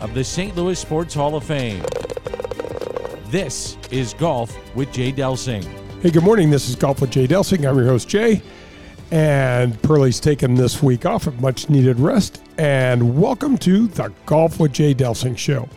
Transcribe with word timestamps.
of 0.00 0.14
the 0.14 0.22
St. 0.22 0.54
Louis 0.56 0.78
Sports 0.78 1.14
Hall 1.14 1.34
of 1.34 1.44
Fame. 1.44 1.82
This 3.26 3.76
is 3.90 4.14
Golf 4.14 4.56
with 4.74 4.92
Jay 4.92 5.12
Delsing. 5.12 5.64
Hey, 6.00 6.10
good 6.10 6.22
morning. 6.22 6.50
This 6.50 6.68
is 6.68 6.76
Golf 6.76 7.00
with 7.00 7.10
Jay 7.10 7.26
Delsing. 7.26 7.68
I'm 7.68 7.76
your 7.76 7.86
host, 7.86 8.08
Jay. 8.08 8.40
And 9.10 9.80
Pearlie's 9.82 10.20
taken 10.20 10.54
this 10.54 10.82
week 10.82 11.04
off 11.04 11.26
of 11.26 11.40
much 11.40 11.68
needed 11.68 11.98
rest. 11.98 12.42
And 12.58 13.20
welcome 13.20 13.58
to 13.58 13.88
the 13.88 14.12
Golf 14.26 14.60
with 14.60 14.72
Jay 14.72 14.94
Delsing 14.94 15.36
show. 15.36 15.68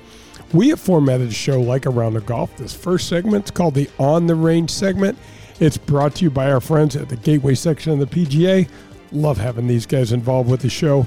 We 0.53 0.69
have 0.69 0.79
formatted 0.79 1.29
a 1.29 1.33
show 1.33 1.59
like 1.59 1.85
Around 1.85 2.13
the 2.13 2.21
Golf. 2.21 2.55
This 2.57 2.73
first 2.73 3.07
segment 3.07 3.45
is 3.45 3.51
called 3.51 3.73
the 3.73 3.89
On 3.97 4.27
the 4.27 4.35
Range 4.35 4.69
segment. 4.69 5.17
It's 5.59 5.77
brought 5.77 6.15
to 6.15 6.25
you 6.25 6.29
by 6.29 6.51
our 6.51 6.61
friends 6.61 6.95
at 6.95 7.09
the 7.09 7.15
Gateway 7.15 7.55
section 7.55 7.91
of 7.93 7.99
the 7.99 8.05
PGA. 8.25 8.69
Love 9.11 9.37
having 9.37 9.67
these 9.67 9.85
guys 9.85 10.11
involved 10.11 10.49
with 10.49 10.61
the 10.61 10.69
show. 10.69 11.03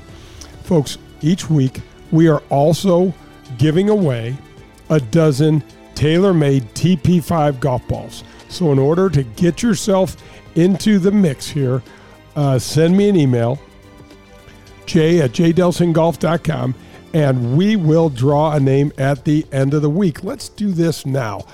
Folks, 0.63 0.99
each 1.21 1.49
week 1.49 1.81
we 2.11 2.29
are 2.29 2.43
also 2.51 3.13
giving 3.59 3.89
away 3.89 4.37
a 4.91 5.01
dozen 5.01 5.63
TaylorMade 5.95 6.63
TP5 6.75 7.61
golf 7.61 7.87
balls. 7.89 8.25
So, 8.49 8.73
in 8.73 8.79
order 8.79 9.09
to 9.11 9.23
get 9.23 9.63
yourself 9.63 10.17
into 10.55 10.99
the 10.99 11.11
mix 11.11 11.49
here, 11.49 11.83
uh, 12.37 12.59
send 12.59 12.97
me 12.97 13.09
an 13.09 13.17
email, 13.17 13.61
jay 14.87 15.21
at 15.21 15.33
jdelsinggolf.com, 15.33 16.75
and 17.15 17.57
we 17.57 17.77
will 17.77 18.09
draw 18.09 18.53
a 18.53 18.61
name 18.61 18.93
at 18.99 19.25
the 19.25 19.47
end 19.53 19.75
of 19.75 19.83
the 19.83 19.91
week. 19.91 20.25
Let's 20.25 20.49
do 20.49 20.73
this 20.73 21.07
now. 21.07 21.47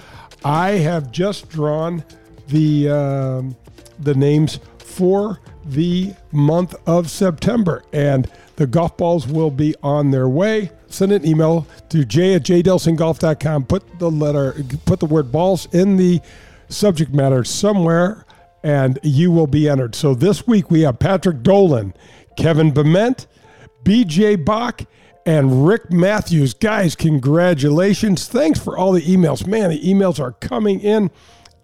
I 0.44 0.70
have 0.70 1.12
just 1.12 1.48
drawn 1.50 2.04
the 2.48 2.88
um, 2.88 3.56
the 3.98 4.14
names 4.14 4.58
for 4.78 5.38
the 5.64 6.14
month 6.32 6.74
of 6.86 7.10
September, 7.10 7.84
and 7.92 8.30
the 8.60 8.66
golf 8.66 8.94
balls 8.98 9.26
will 9.26 9.50
be 9.50 9.74
on 9.82 10.10
their 10.10 10.28
way. 10.28 10.70
Send 10.88 11.12
an 11.12 11.26
email 11.26 11.66
to 11.88 12.04
j 12.04 12.34
at 12.34 12.42
jdelsinggolf.com. 12.42 13.64
Put 13.64 13.98
the 13.98 14.10
letter, 14.10 14.54
put 14.84 15.00
the 15.00 15.06
word 15.06 15.32
balls 15.32 15.66
in 15.72 15.96
the 15.96 16.20
subject 16.68 17.14
matter 17.14 17.42
somewhere, 17.42 18.26
and 18.62 18.98
you 19.02 19.30
will 19.30 19.46
be 19.46 19.66
entered. 19.66 19.94
So 19.94 20.14
this 20.14 20.46
week 20.46 20.70
we 20.70 20.82
have 20.82 20.98
Patrick 20.98 21.42
Dolan, 21.42 21.94
Kevin 22.36 22.70
Bement, 22.70 23.26
BJ 23.82 24.44
Bach, 24.44 24.82
and 25.24 25.66
Rick 25.66 25.90
Matthews. 25.90 26.52
Guys, 26.52 26.94
congratulations. 26.94 28.28
Thanks 28.28 28.60
for 28.60 28.76
all 28.76 28.92
the 28.92 29.00
emails. 29.00 29.46
Man, 29.46 29.70
the 29.70 29.80
emails 29.80 30.20
are 30.20 30.32
coming 30.32 30.80
in, 30.80 31.10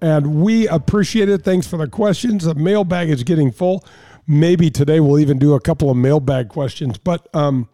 and 0.01 0.41
we 0.41 0.67
appreciate 0.67 1.29
it. 1.29 1.43
Thanks 1.43 1.67
for 1.67 1.77
the 1.77 1.89
questions. 1.89 2.45
The 2.45 2.55
mailbag 2.55 3.11
is 3.11 3.23
getting 3.23 3.53
full. 3.53 3.85
Maybe 4.27 4.71
today 4.71 5.01
we'll 5.01 5.19
even 5.19 5.39
do 5.39 5.55
a 5.55 5.61
couple 5.61 5.91
of 5.91 5.97
mailbag 5.97 6.49
questions. 6.49 6.99
But 6.99 7.29
um, 7.35 7.69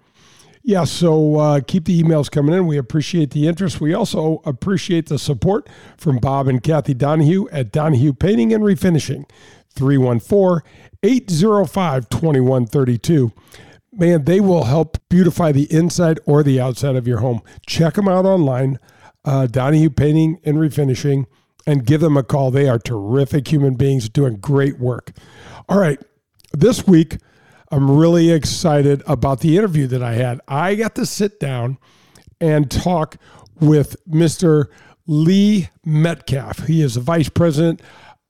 yeah, 0.65 0.85
so 0.85 1.39
uh, 1.39 1.61
keep 1.67 1.87
the 1.87 2.01
emails 2.01 2.31
coming 2.31 2.55
in. 2.55 2.67
We 2.67 2.79
appreciate 2.79 3.31
the 3.31 3.49
interest. 3.49 3.81
We 3.81 3.95
also 3.95 4.41
appreciate 4.45 5.07
the 5.07 5.19
support 5.19 5.69
from 5.97 6.19
Bob 6.19 6.47
and 6.47 6.63
Kathy 6.63 6.95
Donahue 6.95 7.49
at 7.51 7.73
Donahue 7.73 8.13
Painting 8.13 8.53
and 8.53 8.63
Refinishing, 8.63 9.29
314 9.75 10.61
805 11.03 12.09
2132. 12.09 13.33
Man, 13.95 14.25
they 14.25 14.41
will 14.41 14.65
help 14.65 14.99
beautify 15.09 15.53
the 15.53 15.71
inside 15.73 16.21
or 16.27 16.43
the 16.43 16.61
outside 16.61 16.97
of 16.97 17.09
your 17.09 17.19
home. 17.19 17.43
Check 17.67 17.95
them 17.95 18.09
out 18.09 18.25
online, 18.25 18.79
uh, 19.25 19.47
Donahue 19.47 19.91
Painting 19.91 20.39
and 20.45 20.59
Refinishing, 20.59 21.27
and 21.67 21.85
give 21.85 22.01
them 22.01 22.17
a 22.17 22.23
call. 22.23 22.51
They 22.51 22.69
are 22.69 22.79
terrific 22.79 23.49
human 23.49 23.75
beings 23.75 24.09
doing 24.09 24.37
great 24.37 24.79
work. 24.79 25.11
All 25.69 25.79
right, 25.79 26.01
this 26.53 26.87
week, 26.87 27.19
I'm 27.71 27.91
really 27.91 28.31
excited 28.31 29.03
about 29.07 29.41
the 29.41 29.57
interview 29.57 29.87
that 29.89 30.03
I 30.03 30.13
had. 30.13 30.41
I 30.47 30.75
got 30.75 30.95
to 30.97 31.07
sit 31.07 31.41
down 31.41 31.79
and 32.41 32.71
talk 32.71 33.17
with 33.61 33.97
Mr. 34.07 34.67
Lee 35.07 35.71
Metcalf. 35.85 36.67
He 36.67 36.83
is 36.83 36.95
the 36.95 37.01
vice 37.01 37.29
president 37.29 37.81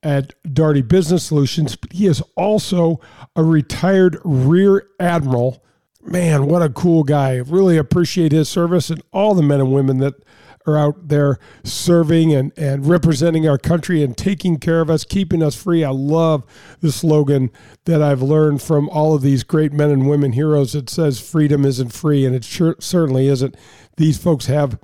at 0.03 0.35
Daugherty 0.53 0.83
Business 0.83 1.25
Solutions, 1.25 1.77
but 1.77 1.93
he 1.93 2.07
is 2.07 2.23
also 2.37 3.01
a 3.37 3.43
retired 3.43 4.19
rear 4.25 4.89
admiral. 5.01 5.65
Man, 6.03 6.47
what 6.47 6.63
a 6.63 6.69
cool 6.69 7.05
guy. 7.05 7.37
Really 7.37 7.77
appreciate 7.77 8.33
his 8.33 8.49
service 8.49 8.91
and 8.91 9.03
all 9.13 9.35
the 9.35 9.43
men 9.43 9.61
and 9.61 9.73
women 9.73 9.99
that 9.99 10.15
are 10.67 10.79
out 10.79 11.09
there 11.09 11.39
serving 11.65 12.33
and, 12.33 12.53
and 12.57 12.87
representing 12.87 13.49
our 13.49 13.59
country 13.59 14.03
and 14.03 14.17
taking 14.17 14.59
care 14.59 14.81
of 14.81 14.91
us, 14.91 15.05
keeping 15.05 15.43
us 15.43 15.55
free. 15.55 15.85
I 15.85 15.91
love 15.91 16.45
the 16.81 16.93
slogan 16.93 17.51
that 17.85 18.03
I've 18.03 18.23
learned 18.23 18.63
from 18.63 18.89
all 18.89 19.15
of 19.15 19.23
these 19.23 19.45
great 19.45 19.73
men 19.73 19.91
and 19.91 20.09
women 20.09 20.33
heroes. 20.33 20.75
It 20.75 20.91
says 20.91 21.21
freedom 21.21 21.65
isn't 21.65 21.93
free, 21.93 22.25
and 22.25 22.35
it 22.35 22.45
sure, 22.45 22.77
certainly 22.79 23.29
isn't. 23.29 23.57
These 23.97 24.19
folks 24.19 24.47
have 24.47 24.79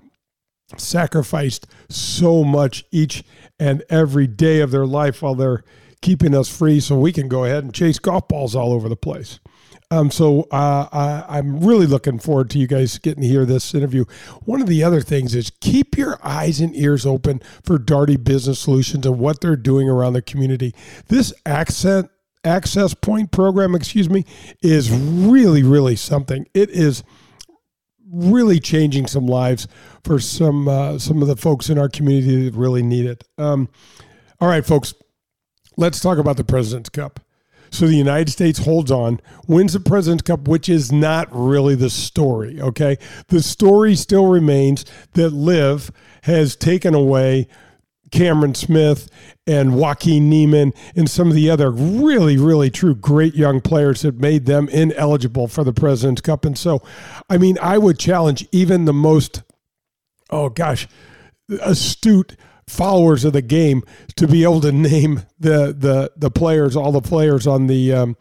sacrificed 0.76 1.66
so 1.88 2.44
much 2.44 2.84
each 2.90 3.24
and 3.58 3.82
every 3.88 4.26
day 4.26 4.60
of 4.60 4.70
their 4.70 4.86
life 4.86 5.22
while 5.22 5.34
they're 5.34 5.64
keeping 6.00 6.34
us 6.34 6.48
free 6.54 6.80
so 6.80 6.98
we 6.98 7.12
can 7.12 7.28
go 7.28 7.44
ahead 7.44 7.64
and 7.64 7.74
chase 7.74 7.98
golf 7.98 8.28
balls 8.28 8.54
all 8.54 8.72
over 8.72 8.88
the 8.88 8.96
place. 8.96 9.40
Um, 9.90 10.10
so 10.10 10.42
uh, 10.50 11.24
I, 11.28 11.38
am 11.38 11.60
really 11.60 11.86
looking 11.86 12.18
forward 12.18 12.50
to 12.50 12.58
you 12.58 12.66
guys 12.66 12.98
getting 12.98 13.22
to 13.22 13.28
hear 13.28 13.46
this 13.46 13.74
interview. 13.74 14.04
One 14.44 14.60
of 14.60 14.66
the 14.66 14.84
other 14.84 15.00
things 15.00 15.34
is 15.34 15.50
keep 15.60 15.96
your 15.96 16.18
eyes 16.22 16.60
and 16.60 16.76
ears 16.76 17.06
open 17.06 17.40
for 17.62 17.78
Daugherty 17.78 18.18
Business 18.18 18.58
Solutions 18.58 19.06
and 19.06 19.18
what 19.18 19.40
they're 19.40 19.56
doing 19.56 19.88
around 19.88 20.12
the 20.12 20.20
community. 20.20 20.74
This 21.06 21.32
accent 21.46 22.10
access 22.44 22.92
point 22.92 23.30
program, 23.30 23.74
excuse 23.74 24.10
me, 24.10 24.24
is 24.62 24.90
really, 24.90 25.62
really 25.62 25.96
something. 25.96 26.46
It 26.52 26.68
is 26.68 27.02
really 28.10 28.60
changing 28.60 29.06
some 29.06 29.26
lives 29.26 29.68
for 30.04 30.18
some 30.18 30.68
uh, 30.68 30.98
some 30.98 31.22
of 31.22 31.28
the 31.28 31.36
folks 31.36 31.70
in 31.70 31.78
our 31.78 31.88
community 31.88 32.48
that 32.50 32.58
really 32.58 32.82
need 32.82 33.06
it. 33.06 33.24
Um, 33.38 33.68
all 34.38 34.48
right, 34.48 34.64
folks, 34.64 34.92
let's 35.78 36.00
talk 36.00 36.18
about 36.18 36.36
the 36.36 36.44
President's 36.44 36.90
Cup. 36.90 37.20
So 37.70 37.86
the 37.86 37.94
United 37.94 38.30
States 38.30 38.58
holds 38.60 38.90
on, 38.90 39.20
wins 39.46 39.72
the 39.72 39.80
President's 39.80 40.22
Cup, 40.22 40.48
which 40.48 40.68
is 40.68 40.92
not 40.92 41.28
really 41.30 41.74
the 41.74 41.90
story. 41.90 42.60
Okay. 42.60 42.98
The 43.28 43.42
story 43.42 43.94
still 43.94 44.26
remains 44.26 44.84
that 45.14 45.30
LIV 45.30 45.90
has 46.22 46.56
taken 46.56 46.94
away 46.94 47.48
Cameron 48.10 48.54
Smith 48.54 49.10
and 49.46 49.74
Joaquin 49.76 50.28
Niemann 50.28 50.72
and 50.96 51.08
some 51.08 51.28
of 51.28 51.34
the 51.34 51.50
other 51.50 51.70
really, 51.70 52.36
really 52.36 52.70
true 52.70 52.94
great 52.94 53.34
young 53.34 53.60
players 53.60 54.02
that 54.02 54.18
made 54.18 54.46
them 54.46 54.68
ineligible 54.68 55.48
for 55.48 55.64
the 55.64 55.72
President's 55.72 56.20
Cup. 56.20 56.44
And 56.44 56.56
so, 56.56 56.82
I 57.28 57.38
mean, 57.38 57.58
I 57.60 57.78
would 57.78 57.98
challenge 57.98 58.46
even 58.52 58.84
the 58.84 58.92
most, 58.92 59.42
oh 60.30 60.48
gosh, 60.48 60.88
astute 61.60 62.36
followers 62.68 63.24
of 63.24 63.32
the 63.32 63.42
game 63.42 63.82
to 64.16 64.28
be 64.28 64.42
able 64.42 64.60
to 64.60 64.72
name 64.72 65.22
the 65.38 65.74
the 65.76 66.12
the 66.16 66.30
players, 66.30 66.76
all 66.76 66.92
the 66.92 67.00
players 67.00 67.46
on 67.46 67.66
the 67.66 67.92
um, 67.92 68.16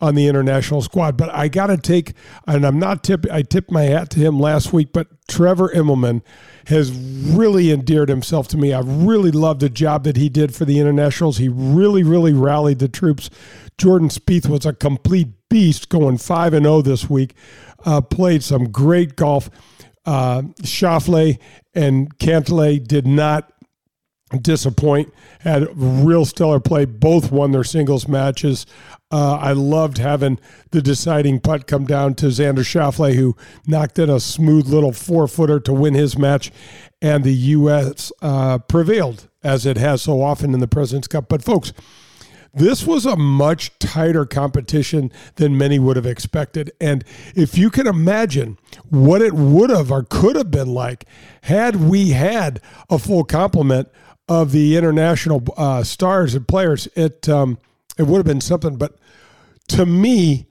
on 0.00 0.14
the 0.14 0.26
international 0.26 0.82
squad. 0.82 1.16
But 1.16 1.34
I 1.34 1.48
got 1.48 1.68
to 1.68 1.76
take, 1.76 2.12
and 2.46 2.64
I'm 2.64 2.78
not 2.78 3.02
tip. 3.02 3.26
I 3.30 3.42
tipped 3.42 3.70
my 3.70 3.82
hat 3.84 4.10
to 4.10 4.20
him 4.20 4.38
last 4.38 4.72
week, 4.72 4.92
but 4.92 5.08
Trevor 5.28 5.68
Immelman 5.70 6.22
has 6.66 6.92
really 6.92 7.72
endeared 7.72 8.08
himself 8.08 8.48
to 8.48 8.56
me. 8.56 8.72
I 8.72 8.80
really 8.80 9.30
loved 9.30 9.60
the 9.60 9.70
job 9.70 10.04
that 10.04 10.16
he 10.16 10.28
did 10.28 10.54
for 10.54 10.64
the 10.64 10.78
internationals. 10.78 11.38
He 11.38 11.48
really, 11.48 12.02
really 12.02 12.32
rallied 12.32 12.78
the 12.78 12.88
troops. 12.88 13.30
Jordan 13.78 14.08
Spieth 14.08 14.48
was 14.48 14.66
a 14.66 14.72
complete 14.72 15.28
beast, 15.48 15.88
going 15.88 16.18
five 16.18 16.52
and 16.52 16.64
zero 16.64 16.76
oh 16.76 16.82
this 16.82 17.08
week. 17.08 17.34
Uh, 17.84 18.00
played 18.00 18.42
some 18.42 18.70
great 18.70 19.16
golf. 19.16 19.50
Uh, 20.04 20.42
and 21.74 22.18
Cantlay 22.18 22.82
did 22.82 23.06
not 23.06 23.52
disappoint. 24.40 25.12
Had 25.40 25.68
real 25.74 26.24
stellar 26.24 26.60
play. 26.60 26.84
Both 26.84 27.30
won 27.30 27.52
their 27.52 27.64
singles 27.64 28.08
matches. 28.08 28.66
Uh, 29.10 29.36
I 29.36 29.52
loved 29.52 29.98
having 29.98 30.38
the 30.70 30.82
deciding 30.82 31.40
putt 31.40 31.66
come 31.66 31.86
down 31.86 32.14
to 32.16 32.26
Xander 32.26 32.58
Schauffele, 32.58 33.14
who 33.14 33.36
knocked 33.66 33.98
in 33.98 34.10
a 34.10 34.20
smooth 34.20 34.66
little 34.66 34.92
four 34.92 35.26
footer 35.26 35.60
to 35.60 35.72
win 35.72 35.94
his 35.94 36.18
match, 36.18 36.52
and 37.00 37.24
the 37.24 37.32
U.S. 37.32 38.12
Uh, 38.20 38.58
prevailed 38.58 39.28
as 39.42 39.64
it 39.64 39.78
has 39.78 40.02
so 40.02 40.20
often 40.20 40.52
in 40.52 40.60
the 40.60 40.68
President's 40.68 41.08
Cup. 41.08 41.28
But 41.28 41.42
folks, 41.42 41.72
this 42.52 42.86
was 42.86 43.06
a 43.06 43.16
much 43.16 43.78
tighter 43.78 44.26
competition 44.26 45.12
than 45.36 45.56
many 45.56 45.78
would 45.78 45.96
have 45.96 46.06
expected. 46.06 46.72
And 46.80 47.04
if 47.34 47.56
you 47.56 47.70
can 47.70 47.86
imagine 47.86 48.58
what 48.88 49.22
it 49.22 49.34
would 49.34 49.70
have 49.70 49.90
or 49.92 50.02
could 50.02 50.36
have 50.36 50.50
been 50.50 50.74
like 50.74 51.04
had 51.42 51.76
we 51.76 52.10
had 52.10 52.60
a 52.90 52.98
full 52.98 53.24
complement 53.24 53.88
of 54.28 54.52
the 54.52 54.76
international 54.76 55.42
uh, 55.56 55.82
stars 55.82 56.34
and 56.34 56.46
players, 56.46 56.86
it 56.94 57.28
um, 57.28 57.58
it 57.96 58.04
would 58.04 58.18
have 58.18 58.26
been 58.26 58.40
something. 58.40 58.76
But 58.76 58.96
to 59.68 59.86
me, 59.86 60.46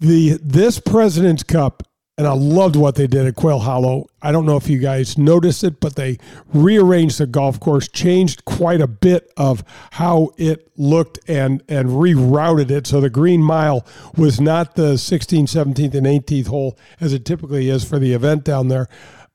the 0.00 0.38
this 0.42 0.80
President's 0.80 1.42
Cup 1.42 1.82
and 2.18 2.26
I 2.26 2.34
loved 2.34 2.76
what 2.76 2.94
they 2.94 3.06
did 3.06 3.26
at 3.26 3.36
Quail 3.36 3.60
Hollow. 3.60 4.06
I 4.20 4.32
don't 4.32 4.44
know 4.44 4.56
if 4.56 4.68
you 4.68 4.78
guys 4.78 5.16
noticed 5.16 5.64
it, 5.64 5.80
but 5.80 5.96
they 5.96 6.18
rearranged 6.52 7.18
the 7.18 7.26
golf 7.26 7.58
course, 7.58 7.88
changed 7.88 8.44
quite 8.44 8.82
a 8.82 8.86
bit 8.86 9.32
of 9.36 9.64
how 9.92 10.30
it 10.36 10.70
looked, 10.76 11.18
and 11.26 11.62
and 11.68 11.88
rerouted 11.88 12.70
it. 12.70 12.86
So 12.86 13.00
the 13.00 13.08
Green 13.08 13.42
Mile 13.42 13.86
was 14.16 14.40
not 14.40 14.74
the 14.74 14.94
16th, 14.94 15.44
17th, 15.44 15.94
and 15.94 16.06
18th 16.06 16.48
hole 16.48 16.78
as 17.00 17.14
it 17.14 17.24
typically 17.24 17.70
is 17.70 17.82
for 17.82 17.98
the 17.98 18.12
event 18.12 18.44
down 18.44 18.68
there. 18.68 18.88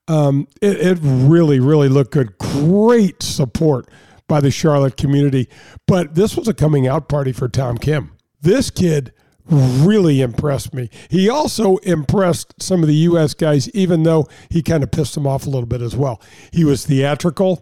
Um, 0.07 0.47
it, 0.61 0.77
it 0.77 0.99
really, 1.01 1.59
really 1.59 1.89
looked 1.89 2.11
good. 2.11 2.37
Great 2.37 3.21
support 3.21 3.89
by 4.27 4.41
the 4.41 4.51
Charlotte 4.51 4.97
community. 4.97 5.49
But 5.85 6.15
this 6.15 6.35
was 6.35 6.47
a 6.47 6.53
coming 6.53 6.87
out 6.87 7.09
party 7.09 7.31
for 7.31 7.47
Tom 7.47 7.77
Kim. 7.77 8.11
This 8.41 8.69
kid 8.69 9.13
really 9.49 10.21
impressed 10.21 10.73
me. 10.73 10.89
He 11.09 11.29
also 11.29 11.77
impressed 11.77 12.61
some 12.61 12.81
of 12.81 12.87
the 12.87 12.95
U.S. 12.95 13.33
guys, 13.33 13.69
even 13.69 14.03
though 14.03 14.27
he 14.49 14.61
kind 14.61 14.83
of 14.83 14.91
pissed 14.91 15.15
them 15.15 15.25
off 15.25 15.45
a 15.45 15.49
little 15.49 15.67
bit 15.67 15.81
as 15.81 15.95
well. 15.95 16.21
He 16.51 16.63
was 16.63 16.85
theatrical. 16.85 17.61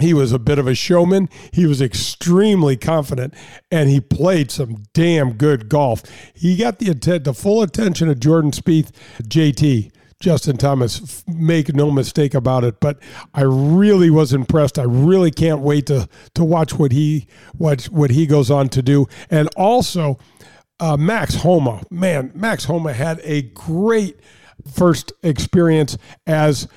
He 0.00 0.14
was 0.14 0.32
a 0.32 0.38
bit 0.38 0.58
of 0.58 0.66
a 0.66 0.74
showman. 0.74 1.28
He 1.52 1.66
was 1.66 1.80
extremely 1.80 2.76
confident, 2.76 3.34
and 3.70 3.88
he 3.88 4.00
played 4.00 4.50
some 4.50 4.84
damn 4.94 5.34
good 5.34 5.68
golf. 5.68 6.02
He 6.34 6.56
got 6.56 6.78
the, 6.78 6.92
the 6.94 7.34
full 7.34 7.62
attention 7.62 8.08
of 8.08 8.18
Jordan 8.18 8.50
Spieth, 8.50 8.90
JT. 9.22 9.92
Justin 10.22 10.56
Thomas, 10.56 11.24
make 11.26 11.74
no 11.74 11.90
mistake 11.90 12.32
about 12.32 12.62
it. 12.62 12.78
But 12.80 12.98
I 13.34 13.42
really 13.42 14.08
was 14.08 14.32
impressed. 14.32 14.78
I 14.78 14.84
really 14.84 15.32
can't 15.32 15.60
wait 15.60 15.86
to 15.86 16.08
to 16.34 16.44
watch 16.44 16.74
what 16.74 16.92
he 16.92 17.26
what 17.58 17.84
what 17.86 18.10
he 18.10 18.26
goes 18.26 18.50
on 18.50 18.68
to 18.70 18.82
do. 18.82 19.08
And 19.28 19.48
also, 19.56 20.18
uh, 20.80 20.96
Max 20.96 21.34
Homa, 21.34 21.82
man, 21.90 22.30
Max 22.34 22.64
Homa 22.64 22.92
had 22.92 23.20
a 23.24 23.42
great 23.42 24.20
first 24.72 25.12
experience 25.24 25.98
as 26.24 26.68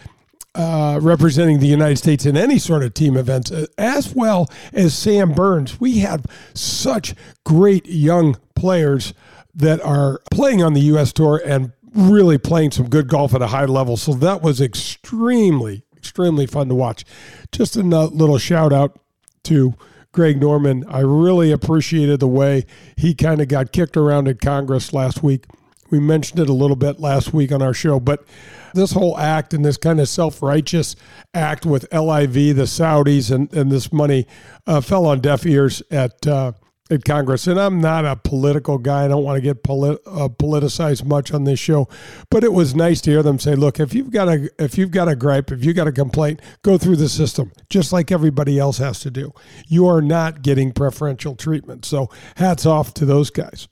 uh, 0.55 0.99
representing 1.01 1.59
the 1.59 1.67
United 1.67 1.97
States 1.97 2.25
in 2.25 2.35
any 2.35 2.57
sort 2.57 2.81
of 2.81 2.95
team 2.95 3.15
events, 3.15 3.51
as 3.77 4.15
well 4.15 4.49
as 4.73 4.97
Sam 4.97 5.33
Burns. 5.33 5.79
We 5.79 5.99
have 5.99 6.25
such 6.55 7.13
great 7.45 7.85
young 7.85 8.37
players 8.55 9.13
that 9.53 9.81
are 9.81 10.21
playing 10.31 10.63
on 10.63 10.73
the 10.73 10.81
U.S. 10.81 11.13
Tour 11.13 11.41
and 11.45 11.73
really 11.95 12.37
playing 12.37 12.71
some 12.71 12.89
good 12.89 13.07
golf 13.07 13.33
at 13.33 13.41
a 13.41 13.47
high 13.47 13.65
level. 13.65 13.97
So 13.97 14.13
that 14.13 14.41
was 14.41 14.61
extremely, 14.61 15.83
extremely 15.95 16.45
fun 16.45 16.67
to 16.69 16.75
watch. 16.75 17.05
Just 17.51 17.75
a 17.75 17.81
little 17.81 18.37
shout 18.37 18.73
out 18.73 18.99
to 19.45 19.73
Greg 20.11 20.39
Norman. 20.39 20.85
I 20.87 20.99
really 20.99 21.51
appreciated 21.51 22.19
the 22.19 22.27
way 22.27 22.65
he 22.97 23.13
kind 23.15 23.41
of 23.41 23.47
got 23.47 23.71
kicked 23.71 23.97
around 23.97 24.27
in 24.27 24.37
Congress 24.37 24.93
last 24.93 25.23
week. 25.23 25.45
We 25.89 25.99
mentioned 25.99 26.39
it 26.39 26.49
a 26.49 26.53
little 26.53 26.75
bit 26.75 26.99
last 26.99 27.33
week 27.33 27.51
on 27.51 27.61
our 27.61 27.73
show, 27.73 27.99
but 27.99 28.25
this 28.73 28.91
whole 28.91 29.17
act 29.17 29.53
and 29.53 29.63
this 29.63 29.77
kind 29.77 29.99
of 29.99 30.09
self 30.09 30.41
righteous 30.41 30.95
act 31.33 31.65
with 31.65 31.85
LIV, 31.93 32.33
the 32.55 32.63
Saudis, 32.63 33.31
and, 33.31 33.53
and 33.53 33.71
this 33.71 33.93
money 33.93 34.25
uh, 34.65 34.81
fell 34.81 35.05
on 35.05 35.21
deaf 35.21 35.45
ears 35.45 35.83
at 35.91 36.25
uh, 36.27 36.53
at 36.91 37.03
Congress. 37.03 37.47
And 37.47 37.59
I'm 37.59 37.81
not 37.81 38.05
a 38.05 38.15
political 38.15 38.77
guy. 38.77 39.05
I 39.05 39.07
don't 39.07 39.23
want 39.23 39.37
to 39.37 39.41
get 39.41 39.63
polit- 39.63 40.01
uh, 40.05 40.29
politicized 40.29 41.05
much 41.05 41.33
on 41.33 41.43
this 41.43 41.59
show, 41.59 41.87
but 42.29 42.43
it 42.43 42.53
was 42.53 42.75
nice 42.75 43.01
to 43.01 43.11
hear 43.11 43.23
them 43.23 43.39
say, 43.39 43.55
"Look, 43.55 43.79
if 43.79 43.93
you've 43.93 44.11
got 44.11 44.27
a 44.27 44.49
if 44.59 44.77
you've 44.77 44.91
got 44.91 45.07
a 45.07 45.15
gripe, 45.15 45.51
if 45.51 45.65
you've 45.65 45.75
got 45.75 45.87
a 45.87 45.91
complaint, 45.91 46.41
go 46.61 46.77
through 46.77 46.97
the 46.97 47.09
system, 47.09 47.51
just 47.69 47.91
like 47.91 48.11
everybody 48.11 48.59
else 48.59 48.77
has 48.77 48.99
to 49.01 49.11
do. 49.11 49.31
You 49.67 49.87
are 49.87 50.01
not 50.01 50.41
getting 50.41 50.71
preferential 50.71 51.35
treatment." 51.35 51.85
So, 51.85 52.09
hats 52.35 52.65
off 52.65 52.93
to 52.95 53.05
those 53.05 53.29
guys. 53.29 53.67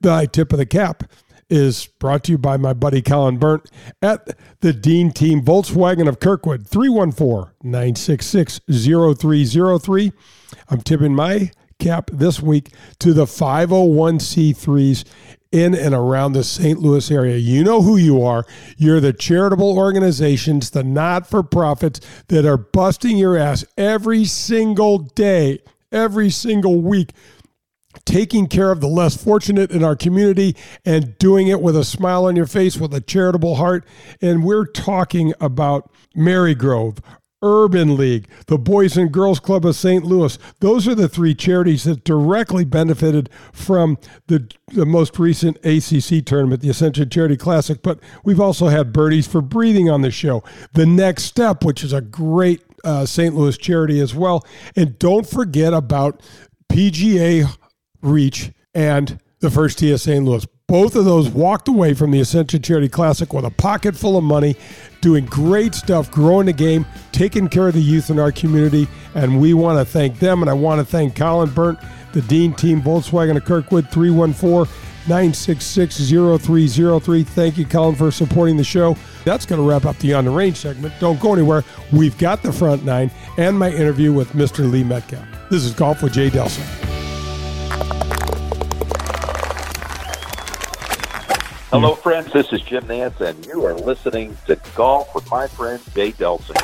The 0.00 0.28
tip 0.30 0.52
of 0.52 0.58
the 0.58 0.66
cap 0.66 1.04
is 1.50 1.86
brought 1.98 2.24
to 2.24 2.32
you 2.32 2.38
by 2.38 2.56
my 2.56 2.72
buddy 2.72 3.02
Colin 3.02 3.36
Burnt 3.36 3.68
at 4.00 4.36
the 4.60 4.72
Dean 4.72 5.10
Team 5.10 5.42
Volkswagen 5.42 6.08
of 6.08 6.18
Kirkwood, 6.18 6.66
314 6.66 7.52
966 7.62 8.60
0303. 8.70 10.12
I'm 10.70 10.80
tipping 10.80 11.14
my 11.14 11.50
cap 11.82 12.10
this 12.12 12.40
week 12.40 12.72
to 13.00 13.12
the 13.12 13.24
501c3s 13.24 15.04
in 15.50 15.74
and 15.74 15.94
around 15.94 16.32
the 16.32 16.44
St. 16.44 16.78
Louis 16.78 17.10
area. 17.10 17.36
You 17.36 17.64
know 17.64 17.82
who 17.82 17.96
you 17.96 18.22
are. 18.22 18.46
You're 18.78 19.00
the 19.00 19.12
charitable 19.12 19.76
organizations, 19.76 20.70
the 20.70 20.84
not 20.84 21.28
for 21.28 21.42
profits 21.42 22.00
that 22.28 22.46
are 22.46 22.56
busting 22.56 23.18
your 23.18 23.36
ass 23.36 23.64
every 23.76 24.24
single 24.24 24.98
day, 24.98 25.58
every 25.90 26.30
single 26.30 26.80
week. 26.80 27.12
Taking 28.06 28.46
care 28.46 28.70
of 28.70 28.80
the 28.80 28.88
less 28.88 29.22
fortunate 29.22 29.70
in 29.70 29.84
our 29.84 29.96
community 29.96 30.56
and 30.84 31.18
doing 31.18 31.48
it 31.48 31.60
with 31.60 31.76
a 31.76 31.84
smile 31.84 32.24
on 32.24 32.36
your 32.36 32.46
face, 32.46 32.78
with 32.78 32.94
a 32.94 33.00
charitable 33.00 33.56
heart. 33.56 33.84
And 34.20 34.44
we're 34.44 34.64
talking 34.64 35.34
about 35.40 35.90
Marygrove, 36.16 36.98
Urban 37.42 37.96
League, 37.96 38.28
the 38.46 38.58
Boys 38.58 38.96
and 38.96 39.12
Girls 39.12 39.40
Club 39.40 39.66
of 39.66 39.74
St. 39.76 40.04
Louis. 40.04 40.38
Those 40.60 40.86
are 40.86 40.94
the 40.94 41.08
three 41.08 41.34
charities 41.34 41.84
that 41.84 42.04
directly 42.04 42.64
benefited 42.64 43.28
from 43.52 43.98
the, 44.28 44.48
the 44.68 44.86
most 44.86 45.18
recent 45.18 45.56
ACC 45.64 46.24
tournament, 46.24 46.62
the 46.62 46.70
Ascension 46.70 47.08
Charity 47.10 47.36
Classic. 47.36 47.82
But 47.82 47.98
we've 48.24 48.40
also 48.40 48.68
had 48.68 48.92
Birdies 48.92 49.26
for 49.26 49.40
Breathing 49.40 49.90
on 49.90 50.02
the 50.02 50.10
show. 50.10 50.44
The 50.74 50.86
Next 50.86 51.24
Step, 51.24 51.64
which 51.64 51.82
is 51.82 51.92
a 51.92 52.00
great 52.00 52.62
uh, 52.84 53.06
St. 53.06 53.34
Louis 53.34 53.56
charity 53.56 54.00
as 54.00 54.14
well. 54.14 54.46
And 54.76 54.98
don't 54.98 55.26
forget 55.26 55.72
about 55.72 56.20
PGA 56.70 57.46
Reach 58.00 58.52
and 58.74 59.20
the 59.40 59.50
First 59.50 59.78
Tee 59.78 59.92
of 59.92 60.00
St. 60.00 60.24
Louis. 60.24 60.46
Both 60.72 60.96
of 60.96 61.04
those 61.04 61.28
walked 61.28 61.68
away 61.68 61.92
from 61.92 62.12
the 62.12 62.20
Ascension 62.20 62.62
Charity 62.62 62.88
Classic 62.88 63.30
with 63.34 63.44
a 63.44 63.50
pocket 63.50 63.94
full 63.94 64.16
of 64.16 64.24
money, 64.24 64.56
doing 65.02 65.26
great 65.26 65.74
stuff, 65.74 66.10
growing 66.10 66.46
the 66.46 66.54
game, 66.54 66.86
taking 67.12 67.46
care 67.46 67.68
of 67.68 67.74
the 67.74 67.82
youth 67.82 68.08
in 68.08 68.18
our 68.18 68.32
community. 68.32 68.88
And 69.14 69.38
we 69.38 69.52
want 69.52 69.78
to 69.78 69.84
thank 69.84 70.18
them. 70.18 70.40
And 70.40 70.48
I 70.48 70.54
want 70.54 70.78
to 70.78 70.84
thank 70.86 71.14
Colin 71.14 71.50
Burnt, 71.50 71.78
the 72.14 72.22
Dean 72.22 72.54
Team, 72.54 72.80
Volkswagen 72.80 73.36
of 73.36 73.44
Kirkwood, 73.44 73.90
314 73.90 74.74
966 75.08 76.08
0303. 76.08 77.22
Thank 77.22 77.58
you, 77.58 77.66
Colin, 77.66 77.94
for 77.94 78.10
supporting 78.10 78.56
the 78.56 78.64
show. 78.64 78.96
That's 79.26 79.44
going 79.44 79.60
to 79.60 79.68
wrap 79.68 79.84
up 79.84 79.98
the 79.98 80.14
On 80.14 80.24
the 80.24 80.30
Range 80.30 80.56
segment. 80.56 80.94
Don't 81.00 81.20
go 81.20 81.34
anywhere. 81.34 81.64
We've 81.92 82.16
got 82.16 82.42
the 82.42 82.50
front 82.50 82.82
nine 82.82 83.10
and 83.36 83.58
my 83.58 83.70
interview 83.70 84.14
with 84.14 84.30
Mr. 84.30 84.72
Lee 84.72 84.84
Metcalf. 84.84 85.26
This 85.50 85.64
is 85.64 85.74
Golf 85.74 86.02
with 86.02 86.14
Jay 86.14 86.30
Delsing. 86.30 86.92
Hello, 91.72 91.94
friends. 91.94 92.30
This 92.34 92.52
is 92.52 92.60
Jim 92.60 92.84
Nantz, 92.84 93.18
and 93.22 93.46
you 93.46 93.64
are 93.64 93.72
listening 93.72 94.36
to 94.46 94.60
Golf 94.74 95.14
with 95.14 95.30
my 95.30 95.46
friend 95.46 95.82
Jay 95.94 96.12
Delsing. 96.12 96.54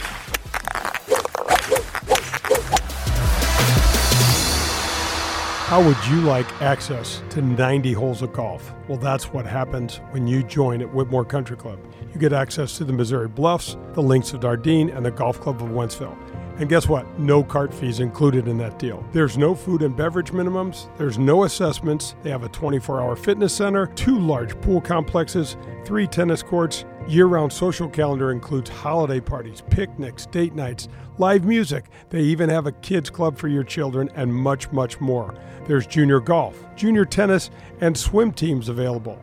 How 5.64 5.82
would 5.82 5.96
you 6.08 6.20
like 6.20 6.46
access 6.60 7.22
to 7.30 7.40
90 7.40 7.94
holes 7.94 8.20
of 8.20 8.34
golf? 8.34 8.74
Well, 8.86 8.98
that's 8.98 9.32
what 9.32 9.46
happens 9.46 10.02
when 10.10 10.26
you 10.26 10.42
join 10.42 10.82
at 10.82 10.88
Whitmoor 10.88 11.24
Country 11.26 11.56
Club. 11.56 11.78
You 12.12 12.20
get 12.20 12.34
access 12.34 12.76
to 12.76 12.84
the 12.84 12.92
Missouri 12.92 13.28
Bluffs, 13.28 13.78
the 13.94 14.02
Links 14.02 14.34
of 14.34 14.40
Dardenne, 14.40 14.94
and 14.94 15.06
the 15.06 15.10
Golf 15.10 15.40
Club 15.40 15.62
of 15.62 15.70
Wentzville. 15.70 16.18
And 16.58 16.68
guess 16.68 16.88
what? 16.88 17.06
No 17.20 17.44
cart 17.44 17.72
fees 17.72 18.00
included 18.00 18.48
in 18.48 18.58
that 18.58 18.80
deal. 18.80 19.06
There's 19.12 19.38
no 19.38 19.54
food 19.54 19.82
and 19.82 19.96
beverage 19.96 20.32
minimums, 20.32 20.88
there's 20.98 21.16
no 21.16 21.44
assessments. 21.44 22.16
They 22.24 22.30
have 22.30 22.42
a 22.42 22.48
24 22.48 23.00
hour 23.00 23.14
fitness 23.14 23.54
center, 23.54 23.86
two 23.86 24.18
large 24.18 24.60
pool 24.60 24.80
complexes, 24.80 25.56
three 25.84 26.08
tennis 26.08 26.42
courts. 26.42 26.84
Year 27.06 27.26
round 27.26 27.52
social 27.52 27.88
calendar 27.88 28.32
includes 28.32 28.68
holiday 28.68 29.20
parties, 29.20 29.62
picnics, 29.70 30.26
date 30.26 30.54
nights, 30.54 30.88
live 31.16 31.44
music. 31.44 31.84
They 32.10 32.22
even 32.22 32.50
have 32.50 32.66
a 32.66 32.72
kids 32.72 33.08
club 33.08 33.38
for 33.38 33.46
your 33.46 33.64
children 33.64 34.10
and 34.16 34.34
much, 34.34 34.70
much 34.72 35.00
more. 35.00 35.34
There's 35.68 35.86
junior 35.86 36.18
golf, 36.18 36.62
junior 36.74 37.04
tennis, 37.04 37.50
and 37.80 37.96
swim 37.96 38.32
teams 38.32 38.68
available. 38.68 39.22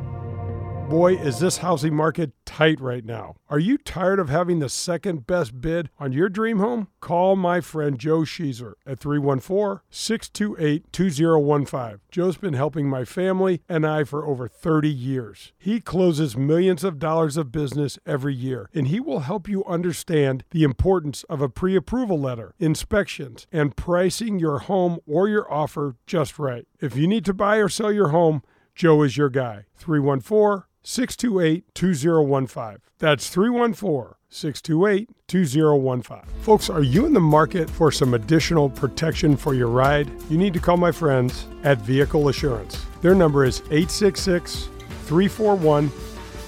Boy, 0.91 1.15
is 1.15 1.39
this 1.39 1.59
housing 1.59 1.95
market 1.95 2.33
tight 2.43 2.81
right 2.81 3.05
now. 3.05 3.35
Are 3.49 3.59
you 3.59 3.77
tired 3.77 4.19
of 4.19 4.27
having 4.27 4.59
the 4.59 4.67
second 4.67 5.25
best 5.25 5.61
bid 5.61 5.89
on 5.97 6.11
your 6.11 6.27
dream 6.27 6.59
home? 6.59 6.89
Call 6.99 7.37
my 7.37 7.61
friend 7.61 7.97
Joe 7.97 8.23
Sheezer 8.23 8.73
at 8.85 8.99
314 8.99 9.79
628 9.89 10.91
2015. 10.91 11.99
Joe's 12.11 12.35
been 12.35 12.55
helping 12.55 12.89
my 12.89 13.05
family 13.05 13.61
and 13.69 13.87
I 13.87 14.03
for 14.03 14.25
over 14.25 14.49
30 14.49 14.89
years. 14.89 15.53
He 15.57 15.79
closes 15.79 16.35
millions 16.35 16.83
of 16.83 16.99
dollars 16.99 17.37
of 17.37 17.53
business 17.53 17.97
every 18.05 18.35
year, 18.35 18.69
and 18.73 18.89
he 18.89 18.99
will 18.99 19.21
help 19.21 19.47
you 19.47 19.63
understand 19.63 20.43
the 20.51 20.63
importance 20.63 21.23
of 21.29 21.41
a 21.41 21.47
pre 21.47 21.73
approval 21.73 22.19
letter, 22.19 22.53
inspections, 22.59 23.47
and 23.49 23.77
pricing 23.77 24.39
your 24.39 24.59
home 24.59 24.99
or 25.07 25.29
your 25.29 25.49
offer 25.49 25.95
just 26.05 26.37
right. 26.37 26.67
If 26.81 26.97
you 26.97 27.07
need 27.07 27.23
to 27.23 27.33
buy 27.33 27.55
or 27.59 27.69
sell 27.69 27.93
your 27.93 28.09
home, 28.09 28.43
Joe 28.75 29.03
is 29.03 29.15
your 29.15 29.29
guy. 29.29 29.67
314 29.77 30.65
628 30.83 31.63
2015. 31.73 32.77
That's 32.99 33.29
314 33.29 34.15
628 34.29 35.09
2015. 35.27 36.17
Folks, 36.41 36.69
are 36.69 36.83
you 36.83 37.05
in 37.05 37.13
the 37.13 37.19
market 37.19 37.69
for 37.69 37.91
some 37.91 38.13
additional 38.13 38.69
protection 38.69 39.35
for 39.35 39.53
your 39.53 39.67
ride? 39.67 40.09
You 40.29 40.37
need 40.37 40.53
to 40.53 40.59
call 40.59 40.77
my 40.77 40.91
friends 40.91 41.47
at 41.63 41.79
Vehicle 41.79 42.29
Assurance. 42.29 42.85
Their 43.01 43.15
number 43.15 43.45
is 43.45 43.61
866 43.71 44.69
341 45.05 45.85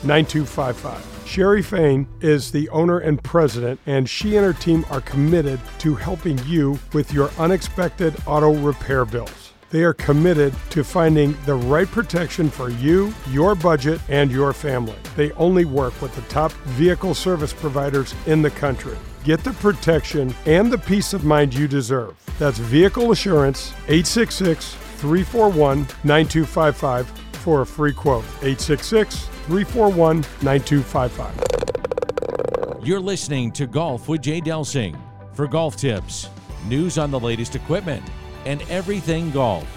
9255. 0.03 1.13
Sherry 1.25 1.61
Fain 1.63 2.07
is 2.21 2.51
the 2.51 2.69
owner 2.69 2.99
and 2.99 3.23
president, 3.23 3.79
and 3.85 4.07
she 4.07 4.35
and 4.35 4.45
her 4.45 4.53
team 4.53 4.85
are 4.89 5.01
committed 5.01 5.59
to 5.79 5.95
helping 5.95 6.37
you 6.45 6.77
with 6.93 7.11
your 7.11 7.31
unexpected 7.39 8.15
auto 8.27 8.53
repair 8.53 9.05
bills. 9.05 9.42
They 9.73 9.83
are 9.83 9.93
committed 9.95 10.53
to 10.69 10.83
finding 10.83 11.35
the 11.47 11.55
right 11.55 11.87
protection 11.87 12.51
for 12.51 12.69
you, 12.69 13.11
your 13.31 13.55
budget, 13.55 13.99
and 14.07 14.31
your 14.31 14.53
family. 14.53 14.93
They 15.15 15.31
only 15.31 15.65
work 15.65 15.99
with 15.99 16.13
the 16.13 16.21
top 16.33 16.51
vehicle 16.77 17.15
service 17.15 17.53
providers 17.53 18.13
in 18.27 18.43
the 18.43 18.51
country. 18.51 18.95
Get 19.23 19.43
the 19.43 19.53
protection 19.53 20.35
and 20.45 20.71
the 20.71 20.77
peace 20.77 21.13
of 21.13 21.25
mind 21.25 21.55
you 21.55 21.67
deserve. 21.67 22.13
That's 22.37 22.59
Vehicle 22.59 23.13
Assurance, 23.13 23.71
866 23.87 24.75
341 24.75 25.87
9255 26.03 27.07
for 27.39 27.61
a 27.61 27.65
free 27.65 27.93
quote. 27.93 28.25
866 28.43 29.25
341 29.47 30.17
9255. 30.43 32.85
You're 32.85 32.99
listening 32.99 33.51
to 33.53 33.65
Golf 33.65 34.07
with 34.07 34.21
Jay 34.21 34.39
Delsing. 34.39 34.95
For 35.33 35.47
golf 35.47 35.77
tips, 35.77 36.29
news 36.67 36.99
on 36.99 37.09
the 37.09 37.19
latest 37.19 37.55
equipment, 37.55 38.03
and 38.45 38.61
everything 38.69 39.31
golf. 39.31 39.67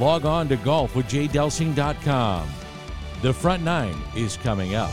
Log 0.00 0.24
on 0.24 0.48
to 0.48 0.56
golfwithjdelsing.com. 0.56 2.50
The 3.22 3.32
front 3.32 3.62
nine 3.62 3.96
is 4.16 4.36
coming 4.38 4.74
up. 4.74 4.90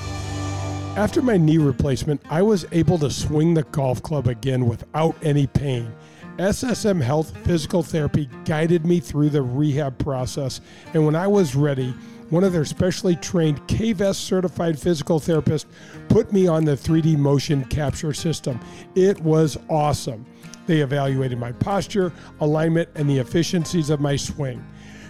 After 0.95 1.21
my 1.21 1.37
knee 1.37 1.57
replacement, 1.57 2.21
I 2.29 2.41
was 2.41 2.65
able 2.71 2.97
to 2.99 3.09
swing 3.09 3.53
the 3.53 3.63
golf 3.63 4.03
club 4.03 4.27
again 4.27 4.67
without 4.67 5.15
any 5.23 5.47
pain. 5.47 5.93
SSM 6.37 7.01
Health 7.01 7.35
Physical 7.45 7.83
Therapy 7.83 8.29
guided 8.45 8.85
me 8.85 8.99
through 8.99 9.29
the 9.29 9.41
rehab 9.41 9.97
process, 9.97 10.61
and 10.93 11.05
when 11.05 11.15
I 11.15 11.27
was 11.27 11.55
ready, 11.55 11.93
one 12.29 12.43
of 12.43 12.53
their 12.53 12.65
specially 12.65 13.15
trained 13.15 13.59
KVS 13.67 14.15
certified 14.15 14.79
physical 14.79 15.19
therapists 15.19 15.65
put 16.07 16.31
me 16.31 16.47
on 16.47 16.63
the 16.63 16.77
3D 16.77 17.17
motion 17.17 17.65
capture 17.65 18.13
system. 18.13 18.59
It 18.95 19.19
was 19.19 19.57
awesome. 19.69 20.25
They 20.69 20.81
evaluated 20.81 21.39
my 21.39 21.51
posture, 21.53 22.13
alignment, 22.41 22.89
and 22.93 23.09
the 23.09 23.17
efficiencies 23.17 23.89
of 23.89 23.99
my 23.99 24.15
swing. 24.15 24.63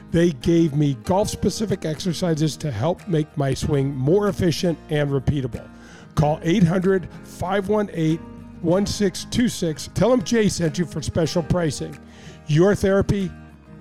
They 0.10 0.32
gave 0.32 0.74
me 0.74 0.94
golf 1.04 1.30
specific 1.30 1.84
exercises 1.84 2.56
to 2.56 2.72
help 2.72 3.06
make 3.10 3.28
my 3.36 3.54
swing 3.54 3.94
more 3.94 4.30
efficient 4.30 4.80
and 4.90 5.10
repeatable. 5.10 5.70
Call 6.16 6.40
800 6.44 7.10
518 7.26 8.20
1626. 8.62 9.90
Tell 9.96 10.12
them 10.12 10.24
Jay 10.24 10.48
sent 10.48 10.80
you 10.80 10.86
for 10.86 11.02
special 11.02 11.44
pricing. 11.44 12.00
Your 12.48 12.74
therapy, 12.74 13.30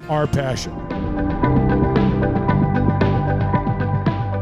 our 0.09 0.27
passion. 0.27 0.73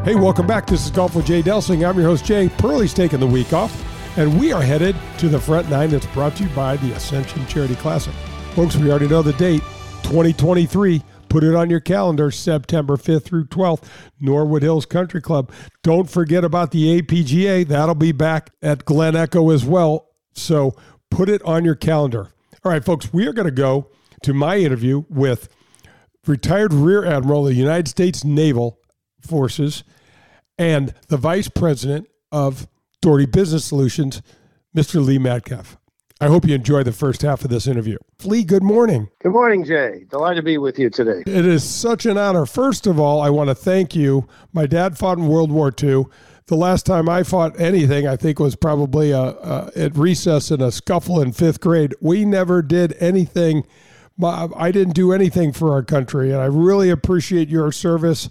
Hey, 0.06 0.14
welcome 0.14 0.46
back. 0.46 0.66
This 0.66 0.86
is 0.86 0.90
Golf 0.90 1.14
with 1.14 1.26
Jay 1.26 1.42
Delsing. 1.42 1.86
I'm 1.86 1.98
your 1.98 2.06
host, 2.06 2.24
Jay. 2.24 2.48
Pearlie's 2.48 2.94
taking 2.94 3.20
the 3.20 3.26
week 3.26 3.52
off. 3.52 3.95
And 4.18 4.40
we 4.40 4.50
are 4.50 4.62
headed 4.62 4.96
to 5.18 5.28
the 5.28 5.38
front 5.38 5.68
nine 5.68 5.90
that's 5.90 6.06
brought 6.06 6.36
to 6.36 6.44
you 6.44 6.48
by 6.54 6.78
the 6.78 6.92
Ascension 6.92 7.46
Charity 7.46 7.74
Classic. 7.74 8.14
Folks, 8.54 8.74
we 8.74 8.90
already 8.90 9.08
know 9.08 9.20
the 9.20 9.34
date 9.34 9.60
2023. 10.04 11.02
Put 11.28 11.44
it 11.44 11.54
on 11.54 11.68
your 11.68 11.80
calendar, 11.80 12.30
September 12.30 12.96
5th 12.96 13.24
through 13.24 13.44
12th, 13.48 13.82
Norwood 14.18 14.62
Hills 14.62 14.86
Country 14.86 15.20
Club. 15.20 15.52
Don't 15.82 16.08
forget 16.08 16.44
about 16.44 16.70
the 16.70 17.02
APGA. 17.02 17.68
That'll 17.68 17.94
be 17.94 18.12
back 18.12 18.50
at 18.62 18.86
Glen 18.86 19.14
Echo 19.14 19.50
as 19.50 19.66
well. 19.66 20.08
So 20.32 20.74
put 21.10 21.28
it 21.28 21.42
on 21.42 21.66
your 21.66 21.74
calendar. 21.74 22.30
All 22.64 22.72
right, 22.72 22.82
folks, 22.82 23.12
we 23.12 23.26
are 23.26 23.34
going 23.34 23.44
to 23.44 23.50
go 23.50 23.90
to 24.22 24.32
my 24.32 24.56
interview 24.56 25.04
with 25.10 25.50
retired 26.26 26.72
Rear 26.72 27.04
Admiral 27.04 27.46
of 27.46 27.52
the 27.52 27.60
United 27.60 27.88
States 27.88 28.24
Naval 28.24 28.80
Forces 29.20 29.84
and 30.56 30.94
the 31.08 31.18
Vice 31.18 31.48
President 31.48 32.08
of 32.32 32.66
Daugherty 33.02 33.26
Business 33.26 33.64
Solutions, 33.64 34.22
Mr. 34.74 35.04
Lee 35.04 35.18
Metcalf. 35.18 35.76
I 36.18 36.28
hope 36.28 36.46
you 36.46 36.54
enjoy 36.54 36.82
the 36.82 36.92
first 36.92 37.20
half 37.20 37.44
of 37.44 37.50
this 37.50 37.66
interview. 37.66 37.98
Lee, 38.24 38.42
good 38.42 38.62
morning. 38.62 39.10
Good 39.20 39.32
morning, 39.32 39.64
Jay. 39.64 40.06
Delighted 40.10 40.36
to 40.36 40.42
be 40.42 40.56
with 40.56 40.78
you 40.78 40.88
today. 40.88 41.22
It 41.26 41.44
is 41.44 41.62
such 41.62 42.06
an 42.06 42.16
honor. 42.16 42.46
First 42.46 42.86
of 42.86 42.98
all, 42.98 43.20
I 43.20 43.28
want 43.28 43.48
to 43.50 43.54
thank 43.54 43.94
you. 43.94 44.26
My 44.54 44.64
dad 44.64 44.96
fought 44.96 45.18
in 45.18 45.28
World 45.28 45.52
War 45.52 45.70
II. 45.70 46.06
The 46.46 46.54
last 46.54 46.86
time 46.86 47.06
I 47.08 47.22
fought 47.22 47.60
anything, 47.60 48.06
I 48.06 48.16
think, 48.16 48.38
was 48.38 48.56
probably 48.56 49.10
a, 49.10 49.20
a, 49.20 49.70
at 49.76 49.94
recess 49.96 50.50
in 50.50 50.62
a 50.62 50.70
scuffle 50.70 51.20
in 51.20 51.32
fifth 51.32 51.60
grade. 51.60 51.94
We 52.00 52.24
never 52.24 52.62
did 52.62 52.96
anything. 52.98 53.66
I 54.22 54.70
didn't 54.70 54.94
do 54.94 55.12
anything 55.12 55.52
for 55.52 55.72
our 55.72 55.82
country, 55.82 56.32
and 56.32 56.40
I 56.40 56.46
really 56.46 56.88
appreciate 56.88 57.50
your 57.50 57.70
service 57.72 58.30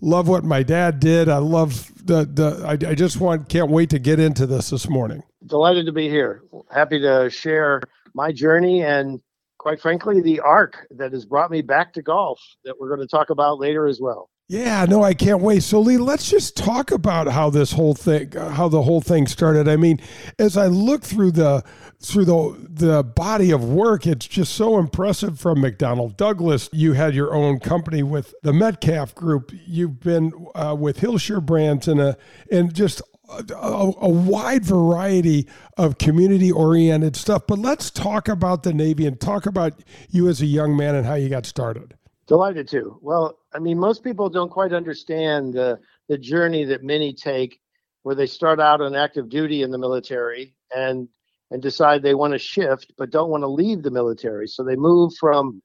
love 0.00 0.28
what 0.28 0.44
my 0.44 0.62
dad 0.62 1.00
did. 1.00 1.28
I 1.28 1.38
love 1.38 1.92
the 2.04 2.24
the. 2.24 2.64
I, 2.66 2.90
I 2.90 2.94
just 2.94 3.20
want 3.20 3.48
can't 3.48 3.70
wait 3.70 3.90
to 3.90 3.98
get 3.98 4.20
into 4.20 4.46
this 4.46 4.70
this 4.70 4.88
morning. 4.88 5.22
Delighted 5.44 5.86
to 5.86 5.92
be 5.92 6.08
here. 6.08 6.42
Happy 6.70 7.00
to 7.00 7.30
share 7.30 7.80
my 8.14 8.32
journey 8.32 8.82
and 8.82 9.20
quite 9.58 9.80
frankly 9.80 10.20
the 10.20 10.40
arc 10.40 10.86
that 10.90 11.12
has 11.12 11.24
brought 11.24 11.50
me 11.50 11.62
back 11.62 11.92
to 11.92 12.02
golf 12.02 12.40
that 12.64 12.78
we're 12.78 12.88
going 12.88 13.00
to 13.00 13.06
talk 13.06 13.30
about 13.30 13.58
later 13.58 13.86
as 13.86 14.00
well. 14.00 14.30
Yeah, 14.48 14.84
no, 14.88 15.02
I 15.02 15.12
can't 15.12 15.40
wait. 15.42 15.64
So, 15.64 15.80
Lee, 15.80 15.96
let's 15.96 16.30
just 16.30 16.56
talk 16.56 16.92
about 16.92 17.26
how 17.26 17.50
this 17.50 17.72
whole 17.72 17.94
thing, 17.94 18.30
how 18.30 18.68
the 18.68 18.82
whole 18.82 19.00
thing 19.00 19.26
started. 19.26 19.66
I 19.66 19.74
mean, 19.74 20.00
as 20.38 20.56
I 20.56 20.68
look 20.68 21.02
through 21.02 21.32
the 21.32 21.64
through 22.00 22.26
the 22.26 22.68
the 22.70 23.02
body 23.02 23.50
of 23.50 23.64
work, 23.64 24.06
it's 24.06 24.24
just 24.24 24.54
so 24.54 24.78
impressive. 24.78 25.40
From 25.40 25.58
McDonnell 25.58 26.16
Douglas, 26.16 26.68
you 26.72 26.92
had 26.92 27.12
your 27.12 27.34
own 27.34 27.58
company 27.58 28.04
with 28.04 28.34
the 28.44 28.52
Metcalf 28.52 29.16
Group. 29.16 29.50
You've 29.66 29.98
been 29.98 30.32
uh, 30.54 30.76
with 30.78 31.00
Hillshire 31.00 31.44
Brands 31.44 31.88
and 31.88 32.00
a 32.00 32.16
and 32.48 32.72
just 32.72 33.02
a, 33.28 33.92
a, 34.00 34.08
wide 34.08 34.64
variety 34.64 35.48
of 35.76 35.98
community 35.98 36.52
oriented 36.52 37.16
stuff. 37.16 37.48
But 37.48 37.58
let's 37.58 37.90
talk 37.90 38.28
about 38.28 38.62
the 38.62 38.72
Navy 38.72 39.06
and 39.06 39.20
talk 39.20 39.46
about 39.46 39.82
you 40.08 40.28
as 40.28 40.40
a 40.40 40.46
young 40.46 40.76
man 40.76 40.94
and 40.94 41.04
how 41.04 41.14
you 41.14 41.28
got 41.28 41.46
started. 41.46 41.94
Delighted 42.26 42.68
to. 42.68 42.98
Well, 43.02 43.38
I 43.54 43.58
mean, 43.60 43.78
most 43.78 44.02
people 44.02 44.28
don't 44.28 44.50
quite 44.50 44.72
understand 44.72 45.54
the, 45.54 45.78
the 46.08 46.18
journey 46.18 46.64
that 46.64 46.82
many 46.82 47.12
take 47.12 47.60
where 48.02 48.14
they 48.14 48.26
start 48.26 48.60
out 48.60 48.80
on 48.80 48.94
active 48.94 49.28
duty 49.28 49.62
in 49.62 49.70
the 49.70 49.78
military 49.78 50.54
and 50.74 51.08
and 51.50 51.62
decide 51.62 52.02
they 52.02 52.14
want 52.14 52.32
to 52.32 52.38
shift 52.38 52.92
but 52.98 53.10
don't 53.10 53.30
want 53.30 53.42
to 53.42 53.48
leave 53.48 53.82
the 53.82 53.90
military. 53.90 54.48
So 54.48 54.64
they 54.64 54.76
move 54.76 55.12
from 55.18 55.62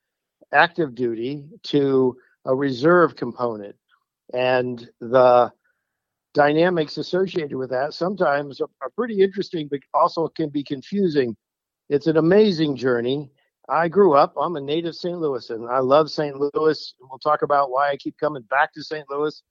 active 0.53 0.95
duty 0.95 1.43
to 1.63 2.15
a 2.45 2.55
reserve 2.55 3.15
component. 3.15 3.75
And 4.33 4.87
the 4.99 5.51
dynamics 6.33 6.97
associated 6.97 7.55
with 7.55 7.69
that 7.71 7.93
sometimes 7.93 8.61
are, 8.61 8.67
pretty 8.95 9.21
interesting, 9.21 9.67
but 9.69 9.79
also 9.93 10.27
can 10.27 10.49
be 10.49 10.63
confusing. 10.63 11.35
It's 11.89 12.07
an 12.07 12.17
amazing 12.17 12.75
journey. 12.75 13.31
I 13.69 13.87
grew 13.87 14.13
up, 14.13 14.33
I'm 14.39 14.55
a 14.55 14.61
native 14.61 14.95
St. 14.95 15.19
Louis, 15.19 15.49
and 15.49 15.67
I 15.69 15.79
love 15.79 16.09
St. 16.09 16.35
Louis. 16.35 16.93
We'll 16.99 17.19
talk 17.19 17.41
about 17.41 17.71
why 17.71 17.89
I 17.89 17.97
keep 17.97 18.17
coming 18.17 18.41
back 18.43 18.73
to 18.73 18.83
St. 18.83 19.09
Louis. 19.09 19.41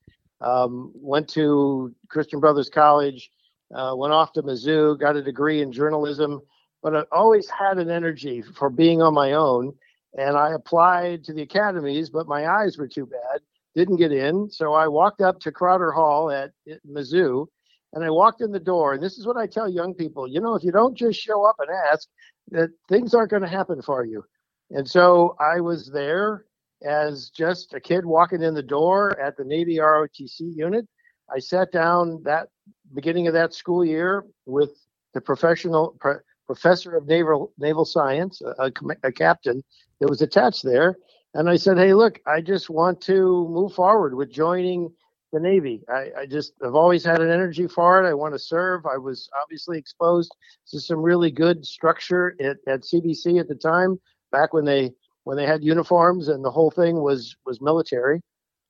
Um, 0.41 0.93
went 0.95 1.29
to 1.31 1.95
Christian 2.09 2.41
Brothers 2.41 2.69
College, 2.69 3.31
uh, 3.75 3.95
went 3.97 4.13
off 4.13 4.33
to 4.33 4.43
Mizzou, 4.43 4.99
got 4.99 5.17
a 5.17 5.23
degree 5.23 5.63
in 5.63 5.71
journalism, 5.71 6.41
but 6.83 6.97
I 6.97 7.03
always 7.13 7.49
had 7.49 7.79
an 7.79 7.91
energy 7.91 8.43
for 8.43 8.71
being 8.71 9.03
on 9.03 9.15
my 9.15 9.33
own. 9.33 9.73
And 10.19 10.37
I 10.37 10.55
applied 10.55 11.23
to 11.25 11.33
the 11.33 11.43
academies, 11.43 12.11
but 12.11 12.27
my 12.27 12.49
eyes 12.49 12.79
were 12.79 12.89
too 12.89 13.07
bad, 13.07 13.41
didn't 13.77 13.97
get 13.97 14.13
in. 14.13 14.51
So 14.51 14.73
I 14.73 14.89
walked 14.89 15.21
up 15.21 15.39
to 15.41 15.53
Crowder 15.53 15.93
Hall 15.93 16.31
at, 16.31 16.51
at 16.69 16.81
Mizzou 16.85 17.47
and 17.93 18.05
I 18.05 18.11
walked 18.11 18.41
in 18.41 18.53
the 18.53 18.61
door. 18.61 18.95
And 18.95 19.03
this 19.03 19.19
is 19.19 19.27
what 19.27 19.37
I 19.37 19.47
tell 19.47 19.69
young 19.69 19.95
people 19.95 20.29
you 20.29 20.41
know, 20.41 20.55
if 20.55 20.65
you 20.65 20.73
don't 20.73 20.97
just 20.97 21.21
show 21.21 21.45
up 21.45 21.57
and 21.59 21.69
ask, 21.93 22.09
that 22.51 22.71
things 22.89 23.15
aren't 23.15 23.31
going 23.31 23.43
to 23.43 23.49
happen 23.49 23.83
for 23.83 24.05
you. 24.05 24.25
And 24.71 24.89
so 24.89 25.37
I 25.41 25.61
was 25.61 25.91
there 25.91 26.45
as 26.83 27.31
just 27.31 27.75
a 27.75 27.81
kid 27.81 28.05
walking 28.07 28.43
in 28.43 28.55
the 28.55 28.63
door 28.63 29.19
at 29.21 29.37
the 29.37 29.45
Navy 29.45 29.77
ROTC 29.77 30.41
unit. 30.41 30.87
I 31.35 31.39
sat 31.39 31.73
down 31.73 32.23
that 32.25 32.49
beginning 32.95 33.27
of 33.27 33.35
that 33.35 33.55
school 33.55 33.85
year 33.85 34.25
with 34.47 34.71
the 35.15 35.21
professional 35.21 35.97
pro- 36.01 36.21
professor 36.47 36.97
of 36.97 37.07
naval 37.07 37.53
naval 37.59 37.85
science, 37.85 38.43
a, 38.59 38.73
a, 39.05 39.13
captain 39.13 39.63
that 40.01 40.11
was 40.11 40.23
attached 40.23 40.65
there, 40.65 40.97
and 41.35 41.49
I 41.49 41.57
said, 41.57 41.79
"Hey, 41.79 41.95
look, 41.95 42.21
I 42.27 42.41
just 42.41 42.71
want 42.71 43.01
to 43.03 43.49
move 43.49 43.75
forward 43.75 44.15
with 44.15 44.33
joining 44.33 44.93
the 45.33 45.41
Navy. 45.41 45.83
I, 45.89 46.11
I 46.21 46.27
just 46.27 46.55
have 46.63 46.75
always 46.75 47.05
had 47.05 47.21
an 47.21 47.31
energy 47.31 47.67
for 47.67 48.03
it. 48.03 48.09
I 48.09 48.15
want 48.15 48.35
to 48.35 48.39
serve. 48.39 48.87
I 48.87 48.97
was 48.97 49.29
obviously 49.41 49.79
exposed 49.79 50.35
to 50.69 50.81
some 50.81 51.01
really 51.01 51.31
good 51.31 51.65
structure 51.65 52.35
at, 52.41 52.57
at 52.67 52.83
CBC 52.83 53.39
at 53.39 53.49
the 53.49 53.55
time, 53.55 53.99
back 54.33 54.53
when 54.53 54.65
they 54.65 54.93
when 55.25 55.37
they 55.37 55.47
had 55.47 55.63
uniforms 55.63 56.29
and 56.29 56.45
the 56.45 56.51
whole 56.51 56.71
thing 56.71 57.03
was 57.03 57.37
was 57.47 57.61
military. 57.61 58.21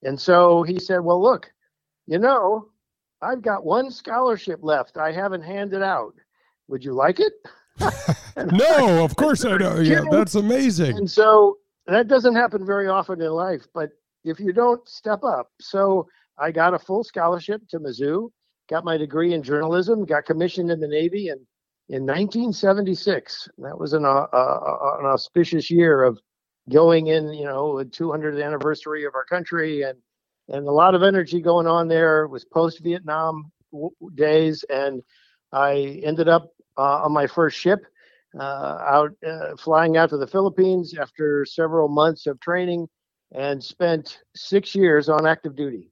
And 0.03 0.21
so 0.21 0.63
he 0.63 0.79
said, 0.79 1.01
"Well, 1.01 1.23
look, 1.23 1.51
you 2.07 2.19
know, 2.19 2.69
I've 3.23 3.43
got 3.43 3.65
one 3.65 3.91
scholarship 3.91 4.61
left. 4.63 4.97
I 4.97 5.13
haven't 5.13 5.43
handed 5.43 5.83
out. 5.83 6.15
Would 6.69 6.85
you 6.85 6.93
like 6.93 7.21
it?" 7.21 7.33
no, 8.53 9.05
of 9.05 9.17
course 9.17 9.45
I 9.45 9.57
know. 9.57 9.79
Yeah, 9.79 10.05
that's 10.11 10.35
amazing. 10.35 10.97
And 10.97 11.11
so 11.11 11.59
that 11.87 12.09
doesn't 12.09 12.35
happen 12.35 12.67
very 12.67 12.89
often 12.89 13.21
in 13.21 13.31
life, 13.31 13.67
but 13.73 13.91
if 14.25 14.39
you 14.39 14.53
don't 14.53 14.87
step 14.89 15.25
up. 15.25 15.51
So 15.61 16.09
I 16.41 16.51
got 16.51 16.75
a 16.75 16.79
full 16.79 17.05
scholarship 17.05 17.63
to 17.69 17.79
Mizzou, 17.79 18.31
got 18.69 18.85
my 18.85 18.97
degree 18.97 19.35
in 19.35 19.43
journalism, 19.43 20.05
got 20.05 20.25
commissioned 20.25 20.71
in 20.71 20.81
the 20.81 20.89
Navy, 20.89 21.29
and 21.29 21.41
in 21.89 22.07
1976, 22.07 23.49
that 23.59 23.79
was 23.79 23.93
an, 23.93 24.05
uh, 24.05 24.27
uh, 24.33 24.97
an 25.01 25.07
auspicious 25.07 25.71
year 25.71 26.05
of 26.05 26.19
going 26.71 27.09
in, 27.09 27.33
you 27.33 27.45
know, 27.45 27.79
the 27.79 27.85
200th 27.85 28.43
anniversary 28.45 29.05
of 29.05 29.15
our 29.15 29.25
country 29.25 29.83
and 29.83 29.99
and 30.49 30.67
a 30.67 30.73
lot 30.73 30.95
of 30.95 31.03
energy 31.03 31.41
going 31.41 31.67
on 31.67 31.89
there. 31.89 32.25
It 32.25 32.29
was 32.29 32.45
post 32.45 32.81
Vietnam 32.81 33.53
days, 34.15 34.65
and 34.69 35.03
I 35.53 36.01
ended 36.05 36.29
up 36.29 36.53
uh, 36.77 37.05
on 37.05 37.13
my 37.13 37.27
first 37.27 37.57
ship 37.57 37.85
uh, 38.39 38.43
out 38.43 39.13
uh, 39.27 39.57
flying 39.57 39.97
out 39.97 40.11
to 40.11 40.17
the 40.17 40.27
Philippines 40.27 40.95
after 40.99 41.45
several 41.45 41.89
months 41.89 42.27
of 42.27 42.41
training 42.41 42.89
and 43.33 43.63
spent 43.63 44.19
six 44.35 44.75
years 44.75 45.09
on 45.09 45.27
active 45.27 45.55
duty. 45.55 45.91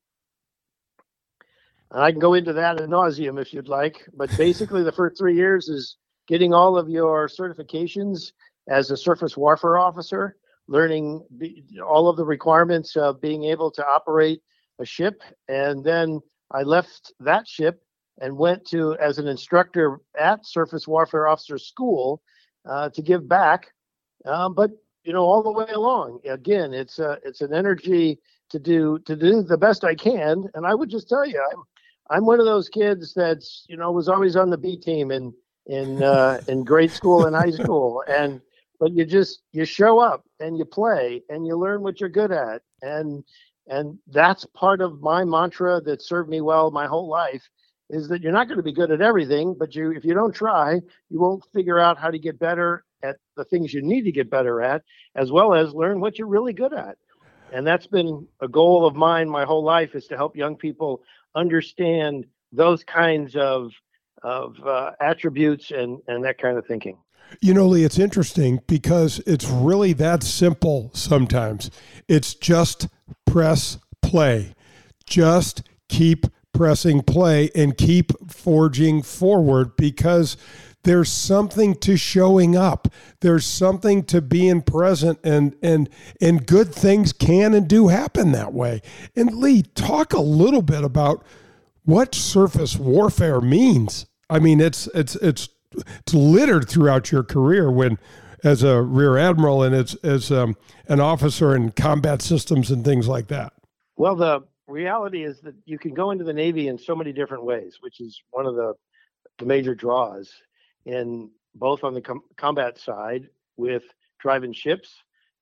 And 1.91 2.03
I 2.03 2.11
can 2.11 2.21
go 2.21 2.35
into 2.35 2.53
that 2.53 2.81
ad 2.81 2.89
nauseum 2.89 3.41
if 3.41 3.53
you'd 3.53 3.69
like, 3.69 4.07
but 4.15 4.35
basically 4.37 4.83
the 4.83 4.93
first 4.93 5.19
three 5.19 5.35
years 5.35 5.69
is 5.69 5.97
getting 6.27 6.53
all 6.53 6.77
of 6.77 6.91
your 6.91 7.29
certifications 7.29 8.33
as 8.69 8.91
a 8.91 8.97
surface 8.97 9.37
warfare 9.37 9.79
officer, 9.79 10.37
learning 10.67 11.25
all 11.87 12.09
of 12.09 12.17
the 12.17 12.25
requirements 12.25 12.97
of 12.97 13.21
being 13.21 13.45
able 13.45 13.71
to 13.71 13.87
operate 13.87 14.43
a 14.79 14.85
ship, 14.85 15.23
and 15.49 15.83
then 15.83 16.21
I 16.51 16.63
left 16.63 17.13
that 17.21 17.49
ship 17.49 17.83
and 18.21 18.37
went 18.37 18.67
to 18.67 18.97
as 18.97 19.19
an 19.19 19.27
instructor 19.27 20.01
at 20.19 20.47
Surface 20.47 20.87
Warfare 20.89 21.29
Officer 21.29 21.59
School 21.59 22.23
uh, 22.69 22.91
to 22.91 23.03
give 23.03 23.29
back. 23.29 23.69
Um, 24.25 24.55
but 24.55 24.71
you 25.05 25.13
know, 25.13 25.25
all 25.25 25.43
the 25.43 25.53
way 25.53 25.71
along, 25.73 26.21
again, 26.29 26.75
it's 26.75 26.99
a, 26.99 27.19
it's 27.25 27.41
an 27.41 27.55
energy 27.55 28.19
to 28.51 28.59
do 28.59 28.99
to 29.07 29.17
do 29.17 29.43
the 29.43 29.57
best 29.57 29.85
I 29.85 29.95
can. 29.95 30.45
And 30.55 30.67
I 30.67 30.75
would 30.75 30.91
just 30.91 31.09
tell 31.09 31.27
you, 31.27 31.41
I'm 31.53 31.63
I'm 32.11 32.25
one 32.25 32.41
of 32.41 32.47
those 32.47 32.69
kids 32.69 33.13
that's 33.15 33.65
you 33.69 33.77
know 33.77 33.93
was 33.93 34.09
always 34.09 34.37
on 34.37 34.51
the 34.51 34.59
B 34.59 34.77
team 34.77 35.11
in 35.11 35.33
in 35.67 36.03
uh, 36.03 36.41
in 36.49 36.65
grade 36.65 36.91
school 36.91 37.27
and 37.27 37.37
high 37.37 37.51
school, 37.51 38.03
and 38.09 38.41
but 38.81 38.93
you 38.93 39.05
just 39.05 39.43
you 39.53 39.65
show 39.65 39.99
up 39.99 40.25
and 40.41 40.59
you 40.59 40.65
play 40.65 41.23
and 41.29 41.47
you 41.47 41.57
learn 41.57 41.83
what 41.83 42.01
you're 42.01 42.09
good 42.09 42.33
at, 42.33 42.63
and 42.83 43.25
and 43.67 43.99
that's 44.09 44.47
part 44.47 44.81
of 44.81 45.01
my 45.01 45.25
mantra 45.25 45.81
that 45.83 46.03
served 46.03 46.31
me 46.31 46.41
well 46.41 46.71
my 46.71 46.87
whole 46.87 47.09
life 47.09 47.49
is 47.91 48.09
that 48.09 48.23
you're 48.23 48.33
not 48.33 48.49
going 48.49 48.59
to 48.59 48.63
be 48.63 48.73
good 48.73 48.91
at 48.91 49.01
everything, 49.01 49.55
but 49.59 49.75
you 49.75 49.93
if 49.93 50.05
you 50.05 50.15
don't 50.15 50.35
try, 50.35 50.81
you 51.11 51.21
won't 51.21 51.45
figure 51.55 51.79
out 51.79 51.99
how 51.99 52.11
to 52.11 52.19
get 52.19 52.39
better 52.39 52.85
at 53.03 53.17
the 53.37 53.45
things 53.45 53.73
you 53.73 53.83
need 53.83 54.03
to 54.03 54.13
get 54.13 54.31
better 54.31 54.61
at, 54.61 54.83
as 55.15 55.31
well 55.31 55.55
as 55.55 55.75
learn 55.75 56.01
what 56.01 56.19
you're 56.19 56.27
really 56.27 56.53
good 56.53 56.73
at. 56.73 56.97
And 57.53 57.67
that's 57.67 57.87
been 57.87 58.27
a 58.41 58.49
goal 58.49 58.87
of 58.87 58.95
mine 58.95 59.29
my 59.29 59.45
whole 59.45 59.65
life 59.65 59.95
is 59.95 60.07
to 60.09 60.17
help 60.17 60.37
young 60.37 60.57
people 60.57 61.03
understand 61.39 62.27
those 62.53 62.85
kinds 62.85 63.37
of 63.37 63.73
of 64.23 64.57
uh, 64.67 64.93
attributes 65.01 65.71
and 65.71 66.01
and 66.09 66.25
that 66.25 66.39
kind 66.39 66.59
of 66.59 66.67
thinking. 66.67 66.99
You 67.41 67.55
know, 67.55 67.67
Lee, 67.67 67.85
it's 67.85 67.99
interesting 67.99 68.61
because 68.67 69.21
it's 69.27 69.47
really 69.47 69.93
that 69.95 70.23
simple 70.23 70.91
sometimes. 70.95 71.71
It's 72.09 72.35
just 72.35 72.89
press 73.27 73.79
play. 74.03 74.55
Just 75.07 75.63
keep 75.89 76.27
pressing 76.55 77.03
play 77.03 77.51
and 77.55 77.77
keep 77.77 78.13
forging 78.31 79.03
forward 79.03 79.77
because 79.77 80.37
there's 80.85 81.11
something 81.11 81.75
to 81.75 81.97
showing 81.97 82.57
up 82.57 82.89
there's 83.21 83.45
something 83.45 84.03
to 84.05 84.23
being 84.23 84.63
present 84.63 85.19
and 85.25 85.55
and 85.63 85.89
and 86.21 86.47
good 86.47 86.75
things 86.75 87.13
can 87.13 87.53
and 87.53 87.69
do 87.69 87.89
happen 87.89 88.33
that 88.33 88.53
way 88.53 88.81
and 89.17 89.35
lee 89.35 89.63
talk 89.63 90.13
a 90.13 90.21
little 90.21 90.63
bit 90.63 90.85
about 90.85 91.25
what 91.89 92.15
surface 92.15 92.77
warfare 92.77 93.41
means. 93.41 94.05
I 94.29 94.41
mean, 94.41 94.61
it's 94.61 94.89
it's 94.89 95.17
it's 95.17 95.49
it's 95.73 96.13
littered 96.13 96.69
throughout 96.69 97.11
your 97.11 97.23
career 97.23 97.71
when 97.71 97.99
as 98.45 98.63
a 98.63 98.83
rear 98.83 99.17
admiral 99.17 99.63
and 99.63 99.75
as 99.75 99.95
as 100.05 100.31
um, 100.31 100.55
an 100.87 101.01
officer 101.01 101.57
in 101.57 101.71
combat 101.71 102.21
systems 102.21 102.71
and 102.71 102.85
things 102.85 103.09
like 103.09 103.29
that. 103.29 103.55
Well, 103.97 104.17
the 104.17 104.45
reality 104.67 105.25
is 105.25 105.41
that 105.41 105.55
you 105.65 105.79
can 105.79 105.95
go 105.95 106.11
into 106.11 106.25
the 106.25 106.33
Navy 106.35 106.69
in 106.69 106.77
so 106.77 106.95
many 106.95 107.11
different 107.11 107.45
ways, 107.45 107.79
which 107.81 108.03
is 108.03 108.21
one 108.33 108.45
of 108.45 108.55
the, 108.55 108.75
the 109.39 109.47
major 109.47 109.75
draws 109.75 110.31
in 110.89 111.31
both 111.55 111.85
on 111.85 111.93
the 111.93 112.01
com- 112.01 112.23
combat 112.37 112.79
side 112.79 113.29
with 113.57 113.83
driving 114.19 114.53
ships, 114.53 114.89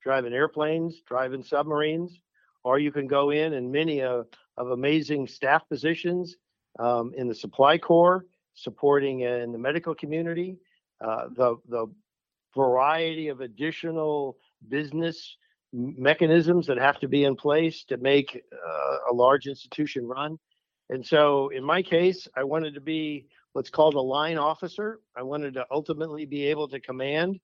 driving 0.02 0.32
airplanes, 0.32 1.00
driving 1.06 1.42
submarines, 1.42 2.20
or 2.64 2.78
you 2.80 2.90
can 2.90 3.06
go 3.06 3.30
in 3.30 3.54
and 3.54 3.70
many 3.70 4.02
of, 4.02 4.26
of 4.56 4.70
amazing 4.70 5.26
staff 5.26 5.62
positions 5.68 6.36
um, 6.80 7.12
in 7.16 7.28
the 7.28 7.34
supply 7.34 7.78
corps, 7.78 8.26
supporting 8.54 9.20
in 9.20 9.52
the 9.52 9.58
medical 9.58 9.94
community, 9.94 10.58
uh, 11.00 11.28
the, 11.36 11.56
the 11.68 11.86
variety 12.56 13.28
of 13.28 13.40
additional 13.40 14.36
business 14.68 15.36
mechanisms 15.72 16.66
that 16.66 16.78
have 16.78 16.98
to 16.98 17.06
be 17.06 17.24
in 17.24 17.36
place 17.36 17.84
to 17.84 17.96
make 17.98 18.42
uh, 18.52 18.96
a 19.10 19.14
large 19.14 19.46
institution 19.46 20.06
run. 20.06 20.38
And 20.90 21.06
so 21.06 21.50
in 21.50 21.62
my 21.62 21.82
case, 21.82 22.26
I 22.36 22.42
wanted 22.44 22.74
to 22.74 22.80
be 22.80 23.26
what's 23.56 23.70
called 23.70 23.94
a 23.94 24.00
line 24.00 24.36
officer. 24.36 25.00
I 25.16 25.22
wanted 25.22 25.54
to 25.54 25.66
ultimately 25.70 26.26
be 26.26 26.44
able 26.44 26.68
to 26.68 26.78
command. 26.78 27.40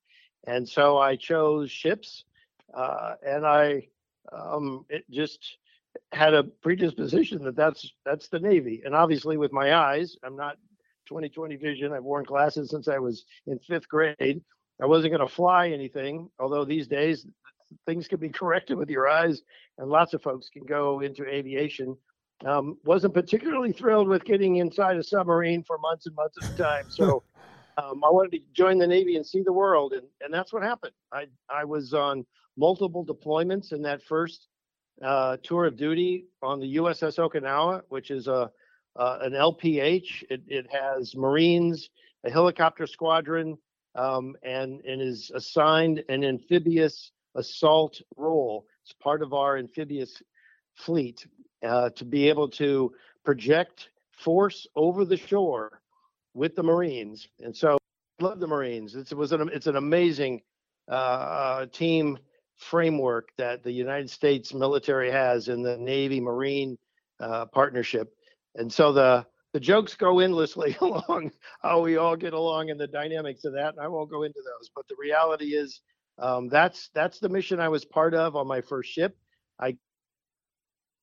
And 0.47 0.69
so 0.69 0.99
I 0.99 1.17
chose 1.17 1.71
ships 1.71 2.25
uh, 2.75 3.15
and 3.27 3.47
I 3.47 3.89
um, 4.31 4.85
just 5.11 5.57
had 6.13 6.35
a 6.35 6.43
predisposition 6.45 7.43
that 7.45 7.57
that's 7.57 7.91
that's 8.05 8.29
the 8.29 8.39
Navy. 8.39 8.83
And 8.85 8.95
obviously, 8.95 9.39
with 9.39 9.53
my 9.53 9.75
eyes, 9.75 10.17
I'm 10.23 10.37
not 10.37 10.57
20/20 11.11 11.59
vision. 11.59 11.95
I've 11.95 12.05
worn 12.05 12.25
glasses 12.25 12.69
since 12.69 12.89
I 12.89 12.99
was 12.99 13.25
in 13.47 13.59
fifth 13.61 13.89
grade. 13.89 14.43
I 14.83 14.87
wasn't 14.87 15.15
going 15.15 15.27
to 15.27 15.35
fly 15.35 15.71
anything, 15.71 16.29
although 16.39 16.67
these 16.67 16.89
days 16.89 17.27
things 17.87 18.07
can 18.07 18.21
be 18.21 18.29
corrected 18.41 18.77
with 18.77 18.91
your 18.91 19.09
eyes, 19.09 19.41
and 19.79 19.89
lots 19.89 20.13
of 20.13 20.23
folks 20.23 20.51
can 20.51 20.67
go 20.67 21.01
into 21.01 21.27
aviation. 21.27 21.97
Um, 22.45 22.77
wasn't 22.85 23.15
particularly 23.15 23.73
thrilled 23.73 24.09
with 24.09 24.25
getting 24.25 24.57
inside 24.57 24.97
a 24.97 25.03
submarine 25.03 25.63
for 25.63 25.79
months 25.79 26.07
and 26.07 26.17
months 26.17 26.39
at 26.39 26.45
a 26.45 26.57
time. 26.57 26.85
So 26.89 27.23
um, 27.77 28.03
I 28.05 28.11
wanted 28.11 28.33
to 28.33 28.41
join 28.53 28.79
the 28.79 28.87
Navy 28.87 29.17
and 29.17 29.25
see 29.25 29.43
the 29.43 29.53
world, 29.53 29.93
and, 29.93 30.03
and 30.21 30.35
that's 30.35 30.53
what 30.53 30.63
happened. 30.63 30.93
I 31.13 31.27
I 31.49 31.65
was 31.65 31.95
on 31.95 32.27
multiple 32.57 33.05
deployments 33.05 33.73
in 33.73 33.83
that 33.83 34.03
first 34.03 34.49
uh, 35.03 35.37
tour 35.43 35.67
of 35.67 35.77
duty 35.77 36.27
on 36.43 36.61
the 36.61 36.77
USS 36.77 37.19
Okinawa, 37.19 37.83
which 37.89 38.11
is 38.11 38.27
a 38.29 38.51
uh, 38.97 39.19
an 39.23 39.33
LPH. 39.33 40.25
It, 40.29 40.43
it 40.47 40.67
has 40.71 41.17
Marines, 41.17 41.89
a 42.25 42.31
helicopter 42.31 42.87
squadron, 42.87 43.57
um, 43.95 44.37
and 44.43 44.81
and 44.85 45.01
is 45.01 45.31
assigned 45.35 46.03
an 46.09 46.25
amphibious 46.25 47.13
assault 47.35 48.01
role. 48.17 48.67
It's 48.85 48.93
part 48.95 49.23
of 49.23 49.33
our 49.33 49.59
amphibious 49.59 50.23
fleet 50.75 51.27
uh, 51.63 51.91
to 51.91 52.05
be 52.05 52.29
able 52.29 52.49
to 52.49 52.93
project 53.25 53.89
force 54.11 54.67
over 54.77 55.05
the 55.05 55.17
shore 55.17 55.81
with 56.35 56.55
the 56.57 56.63
Marines. 56.63 57.29
And 57.41 57.57
so, 57.57 57.79
I 58.21 58.25
love 58.25 58.41
the 58.41 58.47
Marines. 58.47 58.95
It's, 58.95 59.13
it 59.13 59.19
was 59.19 59.33
an 59.33 59.51
it's 59.53 59.67
an 59.67 59.77
amazing 59.77 60.43
uh, 60.91 60.95
uh 60.95 61.67
team 61.67 62.19
framework 62.57 63.31
that 63.37 63.63
the 63.63 63.73
United 63.73 64.11
States 64.11 64.55
military 64.55 65.11
has 65.11 65.49
in 65.49 65.63
the 65.63 65.77
Navy 65.77 66.21
Marine 66.21 66.79
uh, 67.21 67.47
partnership. 67.47 68.15
And 68.55 68.73
so 68.73 68.93
the 68.93 69.27
the 69.53 69.61
jokes 69.61 69.95
go 69.95 70.21
endlessly 70.21 70.77
along 70.81 71.33
how 71.63 71.81
we 71.81 71.97
all 71.97 72.17
get 72.17 72.33
along 72.33 72.71
and 72.71 72.81
the 72.81 72.87
dynamics 72.87 73.45
of 73.45 73.53
that. 73.55 73.75
And 73.75 73.81
I 73.81 73.89
won't 73.89 74.11
go 74.11 74.23
into 74.23 74.41
those, 74.41 74.71
but 74.75 74.89
the 74.89 74.97
reality 74.99 75.55
is 75.55 75.81
um, 76.19 76.49
that's 76.49 76.91
that's 76.95 77.19
the 77.19 77.29
mission 77.29 77.61
I 77.61 77.69
was 77.69 77.85
part 77.85 78.15
of 78.15 78.37
on 78.37 78.47
my 78.47 78.61
first 78.61 78.91
ship. 78.91 79.17
I 79.59 79.77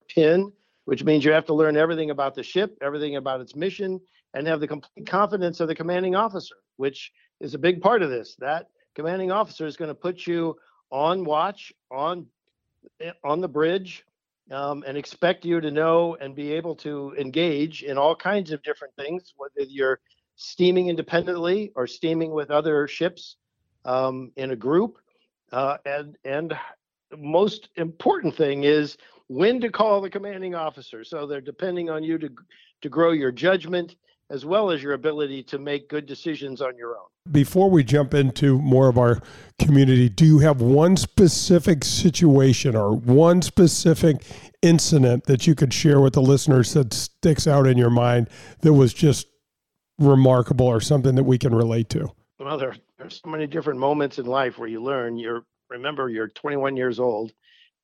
pin 0.09 0.51
which 0.89 1.03
means 1.03 1.23
you 1.23 1.31
have 1.31 1.45
to 1.45 1.53
learn 1.53 1.77
everything 1.77 2.09
about 2.09 2.33
the 2.33 2.41
ship, 2.41 2.75
everything 2.81 3.15
about 3.15 3.41
its 3.41 3.55
mission, 3.55 4.01
and 4.33 4.47
have 4.47 4.59
the 4.59 4.67
complete 4.67 5.05
confidence 5.05 5.59
of 5.59 5.67
the 5.67 5.75
commanding 5.75 6.15
officer, 6.15 6.55
which 6.77 7.11
is 7.39 7.53
a 7.53 7.59
big 7.59 7.79
part 7.79 8.01
of 8.01 8.09
this. 8.09 8.35
That 8.39 8.69
commanding 8.95 9.31
officer 9.31 9.67
is 9.67 9.77
going 9.77 9.89
to 9.89 9.93
put 9.93 10.25
you 10.25 10.57
on 10.89 11.25
watch, 11.25 11.71
on 11.91 12.25
on 13.23 13.39
the 13.39 13.47
bridge, 13.47 14.03
um, 14.49 14.83
and 14.87 14.97
expect 14.97 15.45
you 15.45 15.61
to 15.61 15.69
know 15.69 16.17
and 16.19 16.33
be 16.33 16.53
able 16.53 16.75
to 16.77 17.13
engage 17.19 17.83
in 17.83 17.99
all 17.99 18.15
kinds 18.15 18.51
of 18.51 18.63
different 18.63 18.95
things, 18.95 19.35
whether 19.37 19.69
you're 19.69 19.99
steaming 20.37 20.87
independently 20.87 21.71
or 21.75 21.85
steaming 21.85 22.31
with 22.31 22.49
other 22.49 22.87
ships 22.87 23.35
um, 23.85 24.31
in 24.37 24.49
a 24.49 24.55
group. 24.55 24.97
Uh, 25.51 25.77
and 25.85 26.17
and 26.25 26.57
most 27.15 27.69
important 27.75 28.35
thing 28.35 28.63
is 28.63 28.97
when 29.29 29.61
to 29.61 29.69
call 29.69 30.01
the 30.01 30.09
commanding 30.09 30.55
officer. 30.55 31.03
So 31.03 31.25
they're 31.25 31.39
depending 31.39 31.89
on 31.89 32.03
you 32.03 32.17
to 32.17 32.29
to 32.81 32.89
grow 32.89 33.11
your 33.11 33.31
judgment 33.31 33.95
as 34.31 34.45
well 34.45 34.69
as 34.69 34.83
your 34.83 34.93
ability 34.93 35.41
to 35.41 35.57
make 35.57 35.89
good 35.89 36.05
decisions 36.05 36.61
on 36.61 36.77
your 36.77 36.91
own. 36.91 37.07
Before 37.31 37.69
we 37.69 37.83
jump 37.83 38.13
into 38.13 38.59
more 38.59 38.87
of 38.87 38.97
our 38.97 39.21
community, 39.57 40.07
do 40.07 40.23
you 40.23 40.39
have 40.39 40.61
one 40.61 40.97
specific 40.97 41.83
situation 41.83 42.75
or 42.75 42.95
one 42.95 43.41
specific 43.41 44.23
incident 44.61 45.25
that 45.25 45.47
you 45.47 45.55
could 45.55 45.73
share 45.73 45.99
with 45.99 46.13
the 46.13 46.21
listeners 46.21 46.73
that 46.73 46.93
sticks 46.93 47.47
out 47.47 47.65
in 47.65 47.77
your 47.77 47.89
mind 47.89 48.29
that 48.61 48.73
was 48.73 48.93
just 48.93 49.27
remarkable 49.97 50.67
or 50.67 50.79
something 50.79 51.15
that 51.15 51.23
we 51.23 51.37
can 51.37 51.53
relate 51.53 51.89
to? 51.89 52.11
Well, 52.39 52.57
there, 52.57 52.75
there's 52.97 53.21
so 53.23 53.29
many 53.29 53.47
different 53.47 53.79
moments 53.79 54.19
in 54.19 54.25
life 54.25 54.57
where 54.57 54.69
you 54.69 54.81
learn. 54.81 55.17
You're 55.17 55.43
remember 55.69 56.09
you're 56.09 56.29
21 56.29 56.77
years 56.77 56.99
old, 56.99 57.31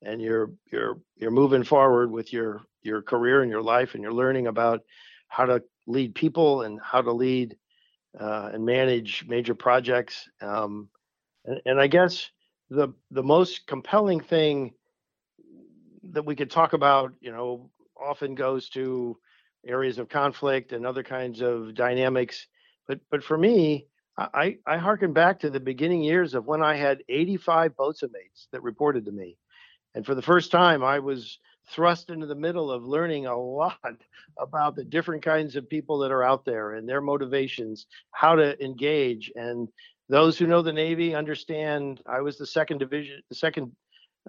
and 0.02 0.20
you're 0.20 0.52
you're 0.70 0.98
you're 1.16 1.30
moving 1.30 1.64
forward 1.64 2.10
with 2.10 2.32
your 2.32 2.62
your 2.82 3.02
career 3.02 3.42
and 3.42 3.50
your 3.50 3.62
life, 3.62 3.94
and 3.94 4.02
you're 4.02 4.12
learning 4.12 4.46
about 4.46 4.82
how 5.28 5.44
to 5.44 5.62
lead 5.86 6.14
people 6.14 6.62
and 6.62 6.80
how 6.82 7.02
to 7.02 7.12
lead 7.12 7.56
uh, 8.18 8.50
and 8.52 8.64
manage 8.64 9.24
major 9.26 9.54
projects. 9.54 10.28
Um, 10.40 10.88
and, 11.44 11.60
and 11.66 11.80
I 11.80 11.86
guess 11.86 12.30
the 12.70 12.88
the 13.10 13.22
most 13.22 13.66
compelling 13.66 14.20
thing 14.20 14.74
that 16.12 16.24
we 16.24 16.36
could 16.36 16.50
talk 16.50 16.72
about, 16.72 17.12
you 17.20 17.32
know, 17.32 17.70
often 18.00 18.34
goes 18.34 18.68
to 18.70 19.16
areas 19.66 19.98
of 19.98 20.08
conflict 20.08 20.72
and 20.72 20.86
other 20.86 21.02
kinds 21.02 21.40
of 21.40 21.74
dynamics. 21.74 22.46
But 22.86 23.00
but 23.10 23.22
for 23.22 23.36
me, 23.36 23.86
I 24.16 24.58
I 24.66 24.78
harken 24.78 25.12
back 25.12 25.40
to 25.40 25.50
the 25.50 25.60
beginning 25.60 26.02
years 26.02 26.34
of 26.34 26.46
when 26.46 26.62
I 26.62 26.76
had 26.76 27.02
85 27.08 27.76
boatswain 27.76 28.12
mates 28.12 28.48
that 28.52 28.62
reported 28.62 29.04
to 29.06 29.12
me, 29.12 29.36
and 29.96 30.04
for 30.04 30.14
the 30.14 30.22
first 30.22 30.52
time, 30.52 30.84
I 30.84 30.98
was 30.98 31.38
thrust 31.70 32.10
into 32.10 32.26
the 32.26 32.34
middle 32.34 32.70
of 32.70 32.84
learning 32.84 33.26
a 33.26 33.36
lot 33.36 33.78
about 34.38 34.76
the 34.76 34.84
different 34.84 35.24
kinds 35.24 35.56
of 35.56 35.68
people 35.68 35.98
that 35.98 36.12
are 36.12 36.22
out 36.22 36.44
there 36.44 36.74
and 36.74 36.86
their 36.86 37.00
motivations, 37.00 37.86
how 38.12 38.36
to 38.36 38.62
engage. 38.62 39.32
And 39.34 39.68
those 40.10 40.38
who 40.38 40.46
know 40.46 40.60
the 40.60 40.72
Navy 40.72 41.14
understand. 41.14 42.02
I 42.06 42.20
was 42.20 42.36
the 42.36 42.46
second 42.46 42.78
division, 42.78 43.22
the 43.30 43.34
second 43.34 43.72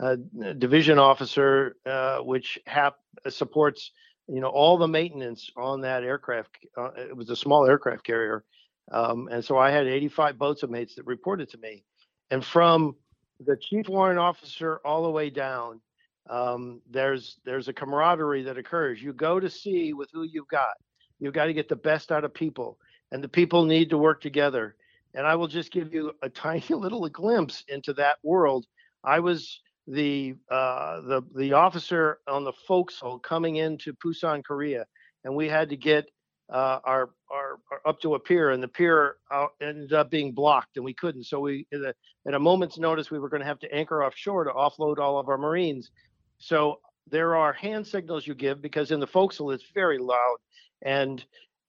uh, 0.02 0.16
division 0.58 1.00
officer, 1.00 1.76
uh, 1.86 2.20
which 2.20 2.58
hap- 2.66 3.00
supports 3.30 3.92
you 4.30 4.40
know 4.40 4.48
all 4.48 4.78
the 4.78 4.88
maintenance 4.88 5.52
on 5.58 5.82
that 5.82 6.04
aircraft. 6.04 6.58
Uh, 6.78 6.92
it 6.96 7.16
was 7.16 7.30
a 7.30 7.36
small 7.36 7.68
aircraft 7.68 8.06
carrier, 8.06 8.44
um, 8.92 9.28
and 9.32 9.44
so 9.44 9.58
I 9.58 9.70
had 9.70 9.86
85 9.86 10.38
boatswain 10.38 10.72
mates 10.72 10.96
that 10.96 11.06
reported 11.06 11.50
to 11.50 11.58
me, 11.58 11.84
and 12.32 12.44
from 12.44 12.96
the 13.40 13.58
chief 13.58 13.88
warrant 13.88 14.20
officer 14.20 14.80
all 14.84 15.04
the 15.04 15.10
way 15.10 15.30
down, 15.30 15.82
um, 16.30 16.82
there's 16.90 17.38
there's 17.46 17.68
a 17.68 17.74
camaraderie 17.74 18.44
that 18.44 18.58
occurs. 18.58 19.02
You 19.02 19.14
go 19.14 19.40
to 19.40 19.50
sea 19.50 19.94
with 19.94 20.10
who 20.12 20.24
you've 20.24 20.48
got. 20.48 20.76
You've 21.20 21.34
got 21.34 21.46
to 21.46 21.54
get 21.54 21.70
the 21.70 21.76
best 21.76 22.12
out 22.12 22.24
of 22.24 22.34
people, 22.34 22.78
and 23.12 23.24
the 23.24 23.30
people 23.30 23.66
need 23.66 23.90
to 23.90 23.98
work 23.98 24.22
together. 24.22 24.76
And 25.14 25.26
I 25.26 25.36
will 25.36 25.48
just 25.48 25.72
give 25.72 25.94
you 25.94 26.14
a 26.22 26.30
tiny 26.46 26.64
little 26.70 27.08
glimpse 27.10 27.64
into 27.68 27.94
that 27.94 28.18
world. 28.24 28.66
I 29.04 29.20
was 29.20 29.62
the 29.88 30.36
uh, 30.52 31.02
the 31.02 31.22
the 31.36 31.54
officer 31.54 32.20
on 32.28 32.44
the 32.44 32.54
forecastle 32.68 33.20
coming 33.20 33.56
into 33.56 33.94
Busan, 33.94 34.44
Korea, 34.44 34.86
and 35.24 35.36
we 35.36 35.48
had 35.48 35.70
to 35.70 35.78
get 35.78 36.10
uh, 36.52 36.80
our, 36.84 37.10
our 37.30 37.60
up 37.86 38.00
to 38.02 38.16
a 38.16 38.20
pier, 38.20 38.52
and 38.52 38.64
the 38.64 38.68
pier 38.68 39.16
uh, 39.32 39.48
ended 39.62 39.94
up 39.94 40.10
being 40.10 40.32
blocked, 40.32 40.78
and 40.78 40.86
we 40.86 40.94
couldn't. 40.94 41.26
So 41.26 41.40
we, 41.40 41.68
a, 41.74 41.94
at 42.28 42.34
a 42.34 42.40
moment's 42.40 42.78
notice, 42.78 43.12
we 43.12 43.20
were 43.20 43.30
going 43.30 43.42
to 43.42 43.48
have 43.48 43.60
to 43.60 43.74
anchor 43.74 44.04
offshore 44.04 44.46
to 44.46 44.52
offload 44.52 44.98
all 44.98 45.20
of 45.20 45.28
our 45.28 45.38
Marines. 45.38 45.92
So 46.38 46.80
there 47.10 47.36
are 47.36 47.54
hand 47.54 47.86
signals 47.86 48.26
you 48.26 48.36
give 48.36 48.62
because 48.62 48.92
in 48.92 49.00
the 49.00 49.08
forecastle 49.08 49.52
it's 49.52 49.66
very 49.74 49.98
loud, 49.98 50.38
and 50.82 51.24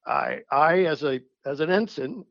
I 0.07 0.41
I 0.51 0.85
as 0.85 1.03
a 1.03 1.21
as 1.45 1.61
an 1.61 1.71
ensign 1.71 2.25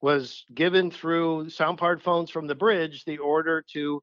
was 0.00 0.44
given 0.52 0.90
through 0.90 1.48
sound 1.48 1.78
powered 1.78 2.02
phones 2.02 2.30
from 2.30 2.46
the 2.46 2.54
bridge 2.54 3.04
the 3.04 3.18
order 3.18 3.64
to 3.72 4.02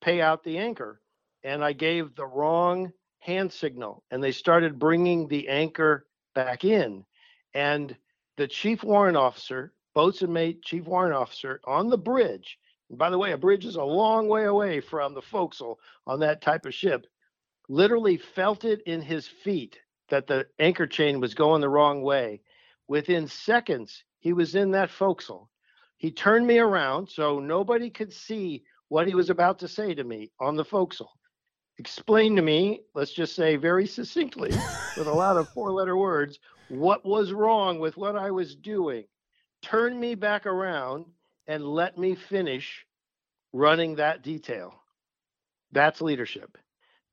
pay 0.00 0.20
out 0.20 0.42
the 0.42 0.58
anchor. 0.58 1.00
And 1.42 1.62
I 1.62 1.74
gave 1.74 2.14
the 2.14 2.26
wrong 2.26 2.90
hand 3.18 3.52
signal, 3.52 4.02
and 4.10 4.22
they 4.22 4.32
started 4.32 4.78
bringing 4.78 5.28
the 5.28 5.48
anchor 5.48 6.06
back 6.34 6.64
in. 6.64 7.04
And 7.54 7.96
the 8.36 8.48
chief 8.48 8.82
warrant 8.82 9.16
officer, 9.16 9.72
boatswain 9.94 10.32
mate, 10.32 10.62
chief 10.62 10.86
warrant 10.86 11.14
officer 11.14 11.60
on 11.64 11.88
the 11.88 11.98
bridge. 11.98 12.58
And 12.88 12.98
by 12.98 13.10
the 13.10 13.18
way, 13.18 13.32
a 13.32 13.38
bridge 13.38 13.64
is 13.64 13.76
a 13.76 13.84
long 13.84 14.28
way 14.28 14.44
away 14.44 14.80
from 14.80 15.14
the 15.14 15.22
forecastle 15.22 15.78
on 16.06 16.20
that 16.20 16.42
type 16.42 16.66
of 16.66 16.74
ship. 16.74 17.06
Literally 17.68 18.16
felt 18.16 18.64
it 18.64 18.82
in 18.82 19.00
his 19.00 19.26
feet 19.26 19.78
that 20.10 20.26
the 20.26 20.46
anchor 20.58 20.86
chain 20.86 21.20
was 21.20 21.34
going 21.34 21.60
the 21.60 21.68
wrong 21.68 22.02
way. 22.02 22.42
Within 22.88 23.26
seconds, 23.26 24.04
he 24.18 24.32
was 24.32 24.54
in 24.54 24.72
that 24.72 24.90
forecastle. 24.90 25.48
He 25.96 26.10
turned 26.10 26.46
me 26.46 26.58
around 26.58 27.08
so 27.08 27.38
nobody 27.38 27.88
could 27.88 28.12
see 28.12 28.64
what 28.88 29.06
he 29.06 29.14
was 29.14 29.30
about 29.30 29.58
to 29.60 29.68
say 29.68 29.94
to 29.94 30.04
me 30.04 30.30
on 30.40 30.56
the 30.56 30.64
forecastle. 30.64 31.12
Explain 31.78 32.36
to 32.36 32.42
me, 32.42 32.82
let's 32.94 33.12
just 33.12 33.34
say 33.34 33.56
very 33.56 33.86
succinctly, 33.86 34.50
with 34.96 35.06
a 35.06 35.12
lot 35.12 35.36
of 35.36 35.48
four 35.48 35.72
letter 35.72 35.96
words, 35.96 36.38
what 36.68 37.04
was 37.04 37.32
wrong 37.32 37.78
with 37.78 37.96
what 37.96 38.16
I 38.16 38.30
was 38.30 38.54
doing. 38.56 39.04
Turn 39.62 39.98
me 39.98 40.14
back 40.14 40.46
around 40.46 41.06
and 41.46 41.64
let 41.64 41.98
me 41.98 42.14
finish 42.14 42.86
running 43.52 43.96
that 43.96 44.22
detail. 44.22 44.74
That's 45.72 46.00
leadership. 46.00 46.56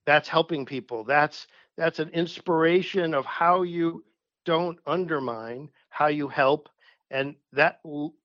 That's 0.06 0.28
helping 0.28 0.66
people. 0.66 1.04
That's 1.04 1.48
that's 1.78 2.00
an 2.00 2.10
inspiration 2.10 3.14
of 3.14 3.26
how 3.26 3.64
you 3.64 4.04
don't 4.46 4.78
undermine, 4.86 5.70
how 5.90 6.08
you 6.08 6.28
help, 6.28 6.70
and 7.10 7.36
that 7.54 7.80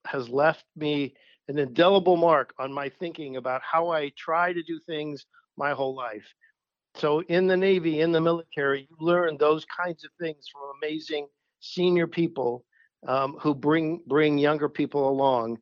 has 0.07 0.29
left 0.29 0.65
me 0.75 1.15
an 1.49 1.59
indelible 1.59 2.17
mark 2.17 2.55
on 2.59 2.73
my 2.73 2.89
thinking 2.89 3.37
about 3.37 3.63
how 3.63 3.91
I 3.91 4.11
try 4.17 4.53
to 4.53 4.63
do 4.63 4.81
things 4.81 5.27
my 5.57 5.73
whole 5.73 5.95
life. 5.95 6.35
So 6.97 7.23
in 7.23 7.47
the 7.47 7.57
Navy, 7.57 8.01
in 8.01 8.13
the 8.13 8.21
military, 8.21 8.89
you 8.89 8.97
learn 8.99 9.37
those 9.37 9.65
kinds 9.65 10.05
of 10.05 10.11
things 10.21 10.47
from 10.51 10.63
amazing 10.83 11.27
senior 11.61 12.07
people 12.07 12.65
um, 13.07 13.37
who 13.41 13.55
bring 13.55 14.01
bring 14.07 14.39
younger 14.39 14.69
people 14.69 15.09
along. 15.09 15.59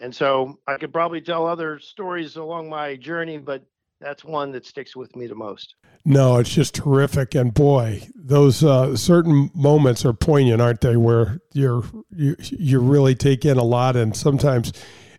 And 0.00 0.14
so 0.14 0.58
I 0.66 0.76
could 0.76 0.92
probably 0.92 1.20
tell 1.20 1.46
other 1.46 1.78
stories 1.78 2.36
along 2.36 2.68
my 2.68 2.96
journey, 2.96 3.38
but 3.38 3.64
that's 4.00 4.24
one 4.24 4.52
that 4.52 4.64
sticks 4.64 4.94
with 4.94 5.14
me 5.16 5.26
the 5.26 5.34
most. 5.34 5.74
No, 6.04 6.38
it's 6.38 6.54
just 6.54 6.74
terrific, 6.74 7.34
and 7.34 7.52
boy, 7.52 8.08
those 8.14 8.62
uh, 8.62 8.96
certain 8.96 9.50
moments 9.54 10.04
are 10.04 10.12
poignant, 10.12 10.62
aren't 10.62 10.80
they? 10.80 10.96
Where 10.96 11.40
you're 11.52 11.82
you 12.10 12.36
you 12.38 12.80
really 12.80 13.14
take 13.14 13.44
in 13.44 13.58
a 13.58 13.64
lot, 13.64 13.96
and 13.96 14.16
sometimes 14.16 14.72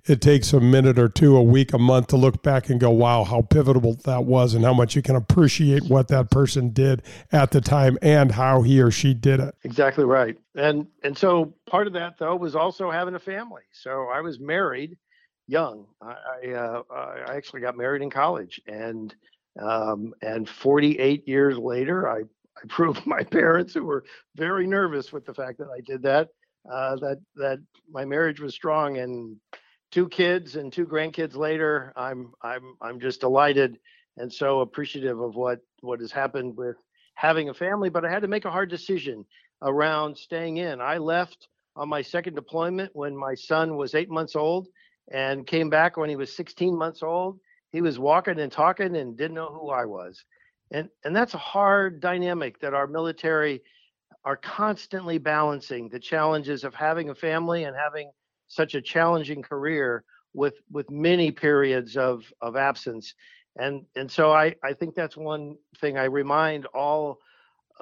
it 0.10 0.22
takes 0.22 0.54
a 0.54 0.60
minute 0.60 0.98
or 0.98 1.08
two, 1.08 1.38
a 1.38 1.44
week, 1.44 1.72
a 1.72 1.78
month 1.78 2.08
to 2.08 2.18
look 2.18 2.42
back 2.42 2.70
and 2.70 2.80
go, 2.80 2.90
wow, 2.90 3.24
how 3.24 3.44
pivotal 3.44 3.94
that 4.06 4.26
was, 4.26 4.56
and 4.56 4.66
how 4.66 4.74
much 4.74 4.96
you 4.96 5.04
can 5.04 5.16
appreciate 5.16 5.84
what 5.84 6.08
that 6.08 6.32
person 6.32 6.72
did 6.72 7.04
at 7.32 7.52
the 7.52 7.62
time 7.62 7.98
and 8.02 8.32
how 8.32 8.64
he 8.64 8.82
or 8.82 8.90
she 8.90 9.14
did 9.14 9.40
it. 9.40 9.54
Exactly 9.64 10.06
right. 10.06 10.36
And 10.56 10.88
and 11.04 11.16
so 11.18 11.54
part 11.68 11.86
of 11.86 11.94
that 11.94 12.18
though 12.18 12.36
was 12.36 12.56
also 12.56 12.90
having 12.90 13.14
a 13.14 13.20
family. 13.20 13.62
So 13.72 14.08
I 14.12 14.22
was 14.22 14.40
married 14.40 14.98
young. 15.48 15.86
I 16.02 16.16
I, 16.44 16.52
uh, 16.54 16.82
I 17.28 17.36
actually 17.36 17.62
got 17.62 17.78
married 17.78 18.02
in 18.02 18.10
college, 18.10 18.60
and 18.68 19.14
um, 19.62 20.14
and 20.24 20.50
48 20.50 21.28
years 21.28 21.58
later, 21.58 22.10
I 22.10 22.22
I 22.62 22.62
proved 22.68 23.06
my 23.06 23.24
parents, 23.24 23.74
who 23.76 23.86
were 23.86 24.04
very 24.36 24.66
nervous 24.66 25.14
with 25.14 25.26
the 25.26 25.34
fact 25.34 25.60
that 25.60 25.70
I 25.70 25.82
did 25.82 26.02
that, 26.04 26.30
uh, 26.72 26.96
that 26.98 27.20
that 27.36 27.60
my 27.92 28.06
marriage 28.06 28.40
was 28.40 28.56
strong 28.56 28.98
and 28.98 29.38
two 29.92 30.08
kids 30.10 30.56
and 30.56 30.72
two 30.72 30.86
grandkids 30.86 31.36
later, 31.36 31.94
I'm 31.96 32.34
I'm 32.42 32.76
I'm 32.82 33.00
just 33.00 33.22
delighted 33.22 33.80
and 34.18 34.32
so 34.32 34.62
appreciative 34.62 35.20
of 35.20 35.36
what 35.36 35.60
what 35.82 36.00
has 36.00 36.12
happened 36.12 36.58
with 36.58 36.76
having 37.16 37.50
a 37.50 37.54
family. 37.54 37.90
But 37.90 38.06
I 38.06 38.12
had 38.12 38.22
to 38.22 38.28
make 38.28 38.46
a 38.46 38.52
hard 38.52 38.70
decision 38.70 39.26
around 39.62 40.18
staying 40.18 40.58
in. 40.58 40.82
I 40.82 40.98
left 40.98 41.48
on 41.76 41.90
my 41.90 42.02
second 42.02 42.36
deployment 42.36 42.96
when 42.96 43.16
my 43.16 43.36
son 43.36 43.78
was 43.78 43.96
eight 43.96 44.10
months 44.10 44.36
old, 44.36 44.68
and 45.12 45.48
came 45.48 45.70
back 45.70 45.98
when 45.98 46.10
he 46.10 46.16
was 46.16 46.36
16 46.36 46.78
months 46.78 47.04
old. 47.04 47.40
He 47.72 47.82
was 47.82 48.00
walking 48.00 48.40
and 48.40 48.52
talking 48.52 48.96
and 48.96 49.18
didn't 49.18 49.36
know 49.36 49.50
who 49.50 49.70
I 49.70 49.86
was. 49.86 50.24
And, 50.72 50.90
and 51.04 51.16
that's 51.16 51.34
a 51.34 51.40
hard 51.40 52.00
dynamic 52.00 52.60
that 52.62 52.74
our 52.74 52.88
military 52.88 53.62
are 54.26 54.38
constantly 54.38 55.18
balancing 55.18 55.90
the 55.90 56.00
challenges 56.00 56.64
of 56.64 56.76
having 56.76 57.10
a 57.10 57.16
family 57.16 57.64
and 57.64 57.76
having 57.76 58.12
such 58.50 58.76
a 58.76 58.82
challenging 58.82 59.42
career 59.42 60.04
with 60.34 60.56
with 60.70 60.92
many 60.92 61.32
periods 61.32 61.96
of 61.96 62.24
of 62.42 62.58
absence. 62.58 63.14
And 63.58 63.86
and 63.96 64.12
so 64.12 64.32
i 64.32 64.56
i 64.64 64.74
think 64.74 64.96
that's 64.96 65.16
one 65.18 65.56
thing. 65.80 65.98
I 65.98 66.06
remind 66.06 66.66
all 66.68 67.20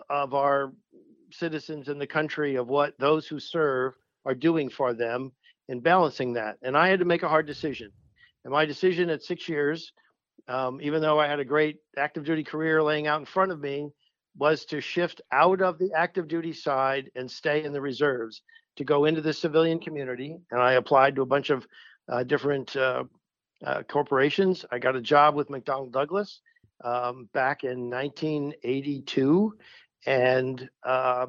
of 0.10 0.34
our 0.34 0.74
citizens 1.32 1.90
in 1.90 1.98
the 1.98 2.08
country 2.08 2.56
of 2.56 2.68
what 2.68 2.98
those 3.00 3.28
who 3.28 3.40
serve 3.40 3.94
are 4.26 4.36
doing 4.36 4.70
for 4.70 4.94
them 4.94 5.32
in 5.68 5.80
balancing 5.80 6.34
that. 6.34 6.58
And 6.62 6.78
i 6.78 6.90
had 6.90 7.00
to 7.00 7.06
make 7.06 7.24
a 7.24 7.30
hard 7.30 7.48
decision. 7.48 7.92
And 8.46 8.54
my 8.54 8.66
decision 8.66 9.10
at 9.10 9.24
six 9.24 9.50
years 9.50 9.92
um, 10.48 10.80
even 10.82 11.02
though 11.02 11.20
i 11.20 11.28
had 11.28 11.40
a 11.40 11.46
great 11.46 11.78
active 11.98 12.24
duty 12.24 12.44
career 12.44 12.82
laying 12.84 13.08
out 13.08 13.20
in 13.20 13.26
front 13.26 13.52
of 13.52 13.60
me 13.60 13.90
was 14.38 14.66
to 14.66 14.80
shift 14.80 15.22
out 15.32 15.62
of 15.62 15.80
the 15.80 15.92
active 15.96 16.28
duty 16.28 16.54
side 16.54 17.10
and 17.16 17.30
stay 17.30 17.64
in 17.64 17.74
the 17.74 17.82
reserves 17.82 18.42
to 18.78 18.84
go 18.84 19.06
into 19.06 19.22
the 19.22 19.34
civilian 19.34 19.80
community. 19.80 20.38
And 20.52 20.62
I 20.62 20.74
applied 20.74 21.16
to 21.16 21.22
a 21.22 21.26
bunch 21.26 21.50
of 21.50 21.68
uh, 22.10 22.24
different 22.24 22.76
uh, 22.76 23.04
uh, 23.66 23.84
corporations. 23.84 24.66
I 24.72 24.80
got 24.80 24.96
a 24.96 25.02
job 25.02 25.36
with 25.36 25.50
McDonnell 25.50 25.92
Douglas 25.92 26.42
um, 26.84 27.30
back 27.34 27.64
in 27.64 27.90
1982 27.90 29.54
and 30.06 30.70
uh, 30.84 31.28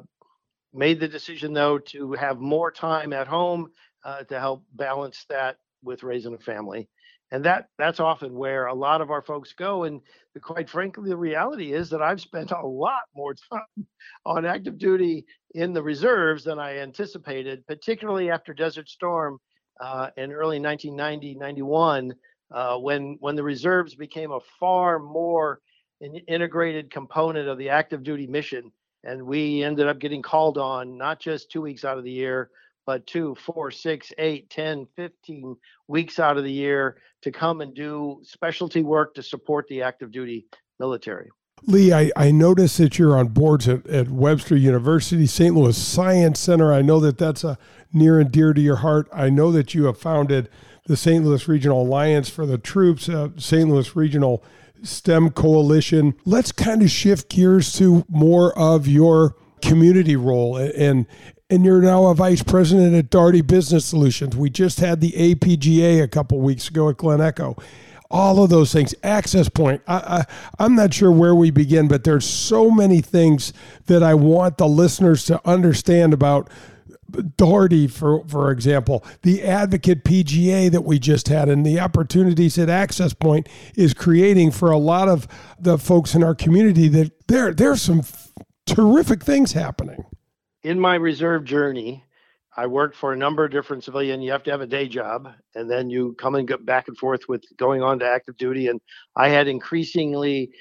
made 0.73 0.99
the 0.99 1.07
decision, 1.07 1.53
though, 1.53 1.79
to 1.79 2.13
have 2.13 2.39
more 2.39 2.71
time 2.71 3.13
at 3.13 3.27
home 3.27 3.71
uh, 4.03 4.23
to 4.23 4.39
help 4.39 4.63
balance 4.73 5.25
that 5.29 5.57
with 5.83 6.03
raising 6.03 6.33
a 6.33 6.39
family 6.39 6.87
and 7.31 7.43
that 7.45 7.67
that's 7.77 7.99
often 7.99 8.33
where 8.33 8.67
a 8.67 8.73
lot 8.73 9.01
of 9.01 9.11
our 9.11 9.21
folks 9.21 9.53
go 9.53 9.83
and 9.83 10.01
quite 10.41 10.69
frankly 10.69 11.09
the 11.09 11.17
reality 11.17 11.73
is 11.73 11.89
that 11.89 12.01
i've 12.01 12.21
spent 12.21 12.51
a 12.63 12.65
lot 12.65 13.03
more 13.15 13.35
time 13.51 13.87
on 14.25 14.45
active 14.45 14.77
duty 14.77 15.25
in 15.55 15.73
the 15.73 15.83
reserves 15.83 16.43
than 16.43 16.59
i 16.59 16.77
anticipated 16.77 17.65
particularly 17.67 18.29
after 18.29 18.53
desert 18.53 18.89
storm 18.89 19.37
uh, 19.81 20.09
in 20.17 20.31
early 20.31 20.59
1990 20.59 21.35
91 21.35 22.13
uh, 22.51 22.77
when 22.77 23.17
when 23.19 23.35
the 23.35 23.43
reserves 23.43 23.95
became 23.95 24.31
a 24.31 24.39
far 24.59 24.99
more 24.99 25.59
integrated 26.27 26.91
component 26.91 27.47
of 27.47 27.57
the 27.57 27.69
active 27.69 28.03
duty 28.03 28.27
mission. 28.27 28.71
And 29.03 29.23
we 29.23 29.63
ended 29.63 29.87
up 29.87 29.99
getting 29.99 30.21
called 30.21 30.57
on 30.57 30.97
not 30.97 31.19
just 31.19 31.51
two 31.51 31.61
weeks 31.61 31.85
out 31.85 31.97
of 31.97 32.03
the 32.03 32.11
year 32.11 32.49
but 32.89 33.05
two, 33.05 33.35
four, 33.45 33.69
six, 33.69 34.11
eight, 34.17 34.49
10, 34.49 34.87
15 34.95 35.55
weeks 35.87 36.17
out 36.17 36.37
of 36.39 36.43
the 36.43 36.51
year 36.51 36.97
to 37.21 37.31
come 37.31 37.61
and 37.61 37.75
do 37.75 38.19
specialty 38.23 38.81
work 38.81 39.13
to 39.13 39.21
support 39.21 39.67
the 39.67 39.83
active 39.83 40.11
duty 40.11 40.47
military. 40.79 41.29
Lee, 41.67 41.93
I, 41.93 42.11
I 42.15 42.31
noticed 42.31 42.79
that 42.79 42.97
you're 42.97 43.15
on 43.15 43.27
boards 43.27 43.67
at, 43.67 43.85
at 43.85 44.09
Webster 44.09 44.57
University, 44.57 45.27
St. 45.27 45.53
Louis 45.53 45.77
Science 45.77 46.39
Center. 46.39 46.73
I 46.73 46.81
know 46.81 46.99
that 47.01 47.19
that's 47.19 47.43
a 47.43 47.59
near 47.93 48.19
and 48.19 48.31
dear 48.31 48.53
to 48.53 48.61
your 48.61 48.77
heart. 48.77 49.07
I 49.13 49.29
know 49.29 49.51
that 49.51 49.75
you 49.75 49.85
have 49.85 49.99
founded 49.99 50.49
the 50.87 50.97
St. 50.97 51.23
Louis 51.23 51.47
Regional 51.47 51.83
Alliance 51.83 52.27
for 52.27 52.47
the 52.47 52.57
Troops, 52.57 53.07
uh, 53.07 53.29
St. 53.37 53.69
Louis 53.69 53.95
Regional 53.95 54.43
STEM 54.81 55.29
Coalition. 55.29 56.15
Let's 56.25 56.51
kind 56.51 56.81
of 56.81 56.89
shift 56.89 57.29
gears 57.29 57.71
to 57.73 58.03
more 58.09 58.57
of 58.57 58.87
your 58.87 59.35
community 59.61 60.15
role 60.15 60.57
and 60.57 61.05
and 61.49 61.65
you're 61.65 61.81
now 61.81 62.07
a 62.07 62.15
vice 62.15 62.43
president 62.43 62.95
at 62.95 63.09
Daugherty 63.09 63.41
Business 63.41 63.85
Solutions. 63.85 64.35
We 64.35 64.49
just 64.49 64.79
had 64.79 65.01
the 65.01 65.11
APGA 65.11 66.03
a 66.03 66.07
couple 66.07 66.39
weeks 66.39 66.69
ago 66.69 66.89
at 66.89 66.97
Glen 66.97 67.21
Echo. 67.21 67.55
All 68.11 68.43
of 68.43 68.49
those 68.49 68.71
things, 68.71 68.95
access 69.03 69.49
point. 69.49 69.81
I, 69.87 69.95
I, 69.95 70.25
I'm 70.63 70.75
not 70.75 70.93
sure 70.93 71.11
where 71.11 71.35
we 71.35 71.51
begin, 71.51 71.87
but 71.87 72.03
there's 72.03 72.25
so 72.25 72.71
many 72.71 73.01
things 73.01 73.53
that 73.85 74.01
I 74.01 74.15
want 74.15 74.57
the 74.57 74.67
listeners 74.67 75.25
to 75.25 75.41
understand 75.47 76.13
about 76.13 76.49
Daugherty, 77.37 77.87
for 77.87 78.23
for 78.27 78.51
example, 78.51 79.03
the 79.23 79.43
Advocate 79.43 80.03
PGA 80.03 80.69
that 80.69 80.81
we 80.83 80.99
just 80.99 81.27
had, 81.27 81.49
and 81.49 81.65
the 81.65 81.79
opportunities 81.79 82.55
that 82.55 82.69
Access 82.69 83.13
Point 83.13 83.49
is 83.75 83.95
creating 83.95 84.51
for 84.51 84.69
a 84.69 84.77
lot 84.77 85.07
of 85.07 85.27
the 85.59 85.79
folks 85.79 86.13
in 86.13 86.23
our 86.23 86.35
community. 86.35 86.87
That 86.87 87.11
there 87.27 87.51
there's 87.51 87.81
some 87.81 87.99
f- 87.99 88.31
terrific 88.67 89.23
things 89.23 89.53
happening 89.53 90.05
in 90.63 90.79
my 90.79 90.95
reserve 90.95 91.45
journey, 91.45 92.03
I 92.55 92.67
worked 92.67 92.95
for 92.95 93.13
a 93.13 93.17
number 93.17 93.45
of 93.45 93.51
different 93.51 93.83
civilian. 93.83 94.21
You 94.21 94.31
have 94.31 94.43
to 94.43 94.51
have 94.51 94.61
a 94.61 94.67
day 94.67 94.87
job, 94.87 95.29
and 95.55 95.69
then 95.69 95.89
you 95.89 96.15
come 96.19 96.35
and 96.35 96.47
go 96.47 96.57
back 96.57 96.87
and 96.87 96.97
forth 96.97 97.21
with 97.29 97.43
going 97.57 97.81
on 97.81 97.99
to 97.99 98.05
active 98.09 98.37
duty. 98.37 98.67
And 98.67 98.81
I 99.15 99.29
had 99.29 99.47
increasingly 99.47 100.51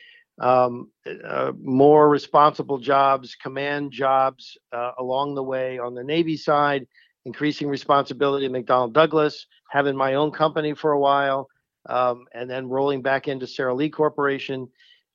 um, 0.40 0.90
uh, 1.24 1.52
more 1.60 2.08
responsible 2.08 2.78
jobs, 2.78 3.34
command 3.34 3.90
jobs 3.90 4.56
uh, 4.72 4.92
along 4.98 5.34
the 5.34 5.42
way 5.42 5.78
on 5.78 5.94
the 5.94 6.04
Navy 6.04 6.36
side, 6.36 6.86
increasing 7.24 7.68
responsibility 7.68 8.46
at 8.46 8.52
McDonnell 8.52 8.92
Douglas, 8.92 9.46
having 9.70 9.96
my 9.96 10.14
own 10.14 10.30
company 10.30 10.74
for 10.74 10.92
a 10.92 11.00
while, 11.00 11.48
um, 11.88 12.26
and 12.32 12.48
then 12.48 12.68
rolling 12.68 13.02
back 13.02 13.26
into 13.26 13.46
Sara 13.46 13.74
Lee 13.74 13.90
Corporation. 13.90 14.68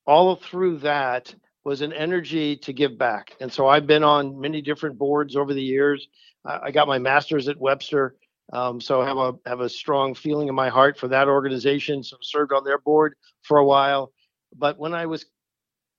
All 0.05 0.35
through 0.35 0.79
that, 0.79 1.33
was 1.63 1.81
an 1.81 1.93
energy 1.93 2.57
to 2.57 2.73
give 2.73 2.97
back. 2.97 3.35
And 3.39 3.51
so 3.51 3.67
I've 3.67 3.87
been 3.87 4.03
on 4.03 4.39
many 4.39 4.61
different 4.61 4.97
boards 4.97 5.35
over 5.35 5.53
the 5.53 5.63
years. 5.63 6.07
I 6.45 6.71
got 6.71 6.87
my 6.87 6.99
master's 6.99 7.47
at 7.47 7.57
Webster, 7.57 8.15
um, 8.51 8.81
so 8.81 9.01
I 9.01 9.07
have 9.07 9.17
a 9.17 9.33
have 9.45 9.61
a 9.61 9.69
strong 9.69 10.13
feeling 10.13 10.49
in 10.49 10.55
my 10.55 10.67
heart 10.67 10.97
for 10.97 11.07
that 11.07 11.29
organization. 11.29 12.03
So 12.03 12.17
served 12.21 12.51
on 12.51 12.65
their 12.65 12.79
board 12.79 13.15
for 13.43 13.57
a 13.59 13.65
while. 13.65 14.11
But 14.55 14.77
when 14.77 14.93
I 14.93 15.05
was 15.05 15.25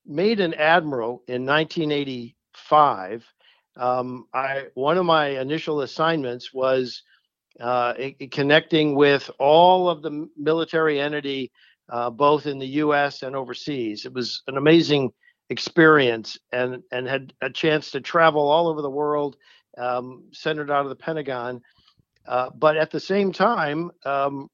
made 0.06 0.40
an 0.40 0.52
admiral 0.54 1.22
in 1.28 1.46
1985, 1.46 3.24
um, 3.76 4.26
I 4.34 4.66
one 4.74 4.98
of 4.98 5.06
my 5.06 5.28
initial 5.28 5.80
assignments 5.80 6.52
was 6.52 7.02
uh, 7.58 7.94
connecting 8.30 8.94
with 8.94 9.30
all 9.38 9.88
of 9.88 10.02
the 10.02 10.28
military 10.36 11.00
entity, 11.00 11.50
uh, 11.88 12.10
both 12.10 12.46
in 12.46 12.58
the 12.58 12.66
U.S. 12.66 13.22
and 13.22 13.34
overseas. 13.34 14.04
It 14.04 14.12
was 14.12 14.42
an 14.46 14.58
amazing 14.58 15.10
experience 15.54 16.36
and 16.50 16.82
and 16.90 17.06
had 17.06 17.32
a 17.40 17.48
chance 17.48 17.92
to 17.92 18.00
travel 18.00 18.48
all 18.48 18.66
over 18.66 18.82
the 18.82 18.90
world, 18.90 19.36
um, 19.78 20.24
centered 20.32 20.70
out 20.70 20.84
of 20.84 20.88
the 20.88 20.96
Pentagon. 20.96 21.62
Uh, 22.26 22.50
but 22.56 22.76
at 22.76 22.90
the 22.90 22.98
same 22.98 23.30
time, 23.32 23.92
um, 24.04 24.50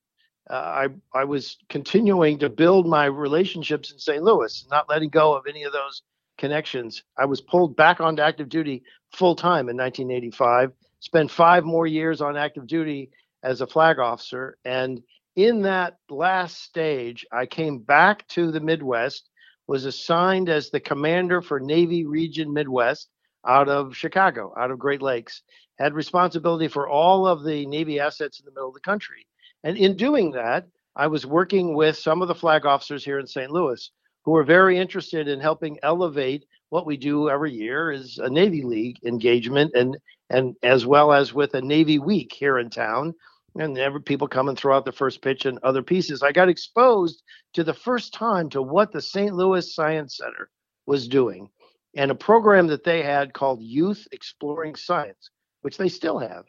uh, 0.51 0.55
I 0.55 0.89
I 1.15 1.25
was 1.25 1.57
continuing 1.71 2.39
to 2.41 2.51
build 2.51 2.87
my 2.87 3.07
relationships 3.07 3.91
in 3.93 3.99
St. 3.99 4.23
Louis, 4.23 4.67
not 4.71 4.91
letting 4.91 5.09
go 5.09 5.33
of 5.35 5.47
any 5.49 5.63
of 5.63 5.73
those 5.73 6.03
connections. 6.37 7.03
I 7.17 7.25
was 7.25 7.41
pulled 7.41 7.77
back 7.77 8.01
onto 8.01 8.23
active 8.23 8.51
duty 8.51 8.83
full 9.13 9.35
time 9.35 9.71
in 9.71 9.77
1985. 9.79 10.73
Spent 11.01 11.31
five 11.31 11.65
more 11.65 11.87
years 11.87 12.21
on 12.21 12.37
active 12.37 12.67
duty 12.67 13.11
as 13.43 13.63
a 13.63 13.67
flag 13.67 13.99
officer, 13.99 14.59
and 14.67 15.03
in 15.35 15.63
that 15.63 15.97
last 16.11 16.63
stage, 16.63 17.25
I 17.33 17.47
came 17.47 17.79
back 17.79 18.29
to 18.29 18.51
the 18.53 18.61
Midwest 18.61 19.30
was 19.71 19.85
assigned 19.85 20.49
as 20.49 20.69
the 20.69 20.81
commander 20.81 21.41
for 21.41 21.61
Navy 21.61 22.05
Region 22.05 22.53
Midwest 22.53 23.09
out 23.47 23.69
of 23.69 23.97
Chicago, 23.97 24.53
out 24.59 24.73
of 24.73 24.81
Great 24.81 25.01
Lakes, 25.01 25.43
had 25.79 25.95
responsibility 25.95 26.67
for 26.67 26.89
all 26.89 27.25
of 27.25 27.45
the 27.45 27.65
Navy 27.67 28.01
assets 28.01 28.41
in 28.41 28.47
the 28.47 28.51
middle 28.51 28.67
of 28.67 28.75
the 28.75 28.81
country. 28.81 29.29
And 29.63 29.77
in 29.77 29.97
doing 29.97 30.33
that, 30.33 30.67
I 30.97 31.07
was 31.07 31.25
working 31.25 31.77
with 31.77 31.97
some 31.97 32.21
of 32.21 32.27
the 32.27 32.35
flag 32.35 32.67
officers 32.67 33.05
here 33.05 33.21
in 33.21 33.29
St. 33.29 33.53
Louis 33.53 33.93
who 34.25 34.33
were 34.33 34.43
very 34.43 34.77
interested 34.77 35.29
in 35.29 35.39
helping 35.39 35.79
elevate 35.85 36.45
what 36.71 36.85
we 36.85 36.97
do 36.97 37.31
every 37.31 37.53
year 37.53 37.93
is 37.93 38.19
a 38.19 38.29
Navy 38.29 38.63
League 38.63 38.99
engagement 39.05 39.71
and 39.77 39.97
and 40.31 40.57
as 40.65 40.85
well 40.85 41.13
as 41.13 41.33
with 41.33 41.55
a 41.55 41.63
Navy 41.63 42.01
Week 42.01 42.33
here 42.33 42.59
in 42.59 42.71
town 42.71 43.15
and 43.57 43.77
every 43.79 44.03
people 44.03 44.29
come 44.29 44.49
and 44.49 44.57
throw 44.57 44.77
out 44.77 44.85
the 44.85 44.93
first 44.93 45.23
pitch 45.23 45.45
and 45.45 45.59
other 45.63 45.83
pieces. 45.83 46.23
I 46.23 46.33
got 46.33 46.49
exposed 46.49 47.23
to 47.55 47.65
the 47.65 47.75
first 47.75 48.15
time 48.15 48.49
to 48.51 48.63
what 48.63 48.93
the 48.93 49.03
St. 49.03 49.35
Louis 49.35 49.75
Science 49.75 50.17
Center 50.17 50.51
was 50.87 51.09
doing 51.09 51.51
and 51.97 52.11
a 52.11 52.15
program 52.15 52.67
that 52.69 52.85
they 52.85 53.03
had 53.03 53.33
called 53.33 53.61
Youth 53.61 54.07
Exploring 54.13 54.77
Science, 54.77 55.31
which 55.63 55.77
they 55.77 55.89
still 55.89 56.19
have. 56.19 56.45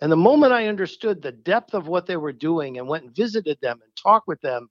And 0.00 0.12
the 0.12 0.16
moment 0.16 0.52
I 0.52 0.66
understood 0.66 1.22
the 1.22 1.32
depth 1.32 1.72
of 1.72 1.88
what 1.88 2.06
they 2.06 2.16
were 2.16 2.32
doing 2.32 2.78
and 2.78 2.86
went 2.86 3.04
and 3.04 3.16
visited 3.16 3.58
them 3.62 3.80
and 3.82 3.92
talked 3.96 4.28
with 4.28 4.40
them, 4.42 4.68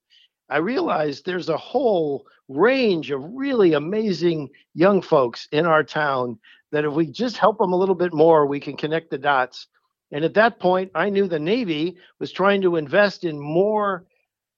I 0.49 0.57
realized 0.57 1.25
there's 1.25 1.49
a 1.49 1.57
whole 1.57 2.27
range 2.49 3.09
of 3.09 3.23
really 3.23 3.73
amazing 3.73 4.49
young 4.75 5.01
folks 5.01 5.47
in 5.51 5.65
our 5.65 5.83
town 5.83 6.37
that 6.71 6.85
if 6.85 6.93
we 6.93 7.07
just 7.07 7.37
help 7.37 7.57
them 7.57 7.73
a 7.73 7.77
little 7.77 7.95
bit 7.95 8.13
more, 8.13 8.45
we 8.45 8.59
can 8.59 8.77
connect 8.77 9.09
the 9.09 9.17
dots 9.17 9.67
and 10.11 10.23
at 10.23 10.35
that 10.35 10.59
point, 10.59 10.91
I 10.93 11.09
knew 11.09 11.27
the 11.27 11.39
Navy 11.39 11.97
was 12.19 12.31
trying 12.31 12.61
to 12.61 12.75
invest 12.75 13.23
in 13.23 13.39
more 13.39 14.05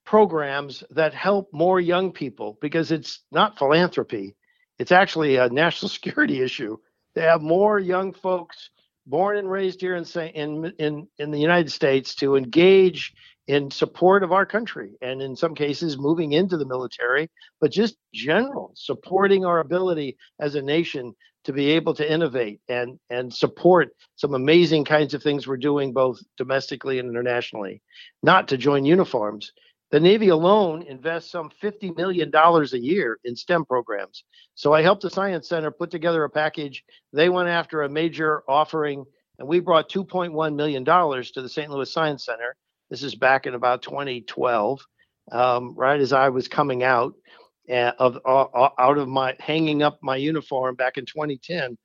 programs 0.06 0.84
that 0.92 1.14
help 1.14 1.50
more 1.52 1.80
young 1.80 2.12
people 2.12 2.58
because 2.62 2.92
it's 2.92 3.22
not 3.32 3.58
philanthropy. 3.58 4.36
It's 4.80 4.92
actually 4.92 5.38
a 5.38 5.50
national 5.50 5.90
security 5.98 6.42
issue. 6.42 6.78
They 7.16 7.22
have 7.22 7.42
more 7.42 7.80
young 7.80 8.14
folks 8.14 8.70
born 9.08 9.38
and 9.38 9.50
raised 9.50 9.82
here 9.82 9.96
in 9.96 10.06
in 10.34 10.74
in, 10.80 11.08
in 11.18 11.32
the 11.32 11.40
United 11.40 11.72
States 11.72 12.16
to 12.16 12.36
engage 12.36 13.14
in 13.48 13.70
support 13.70 14.24
of 14.24 14.32
our 14.32 14.46
country 14.46 14.94
and 15.02 15.22
in 15.22 15.36
some 15.36 15.54
cases 15.54 15.98
moving 15.98 16.34
into 16.34 16.58
the 16.58 16.66
military, 16.66 17.30
but 17.62 17.72
just 17.72 17.98
general 18.14 18.72
supporting 18.76 19.46
our 19.46 19.60
ability 19.60 20.18
as 20.40 20.56
a 20.56 20.62
nation 20.62 21.14
to 21.44 21.54
be 21.54 21.70
able 21.72 21.94
to 21.94 22.12
innovate 22.12 22.60
and 22.70 23.00
and 23.12 23.32
support 23.32 23.90
some 24.16 24.34
amazing 24.34 24.84
kinds 24.84 25.14
of 25.14 25.22
things 25.22 25.48
we're 25.48 25.58
doing 25.58 25.94
both 25.94 26.20
domestically 26.38 26.98
and 26.98 27.10
internationally. 27.10 27.82
Not 28.24 28.48
to 28.48 28.58
join 28.58 28.84
uniforms. 28.84 29.52
The 29.92 30.00
Navy 30.00 30.30
alone 30.30 30.82
invests 30.82 31.32
some 31.32 31.52
$50 31.62 31.96
million 31.96 32.32
a 32.34 32.78
year 32.78 33.20
in 33.24 33.36
STEM 33.36 33.66
programs. 33.66 34.24
So 34.56 34.74
I 34.74 34.82
helped 34.82 35.04
the 35.04 35.12
Science 35.12 35.48
Center 35.48 35.70
put 35.70 35.92
together 35.92 36.24
a 36.24 36.30
package. 36.30 36.84
They 37.14 37.30
went 37.30 37.50
after 37.50 37.84
a 37.84 37.90
major 37.90 38.42
offering, 38.50 39.06
and 39.38 39.48
we 39.48 39.60
brought 39.60 39.92
$2.1 39.92 40.56
million 40.56 40.84
to 40.84 41.42
the 41.42 41.48
St. 41.48 41.70
Louis 41.70 41.94
Science 41.94 42.26
Center 42.26 42.56
this 42.90 43.04
is 43.04 43.16
back 43.16 43.48
in 43.48 43.56
about 43.56 43.82
2012, 43.82 44.80
um, 45.32 45.74
right 45.76 46.00
as 46.00 46.14
I 46.14 46.30
was 46.30 46.48
coming 46.48 46.84
out 46.84 47.14
uh, 47.70 47.92
of 47.98 48.20
uh, 48.26 48.70
out 48.78 48.98
of 48.98 49.08
my 49.08 49.36
hanging 49.40 49.82
up 49.82 50.00
my 50.02 50.16
uniform 50.16 50.76
back 50.76 50.98
in 50.98 51.06
2010, 51.06 51.78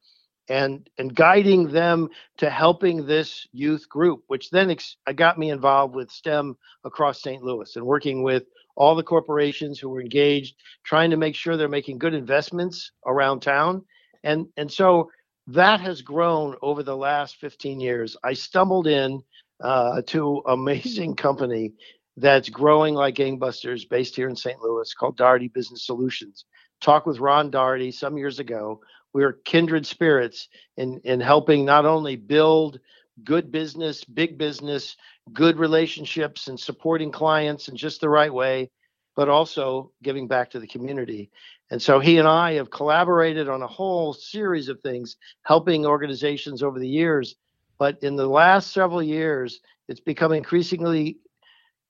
and 0.49 0.89
and 0.99 1.15
guiding 1.15 1.69
them 1.69 2.09
to 2.39 2.51
helping 2.51 3.07
this 3.07 3.47
youth 3.53 3.89
group, 3.89 4.23
which 4.27 4.51
then 4.51 4.71
ex- 4.71 4.97
uh, 5.07 5.13
got 5.13 5.39
me 5.39 5.51
involved 5.51 5.95
with 5.95 6.11
STEM 6.11 6.57
across 6.85 7.23
St. 7.23 7.43
Louis 7.43 7.75
and 7.77 7.87
working 7.87 8.23
with 8.23 8.45
all 8.77 8.95
the 8.95 9.03
corporations 9.03 9.79
who 9.79 9.89
were 9.89 10.01
engaged, 10.01 10.57
trying 10.85 11.11
to 11.11 11.17
make 11.17 11.35
sure 11.35 11.57
they're 11.57 11.69
making 11.69 11.99
good 11.99 12.15
investments 12.15 12.93
around 13.07 13.41
town, 13.41 13.83
and 14.23 14.47
and 14.59 14.71
so 14.71 15.11
that 15.47 15.81
has 15.81 16.03
grown 16.03 16.55
over 16.63 16.83
the 16.83 16.97
last 16.97 17.37
15 17.37 17.81
years. 17.81 18.17
I 18.23 18.35
stumbled 18.35 18.87
in 18.87 19.23
uh, 19.63 20.03
to 20.07 20.43
amazing 20.47 21.15
company 21.17 21.73
that's 22.17 22.49
growing 22.49 22.95
like 22.95 23.15
gangbusters 23.15 23.89
based 23.89 24.17
here 24.17 24.29
in 24.29 24.37
St. 24.37 24.61
Louis 24.61 24.93
called 24.95 25.17
Daugherty 25.17 25.49
Business 25.49 25.87
Solutions. 25.87 26.45
Talked 26.81 27.07
with 27.07 27.19
Ron 27.19 27.51
Daugherty 27.51 27.91
some 27.93 28.19
years 28.19 28.39
ago. 28.39 28.81
We 29.13 29.25
are 29.25 29.39
kindred 29.45 29.87
spirits 29.87 30.49
in, 30.77 31.01
in 31.05 31.21
helping 31.21 31.65
not 31.65 31.87
only 31.87 32.17
build 32.17 32.81
good 33.25 33.51
business, 33.51 34.05
big 34.05 34.39
business, 34.39 34.97
good 35.33 35.59
relationships, 35.59 36.49
and 36.49 36.59
supporting 36.59 37.11
clients 37.11 37.69
in 37.69 37.77
just 37.77 38.01
the 38.01 38.09
right 38.09 38.33
way, 38.33 38.71
but 39.17 39.29
also 39.29 39.93
giving 40.03 40.27
back 40.27 40.51
to 40.51 40.61
the 40.61 40.67
community. 40.67 41.31
And 41.71 41.81
so 41.81 42.01
he 42.01 42.19
and 42.19 42.27
I 42.27 42.55
have 42.55 42.71
collaborated 42.71 43.49
on 43.49 43.63
a 43.63 43.67
whole 43.67 44.13
series 44.13 44.69
of 44.69 44.81
things, 44.81 45.17
helping 45.43 45.87
organizations 45.87 46.63
over 46.63 46.79
the 46.79 46.89
years 46.89 47.37
but 47.81 48.03
in 48.03 48.15
the 48.15 48.27
last 48.27 48.75
several 48.75 49.03
years, 49.03 49.61
it's 49.89 50.01
become 50.01 50.33
increasingly 50.33 51.17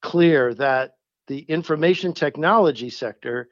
clear 0.00 0.54
that 0.54 0.92
the 1.26 1.40
information 1.40 2.14
technology 2.14 2.88
sector 2.88 3.48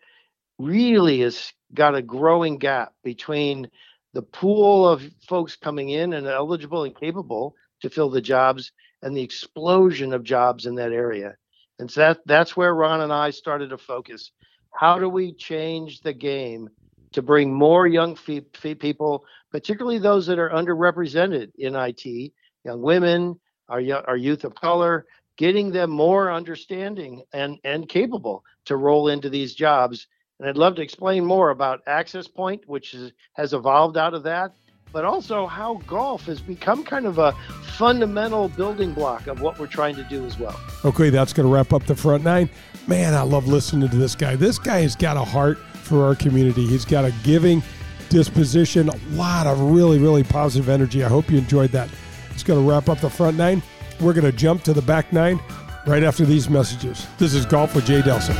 really 0.57 1.21
has 1.21 1.53
got 1.75 1.97
a 1.97 2.01
growing 2.01 2.57
gap 2.57 2.95
between 3.03 3.69
the 4.15 4.23
pool 4.23 4.89
of 4.89 5.03
folks 5.29 5.57
coming 5.57 5.91
in 5.91 6.13
and 6.13 6.29
eligible 6.29 6.85
and 6.85 6.95
capable 6.95 7.57
to 7.83 7.91
fill 7.91 8.09
the 8.09 8.21
jobs 8.21 8.71
and 9.03 9.17
the 9.17 9.23
explosion 9.23 10.13
of 10.13 10.23
jobs 10.23 10.65
in 10.67 10.77
that 10.77 10.93
area. 10.93 11.37
And 11.81 11.91
so 11.91 12.01
that, 12.01 12.21
that's 12.25 12.57
where 12.57 12.73
Ron 12.73 13.01
and 13.01 13.13
I 13.13 13.31
started 13.31 13.71
to 13.71 13.79
focus. 13.79 14.31
How 14.73 15.01
do 15.01 15.09
we 15.09 15.33
change 15.33 16.03
the 16.03 16.13
game 16.13 16.71
to 17.13 17.23
bring 17.23 17.53
more 17.53 17.87
young 17.87 18.17
fee- 18.17 18.47
fee 18.55 18.75
people, 18.75 19.25
particularly 19.51 19.99
those 19.99 20.27
that 20.27 20.39
are 20.39 20.51
underrepresented 20.51 21.51
in 21.59 21.75
IT, 21.75 22.33
young 22.65 22.83
women, 22.83 23.39
our, 23.69 23.81
our 24.07 24.17
youth 24.17 24.45
of 24.45 24.55
color, 24.55 25.07
getting 25.37 25.71
them 25.71 25.91
more 25.91 26.33
understanding 26.33 27.23
and, 27.33 27.59
and 27.65 27.89
capable 27.89 28.45
to 28.65 28.77
roll 28.77 29.09
into 29.09 29.31
these 29.31 29.55
jobs. 29.55 30.07
And 30.39 30.49
I'd 30.49 30.57
love 30.57 30.75
to 30.77 30.83
explain 30.83 31.25
more 31.25 31.51
about 31.51 31.81
Access 31.87 32.29
Point, 32.29 32.63
which 32.67 32.95
is, 32.95 33.13
has 33.35 33.53
evolved 33.53 33.97
out 33.97 34.15
of 34.15 34.23
that, 34.25 34.53
but 34.93 35.05
also 35.05 35.47
how 35.47 35.81
golf 35.87 36.25
has 36.27 36.41
become 36.41 36.85
kind 36.85 37.07
of 37.07 37.19
a 37.19 37.33
fundamental 37.77 38.49
building 38.49 38.93
block 38.93 39.27
of 39.27 39.41
what 39.41 39.59
we're 39.59 39.67
trying 39.67 39.95
to 39.97 40.05
do 40.05 40.25
as 40.25 40.39
well. 40.39 40.59
Okay, 40.85 41.11
that's 41.11 41.33
going 41.33 41.47
to 41.47 41.53
wrap 41.53 41.73
up 41.73 41.85
the 41.87 41.95
front 41.95 42.25
nine. 42.25 42.49
Man, 42.87 43.15
I 43.15 43.23
love 43.23 43.47
listening 43.47 43.89
to 43.91 43.97
this 43.97 44.15
guy. 44.15 44.35
This 44.35 44.59
guy 44.59 44.81
has 44.81 44.97
got 44.97 45.17
a 45.17 45.25
heart 45.25 45.59
for 45.89 46.05
our 46.05 46.15
community. 46.15 46.67
He's 46.67 46.85
got 46.85 47.05
a 47.05 47.13
giving 47.25 47.63
disposition, 48.11 48.89
a 48.89 48.97
lot 49.11 49.47
of 49.47 49.61
really, 49.61 49.99
really 49.99 50.23
positive 50.23 50.69
energy. 50.69 51.03
I 51.03 51.09
hope 51.09 51.31
you 51.31 51.39
enjoyed 51.39 51.71
that. 51.71 51.89
It's 52.31 52.43
going 52.43 52.63
to 52.63 52.71
wrap 52.71 52.89
up 52.89 53.01
the 53.01 53.11
front 53.11 53.37
nine. 53.37 53.63
We're 54.01 54.13
going 54.13 54.31
to 54.31 54.37
jump 54.37 54.63
to 54.65 54.73
the 54.73 54.83
back 54.83 55.13
nine 55.13 55.41
right 55.87 56.03
after 56.05 56.25
these 56.25 56.49
messages. 56.49 57.07
This 57.19 57.35
is 57.35 57.47
Golf 57.47 57.75
with 57.75 57.87
Jay 57.87 58.03
Delsing. 58.03 58.37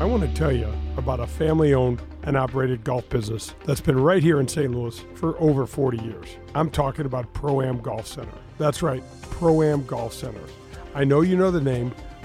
I 0.00 0.04
want 0.04 0.22
to 0.22 0.32
tell 0.34 0.52
you 0.52 0.72
about 0.96 1.20
a 1.20 1.26
family 1.26 1.74
owned 1.74 2.02
and 2.22 2.36
operated 2.36 2.84
golf 2.84 3.08
business 3.08 3.54
that's 3.64 3.80
been 3.80 3.98
right 3.98 4.22
here 4.22 4.40
in 4.40 4.48
St. 4.48 4.70
Louis 4.70 4.98
for 5.14 5.38
over 5.40 5.66
40 5.66 6.02
years. 6.04 6.28
I'm 6.54 6.70
talking 6.70 7.06
about 7.06 7.32
Pro 7.32 7.62
Am 7.62 7.80
Golf 7.80 8.06
Center. 8.06 8.32
That's 8.58 8.82
right, 8.82 9.02
Pro 9.22 9.62
Am 9.62 9.84
Golf 9.86 10.12
Center. 10.12 10.42
I 10.94 11.04
know 11.04 11.20
you 11.22 11.36
know 11.36 11.50
the 11.50 11.60
name 11.60 11.92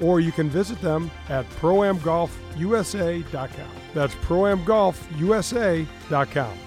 or 0.00 0.20
you 0.20 0.32
can 0.32 0.50
visit 0.50 0.80
them 0.80 1.10
at 1.28 1.48
proamgolfusa.com. 1.50 3.70
That's 3.94 4.14
proamgolfusa.com. 4.14 6.58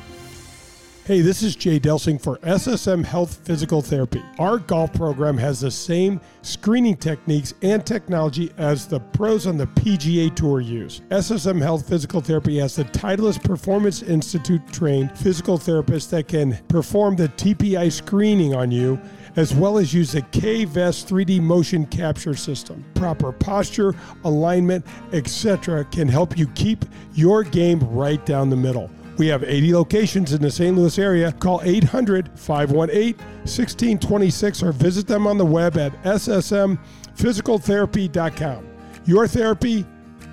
Hey, 1.03 1.21
this 1.21 1.41
is 1.41 1.55
Jay 1.55 1.79
Delsing 1.79 2.21
for 2.21 2.37
SSM 2.37 3.03
Health 3.03 3.39
Physical 3.43 3.81
Therapy. 3.81 4.21
Our 4.37 4.59
golf 4.59 4.93
program 4.93 5.35
has 5.39 5.59
the 5.59 5.71
same 5.71 6.21
screening 6.43 6.95
techniques 6.95 7.55
and 7.63 7.83
technology 7.83 8.51
as 8.59 8.87
the 8.87 8.99
pros 8.99 9.47
on 9.47 9.57
the 9.57 9.65
PGA 9.65 10.33
Tour 10.35 10.61
use. 10.61 11.01
SSM 11.09 11.59
Health 11.59 11.89
Physical 11.89 12.21
Therapy 12.21 12.59
has 12.59 12.75
the 12.75 12.83
Titleist 12.85 13.43
Performance 13.43 14.03
Institute 14.03 14.61
trained 14.71 15.17
physical 15.17 15.57
therapists 15.57 16.11
that 16.11 16.27
can 16.27 16.59
perform 16.67 17.15
the 17.15 17.29
TPI 17.29 17.91
screening 17.91 18.53
on 18.53 18.71
you 18.71 19.01
as 19.35 19.53
well 19.53 19.77
as 19.77 19.93
use 19.93 20.13
the 20.13 20.21
K-Vest 20.21 21.07
3D 21.07 21.39
motion 21.41 21.85
capture 21.85 22.35
system. 22.35 22.83
Proper 22.93 23.31
posture, 23.31 23.93
alignment, 24.23 24.85
etc. 25.13 25.85
can 25.85 26.07
help 26.07 26.37
you 26.37 26.47
keep 26.49 26.85
your 27.13 27.43
game 27.43 27.79
right 27.89 28.23
down 28.25 28.49
the 28.49 28.55
middle. 28.55 28.89
We 29.17 29.27
have 29.27 29.43
80 29.43 29.75
locations 29.75 30.31
in 30.33 30.41
the 30.41 30.49
St. 30.49 30.75
Louis 30.75 30.97
area. 30.97 31.31
Call 31.33 31.61
800 31.63 32.39
518 32.39 33.15
1626 33.15 34.63
or 34.63 34.71
visit 34.71 35.05
them 35.07 35.27
on 35.27 35.37
the 35.37 35.45
web 35.45 35.77
at 35.77 35.91
ssmphysicaltherapy.com. 36.03 38.67
Your 39.05 39.27
therapy, 39.27 39.85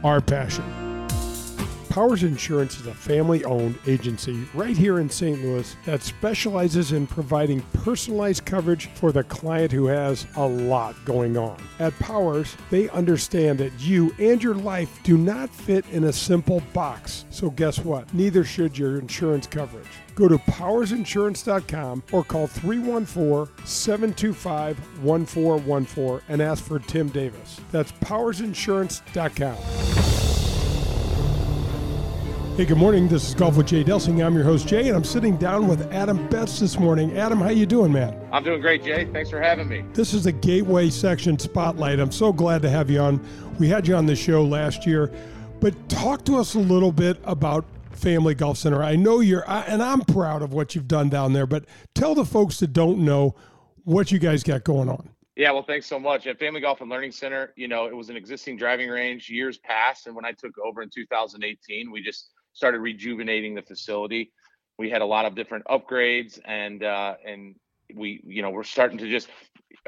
our 0.04 0.20
passion. 0.20 0.87
Powers 1.98 2.22
Insurance 2.22 2.78
is 2.78 2.86
a 2.86 2.94
family 2.94 3.44
owned 3.44 3.76
agency 3.88 4.46
right 4.54 4.76
here 4.76 5.00
in 5.00 5.10
St. 5.10 5.42
Louis 5.42 5.74
that 5.84 6.00
specializes 6.00 6.92
in 6.92 7.08
providing 7.08 7.60
personalized 7.72 8.44
coverage 8.44 8.86
for 8.90 9.10
the 9.10 9.24
client 9.24 9.72
who 9.72 9.86
has 9.86 10.24
a 10.36 10.46
lot 10.46 10.94
going 11.04 11.36
on. 11.36 11.60
At 11.80 11.98
Powers, 11.98 12.56
they 12.70 12.88
understand 12.90 13.58
that 13.58 13.72
you 13.80 14.14
and 14.20 14.40
your 14.40 14.54
life 14.54 15.00
do 15.02 15.18
not 15.18 15.50
fit 15.50 15.84
in 15.90 16.04
a 16.04 16.12
simple 16.12 16.62
box. 16.72 17.24
So, 17.30 17.50
guess 17.50 17.80
what? 17.80 18.14
Neither 18.14 18.44
should 18.44 18.78
your 18.78 19.00
insurance 19.00 19.48
coverage. 19.48 19.88
Go 20.14 20.28
to 20.28 20.38
powersinsurance.com 20.38 22.04
or 22.12 22.22
call 22.22 22.46
314 22.46 23.66
725 23.66 25.02
1414 25.02 26.24
and 26.28 26.40
ask 26.40 26.62
for 26.62 26.78
Tim 26.78 27.08
Davis. 27.08 27.60
That's 27.72 27.90
powersinsurance.com. 27.90 30.07
Hey, 32.58 32.64
good 32.64 32.76
morning. 32.76 33.06
This 33.06 33.28
is 33.28 33.36
Golf 33.36 33.56
with 33.56 33.68
Jay 33.68 33.84
Delsing. 33.84 34.20
I'm 34.26 34.34
your 34.34 34.42
host, 34.42 34.66
Jay, 34.66 34.88
and 34.88 34.96
I'm 34.96 35.04
sitting 35.04 35.36
down 35.36 35.68
with 35.68 35.92
Adam 35.92 36.26
Betts 36.26 36.58
this 36.58 36.76
morning. 36.76 37.16
Adam, 37.16 37.38
how 37.38 37.50
you 37.50 37.66
doing, 37.66 37.92
man? 37.92 38.20
I'm 38.32 38.42
doing 38.42 38.60
great, 38.60 38.82
Jay. 38.82 39.04
Thanks 39.12 39.30
for 39.30 39.40
having 39.40 39.68
me. 39.68 39.84
This 39.92 40.12
is 40.12 40.24
the 40.24 40.32
Gateway 40.32 40.90
Section 40.90 41.38
Spotlight. 41.38 42.00
I'm 42.00 42.10
so 42.10 42.32
glad 42.32 42.60
to 42.62 42.68
have 42.68 42.90
you 42.90 42.98
on. 42.98 43.24
We 43.60 43.68
had 43.68 43.86
you 43.86 43.94
on 43.94 44.06
the 44.06 44.16
show 44.16 44.42
last 44.42 44.88
year, 44.88 45.12
but 45.60 45.88
talk 45.88 46.24
to 46.24 46.36
us 46.36 46.56
a 46.56 46.58
little 46.58 46.90
bit 46.90 47.20
about 47.22 47.64
Family 47.92 48.34
Golf 48.34 48.58
Center. 48.58 48.82
I 48.82 48.96
know 48.96 49.20
you're, 49.20 49.48
and 49.48 49.80
I'm 49.80 50.00
proud 50.00 50.42
of 50.42 50.52
what 50.52 50.74
you've 50.74 50.88
done 50.88 51.08
down 51.08 51.34
there, 51.34 51.46
but 51.46 51.64
tell 51.94 52.16
the 52.16 52.24
folks 52.24 52.58
that 52.58 52.72
don't 52.72 52.98
know 52.98 53.36
what 53.84 54.10
you 54.10 54.18
guys 54.18 54.42
got 54.42 54.64
going 54.64 54.88
on. 54.88 55.08
Yeah, 55.36 55.52
well, 55.52 55.62
thanks 55.62 55.86
so 55.86 56.00
much. 56.00 56.26
At 56.26 56.40
Family 56.40 56.60
Golf 56.60 56.80
and 56.80 56.90
Learning 56.90 57.12
Center, 57.12 57.52
you 57.54 57.68
know, 57.68 57.86
it 57.86 57.96
was 57.96 58.10
an 58.10 58.16
existing 58.16 58.56
driving 58.56 58.88
range 58.88 59.30
years 59.30 59.58
past. 59.58 60.08
And 60.08 60.16
when 60.16 60.24
I 60.24 60.32
took 60.32 60.58
over 60.58 60.82
in 60.82 60.90
2018, 60.90 61.92
we 61.92 62.02
just 62.02 62.30
started 62.58 62.80
rejuvenating 62.80 63.54
the 63.54 63.62
facility. 63.62 64.32
We 64.80 64.90
had 64.90 65.00
a 65.00 65.06
lot 65.06 65.26
of 65.26 65.36
different 65.36 65.64
upgrades 65.66 66.40
and, 66.44 66.82
uh, 66.82 67.14
and 67.24 67.54
we, 67.94 68.20
you 68.26 68.42
know, 68.42 68.50
we're 68.50 68.64
starting 68.64 68.98
to 68.98 69.08
just 69.08 69.28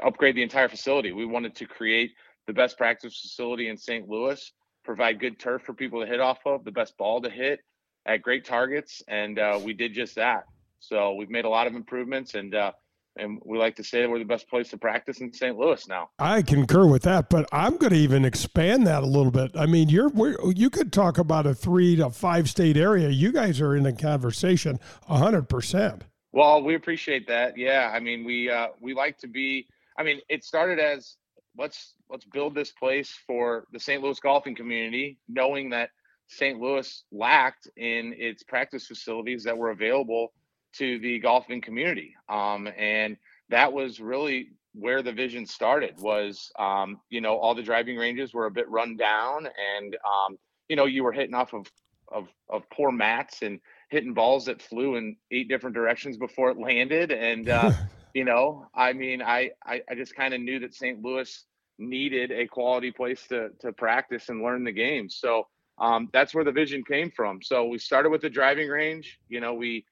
upgrade 0.01 0.35
the 0.37 0.41
entire 0.41 0.69
facility. 0.69 1.11
We 1.11 1.25
wanted 1.25 1.53
to 1.57 1.65
create 1.65 2.11
the 2.47 2.53
best 2.53 2.77
practice 2.77 3.19
facility 3.19 3.67
in 3.67 3.77
St. 3.77 4.07
Louis, 4.07 4.51
provide 4.85 5.19
good 5.19 5.37
turf 5.37 5.63
for 5.63 5.73
people 5.73 5.99
to 5.99 6.07
hit 6.07 6.21
off 6.21 6.39
of, 6.45 6.63
the 6.63 6.71
best 6.71 6.97
ball 6.97 7.21
to 7.21 7.29
hit 7.29 7.59
at 8.05 8.21
great 8.21 8.45
targets. 8.45 9.03
And 9.09 9.37
uh, 9.37 9.59
we 9.61 9.73
did 9.73 9.93
just 9.93 10.15
that. 10.15 10.45
So 10.79 11.13
we've 11.15 11.29
made 11.29 11.45
a 11.45 11.49
lot 11.49 11.67
of 11.67 11.75
improvements 11.75 12.35
and, 12.35 12.55
uh, 12.55 12.71
and 13.17 13.39
we 13.45 13.57
like 13.57 13.75
to 13.75 13.83
say 13.83 14.01
that 14.01 14.09
we're 14.09 14.19
the 14.19 14.25
best 14.25 14.49
place 14.49 14.69
to 14.69 14.77
practice 14.77 15.19
in 15.19 15.33
St. 15.33 15.57
Louis 15.57 15.87
now. 15.87 16.09
I 16.19 16.41
concur 16.41 16.85
with 16.85 17.03
that, 17.03 17.29
but 17.29 17.47
I'm 17.51 17.77
going 17.77 17.91
to 17.91 17.99
even 17.99 18.23
expand 18.25 18.87
that 18.87 19.03
a 19.03 19.05
little 19.05 19.31
bit. 19.31 19.51
I 19.55 19.65
mean, 19.65 19.89
you're 19.89 20.11
you 20.51 20.69
could 20.69 20.93
talk 20.93 21.17
about 21.17 21.45
a 21.45 21.53
three 21.53 21.95
to 21.97 22.09
five 22.09 22.49
state 22.49 22.77
area. 22.77 23.09
You 23.09 23.31
guys 23.31 23.59
are 23.59 23.75
in 23.75 23.83
the 23.83 23.93
conversation 23.93 24.79
hundred 25.07 25.49
percent. 25.49 26.03
Well, 26.31 26.63
we 26.63 26.75
appreciate 26.75 27.27
that. 27.27 27.57
Yeah, 27.57 27.91
I 27.93 27.99
mean, 27.99 28.23
we 28.23 28.49
uh, 28.49 28.67
we 28.79 28.93
like 28.93 29.17
to 29.19 29.27
be. 29.27 29.67
I 29.97 30.03
mean, 30.03 30.21
it 30.29 30.43
started 30.43 30.79
as 30.79 31.17
let's 31.57 31.95
let's 32.09 32.25
build 32.25 32.55
this 32.55 32.71
place 32.71 33.13
for 33.27 33.65
the 33.73 33.79
St. 33.79 34.01
Louis 34.01 34.19
golfing 34.19 34.55
community, 34.55 35.17
knowing 35.27 35.69
that 35.71 35.89
St. 36.27 36.59
Louis 36.59 37.03
lacked 37.11 37.67
in 37.75 38.15
its 38.17 38.43
practice 38.43 38.87
facilities 38.87 39.43
that 39.43 39.57
were 39.57 39.71
available 39.71 40.31
to 40.73 40.99
the 40.99 41.19
golfing 41.19 41.61
community. 41.61 42.15
Um, 42.29 42.67
and 42.77 43.17
that 43.49 43.73
was 43.73 43.99
really 43.99 44.51
where 44.73 45.01
the 45.01 45.11
vision 45.11 45.45
started 45.45 45.99
was, 45.99 46.51
um, 46.57 46.99
you 47.09 47.21
know, 47.21 47.37
all 47.37 47.55
the 47.55 47.63
driving 47.63 47.97
ranges 47.97 48.33
were 48.33 48.45
a 48.45 48.51
bit 48.51 48.69
run 48.69 48.95
down 48.95 49.47
and, 49.77 49.95
um, 49.95 50.37
you 50.69 50.75
know, 50.75 50.85
you 50.85 51.03
were 51.03 51.11
hitting 51.11 51.33
off 51.33 51.53
of, 51.53 51.67
of, 52.09 52.27
of 52.49 52.63
poor 52.73 52.91
mats 52.91 53.41
and 53.41 53.59
hitting 53.89 54.13
balls 54.13 54.45
that 54.45 54.61
flew 54.61 54.95
in 54.95 55.17
eight 55.31 55.49
different 55.49 55.75
directions 55.75 56.17
before 56.17 56.49
it 56.49 56.57
landed. 56.57 57.11
And, 57.11 57.49
uh, 57.49 57.73
you 58.13 58.23
know, 58.23 58.65
I 58.73 58.93
mean, 58.93 59.21
I, 59.21 59.51
I, 59.65 59.81
I 59.89 59.95
just 59.95 60.15
kind 60.15 60.33
of 60.33 60.39
knew 60.39 60.59
that 60.59 60.73
St. 60.73 61.01
Louis 61.01 61.45
needed 61.77 62.31
a 62.31 62.47
quality 62.47 62.91
place 62.91 63.27
to, 63.27 63.49
to 63.59 63.73
practice 63.73 64.29
and 64.29 64.41
learn 64.41 64.63
the 64.63 64.71
game. 64.71 65.09
So, 65.09 65.47
um, 65.81 66.09
that's 66.13 66.33
where 66.35 66.43
the 66.43 66.51
vision 66.51 66.83
came 66.83 67.09
from. 67.09 67.41
So 67.41 67.65
we 67.65 67.79
started 67.79 68.09
with 68.11 68.21
the 68.21 68.29
driving 68.29 68.69
range. 68.69 69.19
You 69.29 69.39
know, 69.39 69.55
we 69.55 69.83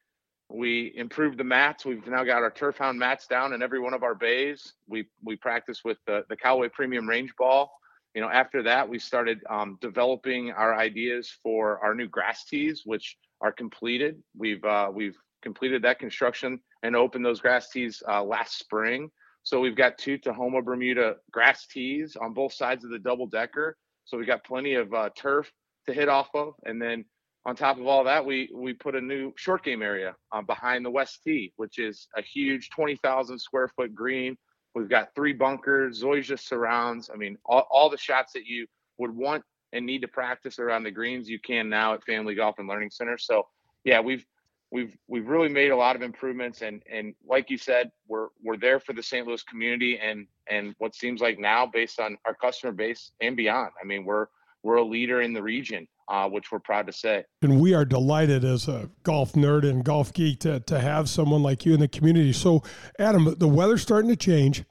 we 0.49 0.91
improved 0.95 1.37
the 1.37 1.43
mats. 1.43 1.85
We've 1.85 2.05
now 2.07 2.23
got 2.23 2.41
our 2.41 2.49
turf 2.49 2.77
hound 2.77 2.97
mats 2.97 3.27
down 3.27 3.53
in 3.53 3.61
every 3.61 3.79
one 3.79 3.93
of 3.93 4.03
our 4.03 4.15
bays. 4.15 4.73
We 4.87 5.07
we 5.23 5.35
practice 5.35 5.83
with 5.83 5.97
the 6.07 6.25
the 6.29 6.35
Callaway 6.35 6.69
Premium 6.69 7.07
Range 7.07 7.31
Ball. 7.37 7.71
You 8.15 8.21
know, 8.21 8.29
after 8.29 8.63
that, 8.63 8.89
we 8.89 8.97
started 8.97 9.41
um, 9.49 9.77
developing 9.79 10.51
our 10.51 10.75
ideas 10.75 11.31
for 11.43 11.79
our 11.83 11.93
new 11.93 12.07
grass 12.07 12.45
tees, 12.45 12.81
which 12.83 13.17
are 13.41 13.51
completed. 13.51 14.21
We've 14.35 14.63
uh, 14.65 14.89
we've 14.91 15.17
completed 15.41 15.83
that 15.83 15.99
construction 15.99 16.59
and 16.83 16.95
opened 16.95 17.23
those 17.23 17.39
grass 17.39 17.69
tees 17.69 18.01
uh, 18.07 18.23
last 18.23 18.57
spring. 18.57 19.09
So 19.43 19.59
we've 19.59 19.75
got 19.75 19.97
two 19.97 20.17
Tahoma 20.17 20.63
Bermuda 20.63 21.15
grass 21.31 21.67
tees 21.67 22.17
on 22.19 22.33
both 22.33 22.53
sides 22.53 22.83
of 22.83 22.91
the 22.91 22.99
double 22.99 23.27
decker. 23.27 23.77
So 24.05 24.17
we've 24.17 24.27
got 24.27 24.43
plenty 24.43 24.73
of 24.73 24.93
uh, 24.93 25.09
turf 25.15 25.51
to 25.87 25.93
hit 25.93 26.09
off 26.09 26.29
of, 26.33 26.55
and 26.65 26.81
then 26.81 27.05
on 27.45 27.55
top 27.55 27.79
of 27.79 27.87
all 27.87 28.03
that, 28.03 28.25
we 28.25 28.49
we 28.53 28.73
put 28.73 28.95
a 28.95 29.01
new 29.01 29.33
short 29.37 29.63
game 29.63 29.81
area 29.81 30.15
uh, 30.31 30.41
behind 30.41 30.85
the 30.85 30.91
west 30.91 31.21
tee, 31.23 31.53
which 31.55 31.79
is 31.79 32.07
a 32.17 32.21
huge 32.21 32.69
20,000 32.69 33.39
square 33.39 33.69
foot 33.75 33.95
green. 33.95 34.37
We've 34.75 34.89
got 34.89 35.15
three 35.15 35.33
bunkers, 35.33 36.03
Zoysia 36.03 36.39
surrounds. 36.39 37.09
I 37.11 37.17
mean, 37.17 37.37
all, 37.45 37.65
all 37.71 37.89
the 37.89 37.97
shots 37.97 38.33
that 38.33 38.45
you 38.45 38.67
would 38.97 39.15
want 39.15 39.43
and 39.73 39.85
need 39.85 40.01
to 40.01 40.07
practice 40.07 40.59
around 40.59 40.83
the 40.83 40.91
greens, 40.91 41.29
you 41.29 41.39
can 41.39 41.69
now 41.69 41.93
at 41.93 42.03
Family 42.03 42.35
Golf 42.35 42.59
and 42.59 42.67
Learning 42.67 42.89
Center. 42.89 43.17
So, 43.17 43.47
yeah, 43.83 43.99
we've 43.99 44.25
we've 44.71 44.95
we've 45.07 45.27
really 45.27 45.49
made 45.49 45.71
a 45.71 45.75
lot 45.75 45.95
of 45.95 46.01
improvements, 46.01 46.61
and 46.61 46.83
and 46.91 47.15
like 47.25 47.49
you 47.49 47.57
said, 47.57 47.89
we're 48.07 48.27
we're 48.43 48.57
there 48.57 48.79
for 48.79 48.93
the 48.93 49.03
St. 49.03 49.25
Louis 49.25 49.43
community, 49.43 49.97
and 49.97 50.27
and 50.49 50.75
what 50.77 50.93
seems 50.93 51.21
like 51.21 51.39
now, 51.39 51.65
based 51.65 51.99
on 51.99 52.17
our 52.25 52.35
customer 52.35 52.73
base 52.73 53.11
and 53.21 53.37
beyond. 53.37 53.71
I 53.81 53.85
mean, 53.85 54.03
we're 54.03 54.27
we're 54.61 54.77
a 54.77 54.83
leader 54.83 55.21
in 55.21 55.33
the 55.33 55.41
region 55.41 55.87
uh, 56.09 56.27
which 56.27 56.51
we're 56.51 56.59
proud 56.59 56.87
to 56.87 56.93
say. 56.93 57.23
And 57.41 57.59
we 57.59 57.73
are 57.73 57.85
delighted 57.85 58.43
as 58.43 58.67
a 58.67 58.89
golf 59.03 59.33
nerd 59.33 59.67
and 59.69 59.83
golf 59.83 60.11
geek 60.11 60.39
to, 60.41 60.59
to 60.61 60.79
have 60.79 61.07
someone 61.07 61.43
like 61.43 61.65
you 61.65 61.73
in 61.73 61.79
the 61.79 61.87
community. 61.87 62.33
So, 62.33 62.63
Adam, 62.97 63.35
the 63.37 63.47
weather's 63.47 63.81
starting 63.81 64.09
to 64.09 64.15
change. 64.15 64.63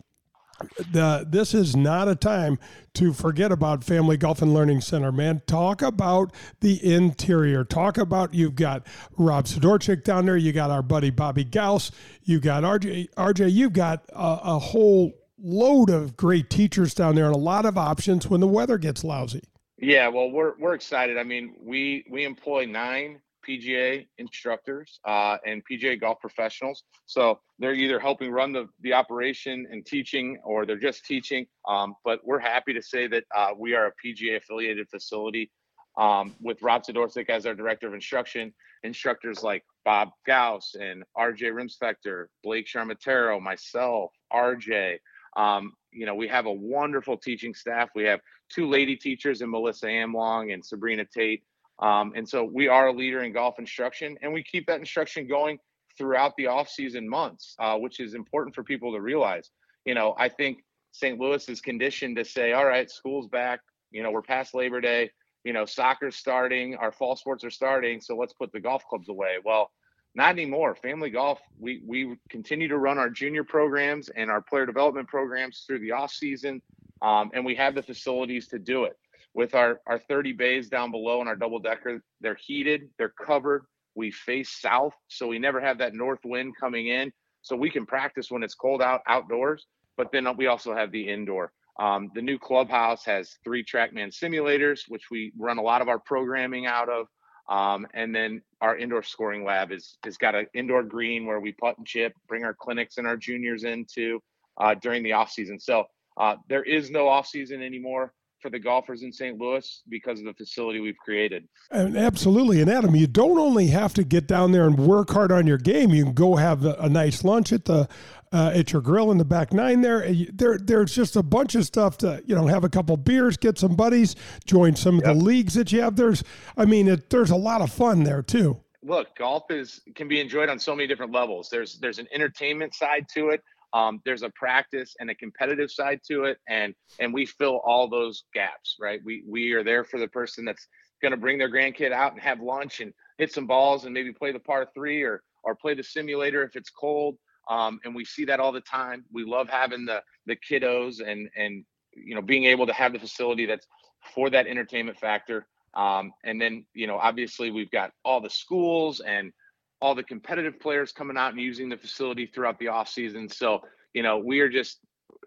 The, 0.90 1.24
this 1.28 1.54
is 1.54 1.76
not 1.76 2.08
a 2.08 2.16
time 2.16 2.58
to 2.94 3.12
forget 3.12 3.52
about 3.52 3.84
Family 3.84 4.16
Golf 4.16 4.42
and 4.42 4.52
Learning 4.52 4.80
Center, 4.80 5.12
man. 5.12 5.40
Talk 5.46 5.82
about 5.82 6.32
the 6.60 6.84
interior. 6.84 7.62
Talk 7.62 7.96
about 7.96 8.34
you've 8.34 8.56
got 8.56 8.84
Rob 9.16 9.44
Sidorchik 9.44 10.02
down 10.02 10.26
there. 10.26 10.36
You 10.36 10.52
got 10.52 10.72
our 10.72 10.82
buddy 10.82 11.10
Bobby 11.10 11.44
Gauss. 11.44 11.92
You 12.24 12.40
got 12.40 12.64
RJ. 12.64 13.10
RJ, 13.16 13.52
you've 13.52 13.72
got 13.72 14.02
a, 14.08 14.40
a 14.42 14.58
whole 14.58 15.12
load 15.40 15.90
of 15.90 16.16
great 16.16 16.50
teachers 16.50 16.92
down 16.92 17.14
there 17.14 17.26
and 17.26 17.36
a 17.36 17.38
lot 17.38 17.64
of 17.64 17.78
options 17.78 18.26
when 18.26 18.40
the 18.40 18.48
weather 18.48 18.78
gets 18.78 19.04
lousy. 19.04 19.44
Yeah, 19.78 20.08
well, 20.08 20.30
we're 20.30 20.54
we're 20.58 20.74
excited. 20.74 21.18
I 21.18 21.22
mean, 21.22 21.54
we 21.62 22.04
we 22.10 22.24
employ 22.24 22.66
nine 22.66 23.20
PGA 23.48 24.06
instructors 24.18 24.98
uh, 25.06 25.36
and 25.46 25.62
PGA 25.70 26.00
golf 26.00 26.18
professionals. 26.20 26.82
So 27.06 27.40
they're 27.58 27.74
either 27.74 28.00
helping 28.00 28.32
run 28.32 28.52
the 28.52 28.68
the 28.80 28.92
operation 28.92 29.66
and 29.70 29.86
teaching, 29.86 30.38
or 30.44 30.66
they're 30.66 30.76
just 30.76 31.04
teaching. 31.04 31.46
Um, 31.68 31.94
but 32.04 32.20
we're 32.24 32.40
happy 32.40 32.74
to 32.74 32.82
say 32.82 33.06
that 33.06 33.24
uh, 33.36 33.50
we 33.56 33.74
are 33.74 33.86
a 33.86 33.92
PGA 34.04 34.36
affiliated 34.38 34.88
facility 34.90 35.50
um, 35.96 36.34
with 36.40 36.60
Rob 36.60 36.82
Sidorczyk 36.82 37.30
as 37.30 37.46
our 37.46 37.54
director 37.54 37.86
of 37.86 37.94
instruction. 37.94 38.52
Instructors 38.82 39.42
like 39.44 39.64
Bob 39.84 40.10
Gauss 40.26 40.74
and 40.78 41.04
RJ 41.16 41.52
Rimspector, 41.52 42.26
Blake 42.44 42.66
Sharmatero, 42.66 43.40
myself, 43.40 44.12
RJ. 44.32 44.98
Um, 45.36 45.72
you 45.92 46.06
know, 46.06 46.14
we 46.14 46.28
have 46.28 46.46
a 46.46 46.52
wonderful 46.52 47.16
teaching 47.16 47.54
staff. 47.54 47.90
We 47.94 48.04
have 48.04 48.20
two 48.48 48.68
lady 48.68 48.96
teachers 48.96 49.40
in 49.40 49.50
Melissa 49.50 49.86
Amlong 49.86 50.52
and 50.52 50.64
Sabrina 50.64 51.04
Tate. 51.04 51.42
Um, 51.80 52.12
and 52.16 52.28
so 52.28 52.44
we 52.44 52.68
are 52.68 52.88
a 52.88 52.92
leader 52.92 53.22
in 53.22 53.32
golf 53.32 53.58
instruction, 53.58 54.16
and 54.22 54.32
we 54.32 54.42
keep 54.42 54.66
that 54.66 54.80
instruction 54.80 55.28
going 55.28 55.58
throughout 55.96 56.34
the 56.36 56.46
off-season 56.46 57.08
months, 57.08 57.54
uh, 57.58 57.76
which 57.76 58.00
is 58.00 58.14
important 58.14 58.54
for 58.54 58.62
people 58.62 58.92
to 58.92 59.00
realize. 59.00 59.50
You 59.84 59.94
know, 59.94 60.14
I 60.18 60.28
think 60.28 60.58
St. 60.92 61.18
Louis 61.18 61.48
is 61.48 61.60
conditioned 61.60 62.16
to 62.16 62.24
say, 62.24 62.52
"All 62.52 62.66
right, 62.66 62.90
school's 62.90 63.28
back. 63.28 63.60
You 63.90 64.02
know, 64.02 64.10
we're 64.10 64.22
past 64.22 64.54
Labor 64.54 64.80
Day. 64.80 65.10
You 65.44 65.52
know, 65.52 65.64
soccer's 65.64 66.16
starting. 66.16 66.74
Our 66.76 66.92
fall 66.92 67.16
sports 67.16 67.44
are 67.44 67.50
starting. 67.50 68.00
So 68.00 68.16
let's 68.16 68.32
put 68.32 68.52
the 68.52 68.60
golf 68.60 68.84
clubs 68.84 69.08
away." 69.08 69.36
Well, 69.44 69.70
not 70.18 70.30
anymore. 70.30 70.74
Family 70.74 71.10
Golf, 71.10 71.38
we 71.60 71.80
we 71.86 72.16
continue 72.28 72.66
to 72.66 72.76
run 72.76 72.98
our 72.98 73.08
junior 73.08 73.44
programs 73.44 74.08
and 74.10 74.30
our 74.30 74.42
player 74.42 74.66
development 74.66 75.06
programs 75.06 75.62
through 75.64 75.78
the 75.78 75.92
off 75.92 76.10
season, 76.10 76.60
um, 77.02 77.30
and 77.34 77.44
we 77.46 77.54
have 77.54 77.76
the 77.76 77.84
facilities 77.84 78.48
to 78.48 78.58
do 78.58 78.82
it. 78.84 78.98
With 79.34 79.54
our 79.54 79.80
our 79.86 80.00
30 80.00 80.32
bays 80.32 80.68
down 80.68 80.90
below 80.90 81.20
and 81.20 81.28
our 81.28 81.36
double 81.36 81.60
decker, 81.60 82.02
they're 82.20 82.36
heated, 82.44 82.90
they're 82.98 83.14
covered. 83.24 83.62
We 83.94 84.10
face 84.10 84.60
south, 84.60 84.94
so 85.06 85.28
we 85.28 85.38
never 85.38 85.60
have 85.60 85.78
that 85.78 85.94
north 85.94 86.20
wind 86.24 86.54
coming 86.60 86.88
in, 86.88 87.12
so 87.42 87.54
we 87.54 87.70
can 87.70 87.86
practice 87.86 88.28
when 88.28 88.42
it's 88.42 88.54
cold 88.56 88.82
out 88.82 89.02
outdoors. 89.06 89.68
But 89.96 90.10
then 90.10 90.26
we 90.36 90.48
also 90.48 90.74
have 90.74 90.90
the 90.90 91.08
indoor. 91.08 91.52
Um, 91.78 92.10
the 92.16 92.22
new 92.22 92.40
clubhouse 92.40 93.04
has 93.04 93.36
three 93.44 93.64
TrackMan 93.64 94.12
simulators, 94.12 94.80
which 94.88 95.04
we 95.12 95.32
run 95.38 95.58
a 95.58 95.62
lot 95.62 95.80
of 95.80 95.88
our 95.88 96.00
programming 96.00 96.66
out 96.66 96.88
of. 96.88 97.06
Um, 97.48 97.86
and 97.94 98.14
then 98.14 98.42
our 98.60 98.76
indoor 98.76 99.02
scoring 99.02 99.44
lab 99.44 99.72
is 99.72 99.96
has 100.04 100.18
got 100.18 100.34
an 100.34 100.46
indoor 100.54 100.82
green 100.82 101.24
where 101.24 101.40
we 101.40 101.52
putt 101.52 101.78
and 101.78 101.86
chip, 101.86 102.12
bring 102.28 102.44
our 102.44 102.54
clinics 102.54 102.98
and 102.98 103.06
our 103.06 103.16
juniors 103.16 103.64
into 103.64 104.20
uh, 104.58 104.74
during 104.74 105.02
the 105.02 105.12
off 105.12 105.30
season. 105.30 105.58
So 105.58 105.84
uh, 106.18 106.36
there 106.48 106.62
is 106.62 106.90
no 106.90 107.08
off 107.08 107.26
season 107.26 107.62
anymore 107.62 108.12
for 108.40 108.50
the 108.50 108.58
golfers 108.58 109.02
in 109.02 109.12
St. 109.12 109.38
Louis 109.38 109.82
because 109.88 110.18
of 110.20 110.26
the 110.26 110.34
facility 110.34 110.80
we've 110.80 110.96
created. 110.96 111.48
And 111.70 111.96
absolutely. 111.96 112.60
And 112.60 112.70
Adam, 112.70 112.94
you 112.94 113.06
don't 113.06 113.38
only 113.38 113.68
have 113.68 113.94
to 113.94 114.04
get 114.04 114.26
down 114.26 114.52
there 114.52 114.66
and 114.66 114.78
work 114.78 115.10
hard 115.10 115.32
on 115.32 115.46
your 115.46 115.58
game. 115.58 115.90
You 115.90 116.04
can 116.04 116.14
go 116.14 116.36
have 116.36 116.64
a, 116.64 116.74
a 116.74 116.88
nice 116.88 117.24
lunch 117.24 117.52
at 117.52 117.64
the 117.64 117.88
uh, 118.30 118.52
at 118.54 118.72
your 118.72 118.82
grill 118.82 119.10
in 119.10 119.18
the 119.18 119.24
back 119.24 119.52
nine 119.52 119.80
there. 119.80 120.06
There 120.32 120.58
there's 120.58 120.94
just 120.94 121.16
a 121.16 121.22
bunch 121.22 121.54
of 121.54 121.64
stuff 121.64 121.98
to, 121.98 122.22
you 122.26 122.34
know, 122.34 122.46
have 122.46 122.64
a 122.64 122.68
couple 122.68 122.96
beers, 122.96 123.36
get 123.36 123.58
some 123.58 123.74
buddies, 123.74 124.16
join 124.44 124.76
some 124.76 124.96
yep. 124.96 125.06
of 125.06 125.18
the 125.18 125.24
leagues 125.24 125.54
that 125.54 125.72
you 125.72 125.80
have. 125.80 125.96
There's 125.96 126.22
I 126.56 126.64
mean, 126.64 126.88
it, 126.88 127.10
there's 127.10 127.30
a 127.30 127.36
lot 127.36 127.62
of 127.62 127.72
fun 127.72 128.04
there 128.04 128.22
too. 128.22 128.60
Look, 128.82 129.16
golf 129.16 129.50
is 129.50 129.80
can 129.94 130.08
be 130.08 130.20
enjoyed 130.20 130.48
on 130.48 130.58
so 130.58 130.74
many 130.74 130.86
different 130.86 131.12
levels. 131.12 131.48
There's 131.50 131.78
there's 131.78 131.98
an 131.98 132.08
entertainment 132.12 132.74
side 132.74 133.06
to 133.14 133.30
it 133.30 133.42
um, 133.72 134.00
there's 134.04 134.22
a 134.22 134.30
practice 134.30 134.94
and 135.00 135.10
a 135.10 135.14
competitive 135.14 135.70
side 135.70 136.00
to 136.08 136.24
it 136.24 136.38
and 136.48 136.74
and 137.00 137.12
we 137.12 137.26
fill 137.26 137.60
all 137.64 137.88
those 137.88 138.24
gaps 138.34 138.76
right 138.80 139.00
we 139.04 139.22
we 139.28 139.52
are 139.52 139.64
there 139.64 139.84
for 139.84 139.98
the 139.98 140.08
person 140.08 140.44
that's 140.44 140.66
going 141.02 141.12
to 141.12 141.18
bring 141.18 141.38
their 141.38 141.50
grandkid 141.50 141.92
out 141.92 142.12
and 142.12 142.20
have 142.22 142.40
lunch 142.40 142.80
and 142.80 142.92
hit 143.18 143.32
some 143.32 143.46
balls 143.46 143.84
and 143.84 143.94
maybe 143.94 144.12
play 144.12 144.32
the 144.32 144.38
par 144.40 144.66
three 144.74 145.02
or 145.02 145.22
or 145.44 145.54
play 145.54 145.74
the 145.74 145.82
simulator 145.82 146.42
if 146.42 146.56
it's 146.56 146.70
cold 146.70 147.16
Um, 147.48 147.80
and 147.84 147.94
we 147.94 148.04
see 148.04 148.24
that 148.26 148.40
all 148.40 148.52
the 148.52 148.60
time. 148.60 149.04
We 149.12 149.24
love 149.24 149.48
having 149.48 149.86
the 149.86 150.02
the 150.26 150.36
kiddos 150.36 151.00
and 151.06 151.28
and 151.36 151.64
you 151.94 152.14
know 152.14 152.22
being 152.22 152.44
able 152.46 152.66
to 152.66 152.72
have 152.72 152.92
the 152.92 152.98
facility 152.98 153.46
that's 153.46 153.66
for 154.14 154.30
that 154.30 154.46
entertainment 154.46 154.98
factor. 154.98 155.46
Um, 155.74 156.12
and 156.24 156.40
then 156.40 156.66
you 156.74 156.86
know 156.86 156.98
obviously 156.98 157.50
we've 157.50 157.70
got 157.70 157.92
all 158.04 158.20
the 158.20 158.30
schools 158.30 159.00
and 159.00 159.32
all 159.80 159.94
the 159.94 160.02
competitive 160.02 160.58
players 160.58 160.92
coming 160.92 161.16
out 161.16 161.32
and 161.32 161.40
using 161.40 161.68
the 161.68 161.76
facility 161.76 162.26
throughout 162.26 162.58
the 162.58 162.68
off 162.68 162.88
season. 162.88 163.28
So 163.28 163.62
you 163.94 164.02
know 164.02 164.18
we 164.18 164.40
are 164.40 164.48
just 164.48 164.80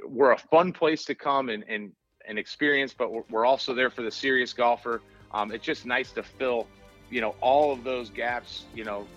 we're 0.05 0.31
a 0.31 0.37
fun 0.37 0.73
place 0.73 1.05
to 1.05 1.15
come 1.15 1.49
and 1.49 1.63
and 1.67 1.91
and 2.27 2.37
experience, 2.37 2.93
but 2.93 3.09
we're 3.31 3.45
also 3.45 3.73
there 3.73 3.89
for 3.89 4.03
the 4.03 4.11
serious 4.11 4.53
golfer. 4.53 5.01
Um, 5.33 5.51
it's 5.51 5.65
just 5.65 5.85
nice 5.85 6.11
to 6.11 6.23
fill 6.23 6.67
you 7.09 7.21
know 7.21 7.35
all 7.41 7.71
of 7.71 7.83
those 7.83 8.09
gaps. 8.09 8.65
You 8.73 8.83
know 8.83 9.07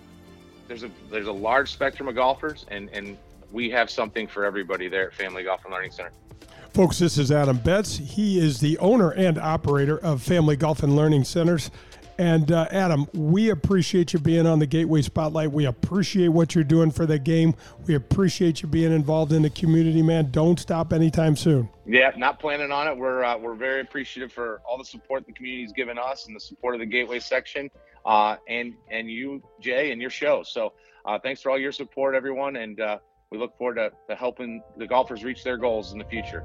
there's 0.67 0.83
a 0.83 0.91
there's 1.11 1.27
a 1.27 1.31
large 1.31 1.71
spectrum 1.71 2.07
of 2.07 2.15
golfers, 2.15 2.65
and 2.69 2.89
and 2.91 3.17
we 3.51 3.69
have 3.69 3.89
something 3.89 4.27
for 4.27 4.45
everybody 4.45 4.87
there 4.87 5.07
at 5.07 5.13
Family 5.13 5.43
Golf 5.43 5.63
and 5.63 5.73
Learning 5.73 5.91
Center. 5.91 6.11
Folks, 6.73 6.99
this 6.99 7.17
is 7.17 7.31
Adam 7.31 7.57
Betts. 7.57 7.95
He 7.95 8.37
is 8.37 8.59
the 8.59 8.77
owner 8.79 9.11
and 9.11 9.37
operator 9.37 9.97
of 9.99 10.21
Family 10.21 10.57
Golf 10.57 10.83
and 10.83 10.93
Learning 10.93 11.23
Centers. 11.23 11.71
And 12.17 12.51
uh, 12.51 12.67
Adam, 12.71 13.07
we 13.13 13.49
appreciate 13.49 14.13
you 14.13 14.19
being 14.19 14.47
on 14.47 14.59
the 14.59 14.65
Gateway 14.65 15.01
Spotlight. 15.01 15.51
We 15.51 15.65
appreciate 15.65 16.29
what 16.29 16.55
you're 16.55 16.63
doing 16.63 16.91
for 16.91 17.05
the 17.05 17.19
game. 17.19 17.55
We 17.87 17.95
appreciate 17.95 18.61
you 18.61 18.69
being 18.69 18.93
involved 18.93 19.33
in 19.33 19.41
the 19.41 19.49
community, 19.49 20.01
man. 20.01 20.31
Don't 20.31 20.59
stop 20.59 20.93
anytime 20.93 21.35
soon. 21.35 21.67
Yeah, 21.85 22.11
not 22.15 22.39
planning 22.39 22.71
on 22.71 22.87
it. 22.87 22.97
We're 22.97 23.23
uh, 23.23 23.37
we're 23.37 23.55
very 23.55 23.81
appreciative 23.81 24.31
for 24.31 24.61
all 24.67 24.77
the 24.77 24.85
support 24.85 25.25
the 25.25 25.33
community's 25.33 25.73
given 25.73 25.97
us 25.97 26.27
and 26.27 26.35
the 26.35 26.39
support 26.39 26.75
of 26.75 26.79
the 26.79 26.85
Gateway 26.85 27.19
section 27.19 27.69
uh, 28.05 28.37
and 28.47 28.73
and 28.89 29.09
you, 29.09 29.43
Jay, 29.59 29.91
and 29.91 29.99
your 29.99 30.09
show. 30.09 30.43
So 30.43 30.73
uh, 31.05 31.19
thanks 31.19 31.41
for 31.41 31.49
all 31.49 31.59
your 31.59 31.71
support, 31.71 32.15
everyone, 32.15 32.55
and 32.55 32.79
uh, 32.79 32.99
we 33.29 33.37
look 33.37 33.57
forward 33.57 33.75
to, 33.75 33.91
to 34.07 34.15
helping 34.15 34.63
the 34.77 34.87
golfers 34.87 35.23
reach 35.23 35.43
their 35.43 35.57
goals 35.57 35.91
in 35.91 35.99
the 35.99 36.05
future. 36.05 36.43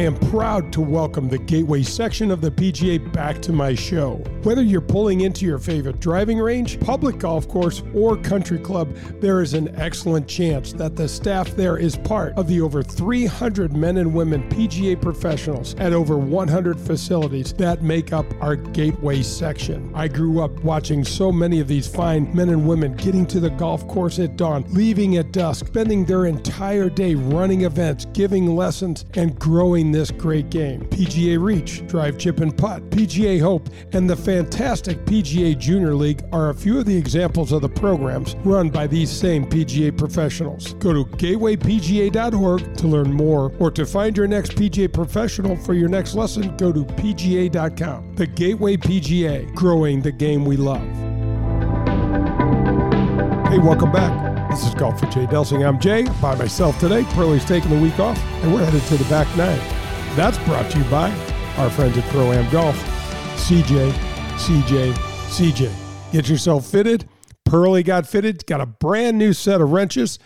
I 0.00 0.04
am 0.04 0.16
proud 0.30 0.72
to 0.72 0.80
welcome 0.80 1.28
the 1.28 1.36
Gateway 1.36 1.82
section 1.82 2.30
of 2.30 2.40
the 2.40 2.50
PGA 2.50 3.12
back 3.12 3.42
to 3.42 3.52
my 3.52 3.74
show. 3.74 4.14
Whether 4.44 4.62
you're 4.62 4.80
pulling 4.80 5.20
into 5.20 5.44
your 5.44 5.58
favorite 5.58 6.00
driving 6.00 6.38
range, 6.38 6.80
public 6.80 7.18
golf 7.18 7.46
course, 7.46 7.82
or 7.92 8.16
country 8.16 8.58
club, 8.58 8.94
there 9.20 9.42
is 9.42 9.52
an 9.52 9.78
excellent 9.78 10.26
chance 10.26 10.72
that 10.72 10.96
the 10.96 11.06
staff 11.06 11.50
there 11.50 11.76
is 11.76 11.98
part 11.98 12.32
of 12.38 12.48
the 12.48 12.62
over 12.62 12.82
300 12.82 13.76
men 13.76 13.98
and 13.98 14.14
women 14.14 14.48
PGA 14.48 14.98
professionals 14.98 15.74
at 15.74 15.92
over 15.92 16.16
100 16.16 16.80
facilities 16.80 17.52
that 17.52 17.82
make 17.82 18.14
up 18.14 18.24
our 18.40 18.56
Gateway 18.56 19.20
section. 19.20 19.92
I 19.94 20.08
grew 20.08 20.40
up 20.40 20.64
watching 20.64 21.04
so 21.04 21.30
many 21.30 21.60
of 21.60 21.68
these 21.68 21.86
fine 21.86 22.34
men 22.34 22.48
and 22.48 22.66
women 22.66 22.96
getting 22.96 23.26
to 23.26 23.38
the 23.38 23.50
golf 23.50 23.86
course 23.86 24.18
at 24.18 24.38
dawn, 24.38 24.64
leaving 24.70 25.18
at 25.18 25.30
dusk, 25.30 25.66
spending 25.66 26.06
their 26.06 26.24
entire 26.24 26.88
day 26.88 27.16
running 27.16 27.64
events, 27.64 28.06
giving 28.14 28.56
lessons, 28.56 29.04
and 29.12 29.38
growing 29.38 29.89
this 29.92 30.10
great 30.10 30.50
game. 30.50 30.82
PGA 30.86 31.42
Reach, 31.42 31.86
Drive 31.86 32.18
Chip 32.18 32.40
and 32.40 32.56
Putt, 32.56 32.88
PGA 32.90 33.40
Hope, 33.40 33.68
and 33.92 34.08
the 34.08 34.16
fantastic 34.16 35.04
PGA 35.04 35.58
Junior 35.58 35.94
League 35.94 36.22
are 36.32 36.50
a 36.50 36.54
few 36.54 36.78
of 36.78 36.86
the 36.86 36.96
examples 36.96 37.52
of 37.52 37.62
the 37.62 37.68
programs 37.68 38.34
run 38.44 38.70
by 38.70 38.86
these 38.86 39.10
same 39.10 39.46
PGA 39.46 39.96
professionals. 39.96 40.74
Go 40.74 40.92
to 40.92 41.04
gatewaypga.org 41.04 42.76
to 42.76 42.86
learn 42.86 43.12
more 43.12 43.52
or 43.58 43.70
to 43.70 43.86
find 43.86 44.16
your 44.16 44.26
next 44.26 44.52
PGA 44.52 44.92
professional 44.92 45.56
for 45.56 45.74
your 45.74 45.88
next 45.88 46.14
lesson, 46.14 46.56
go 46.56 46.72
to 46.72 46.84
pga.com. 46.84 48.14
The 48.16 48.26
Gateway 48.26 48.76
PGA, 48.76 49.54
growing 49.54 50.02
the 50.02 50.12
game 50.12 50.44
we 50.44 50.56
love. 50.56 50.80
Hey, 53.50 53.58
welcome 53.58 53.90
back. 53.90 54.50
This 54.50 54.66
is 54.66 54.74
Golf 54.74 55.00
with 55.00 55.12
Jay 55.12 55.26
Delsing. 55.26 55.66
I'm 55.66 55.78
Jay 55.78 56.04
by 56.20 56.34
myself 56.34 56.78
today. 56.80 57.04
Pearlie's 57.10 57.44
taking 57.44 57.70
the 57.70 57.80
week 57.80 57.98
off, 57.98 58.18
and 58.42 58.52
we're 58.52 58.64
headed 58.64 58.82
to 58.82 58.96
the 58.96 59.08
back 59.08 59.26
nine. 59.36 59.79
That's 60.20 60.36
brought 60.40 60.70
to 60.72 60.78
you 60.78 60.84
by 60.90 61.10
our 61.56 61.70
friends 61.70 61.96
at 61.96 62.04
Pro 62.10 62.30
Am 62.30 62.46
Golf. 62.52 62.76
CJ, 63.36 63.90
CJ, 64.36 64.92
CJ. 64.92 65.72
Get 66.12 66.28
yourself 66.28 66.66
fitted. 66.66 67.08
Pearlie 67.46 67.82
got 67.82 68.06
fitted, 68.06 68.44
got 68.44 68.60
a 68.60 68.66
brand 68.66 69.16
new 69.16 69.32
set 69.32 69.62
of 69.62 69.72
wrenches. 69.72 70.18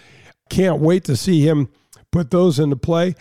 Can't 0.50 0.80
wait 0.80 1.04
to 1.04 1.14
see 1.14 1.46
him 1.46 1.68
put 2.10 2.32
those 2.32 2.58
into 2.58 2.74
play. 2.74 3.14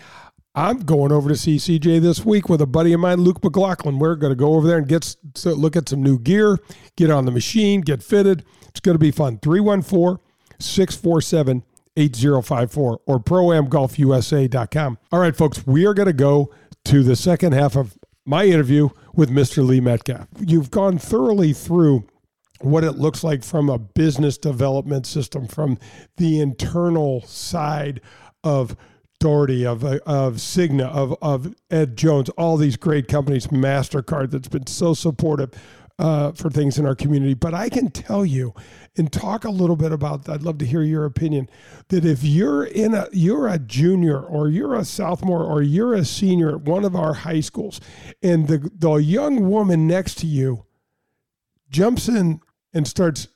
I'm 0.56 0.80
going 0.80 1.12
over 1.12 1.28
to 1.28 1.36
see 1.36 1.58
CJ 1.58 2.00
this 2.00 2.24
week 2.24 2.48
with 2.48 2.60
a 2.60 2.66
buddy 2.66 2.92
of 2.92 2.98
mine, 2.98 3.20
Luke 3.20 3.44
McLaughlin. 3.44 4.00
We're 4.00 4.16
going 4.16 4.32
to 4.32 4.36
go 4.36 4.54
over 4.54 4.66
there 4.66 4.78
and 4.78 4.88
get 4.88 5.14
look 5.44 5.76
at 5.76 5.88
some 5.88 6.02
new 6.02 6.18
gear, 6.18 6.58
get 6.96 7.08
on 7.08 7.24
the 7.24 7.30
machine, 7.30 7.82
get 7.82 8.02
fitted. 8.02 8.44
It's 8.66 8.80
going 8.80 8.96
to 8.96 8.98
be 8.98 9.12
fun. 9.12 9.38
314 9.38 10.18
647 10.58 11.62
8054 11.96 13.00
or 13.06 13.20
proamgolfusa.com. 13.20 14.98
All 15.12 15.20
right, 15.20 15.36
folks, 15.36 15.66
we 15.66 15.86
are 15.86 15.94
going 15.94 16.06
to 16.06 16.12
go 16.12 16.52
to 16.84 17.02
the 17.02 17.16
second 17.16 17.52
half 17.52 17.76
of 17.76 17.98
my 18.26 18.44
interview 18.44 18.88
with 19.14 19.30
Mr. 19.30 19.66
Lee 19.66 19.80
Metcalf. 19.80 20.28
You've 20.38 20.70
gone 20.70 20.98
thoroughly 20.98 21.52
through 21.52 22.04
what 22.60 22.84
it 22.84 22.92
looks 22.92 23.22
like 23.22 23.42
from 23.42 23.68
a 23.68 23.78
business 23.78 24.38
development 24.38 25.06
system, 25.06 25.46
from 25.46 25.78
the 26.16 26.40
internal 26.40 27.22
side 27.22 28.00
of 28.42 28.76
Daugherty, 29.20 29.64
of, 29.64 29.84
of 29.84 30.34
Cigna, 30.34 30.86
of, 30.86 31.16
of 31.22 31.54
Ed 31.70 31.96
Jones, 31.96 32.28
all 32.30 32.56
these 32.56 32.76
great 32.76 33.08
companies, 33.08 33.46
MasterCard 33.46 34.30
that's 34.30 34.48
been 34.48 34.66
so 34.66 34.92
supportive 34.92 35.50
uh, 35.98 36.32
for 36.32 36.50
things 36.50 36.78
in 36.78 36.86
our 36.86 36.94
community. 36.94 37.34
But 37.34 37.54
I 37.54 37.68
can 37.68 37.90
tell 37.90 38.24
you 38.24 38.54
and 38.96 39.12
talk 39.12 39.44
a 39.44 39.50
little 39.50 39.76
bit 39.76 39.92
about 39.92 40.28
I'd 40.28 40.42
love 40.42 40.58
to 40.58 40.66
hear 40.66 40.82
your 40.82 41.04
opinion 41.04 41.48
that 41.88 42.04
if 42.04 42.22
you're 42.22 42.64
in 42.64 42.94
a 42.94 43.08
you're 43.12 43.48
a 43.48 43.58
junior 43.58 44.20
or 44.20 44.48
you're 44.48 44.74
a 44.74 44.84
sophomore 44.84 45.44
or 45.44 45.62
you're 45.62 45.94
a 45.94 46.04
senior 46.04 46.50
at 46.50 46.62
one 46.62 46.84
of 46.84 46.94
our 46.94 47.14
high 47.14 47.40
schools 47.40 47.80
and 48.22 48.48
the 48.48 48.70
the 48.74 48.94
young 48.94 49.48
woman 49.48 49.86
next 49.86 50.16
to 50.18 50.26
you 50.26 50.64
jumps 51.70 52.08
in 52.08 52.40
and 52.72 52.86
starts 52.86 53.28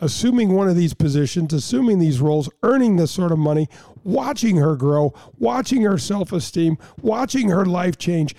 assuming 0.00 0.52
one 0.52 0.68
of 0.68 0.76
these 0.76 0.92
positions, 0.92 1.52
assuming 1.52 1.98
these 1.98 2.20
roles, 2.20 2.50
earning 2.62 2.96
this 2.96 3.10
sort 3.10 3.32
of 3.32 3.38
money, 3.38 3.68
watching 4.02 4.56
her 4.56 4.76
grow, 4.76 5.14
watching 5.38 5.82
her 5.82 5.96
self 5.96 6.32
esteem, 6.32 6.76
watching 7.00 7.48
her 7.48 7.64
life 7.64 7.96
change. 7.96 8.34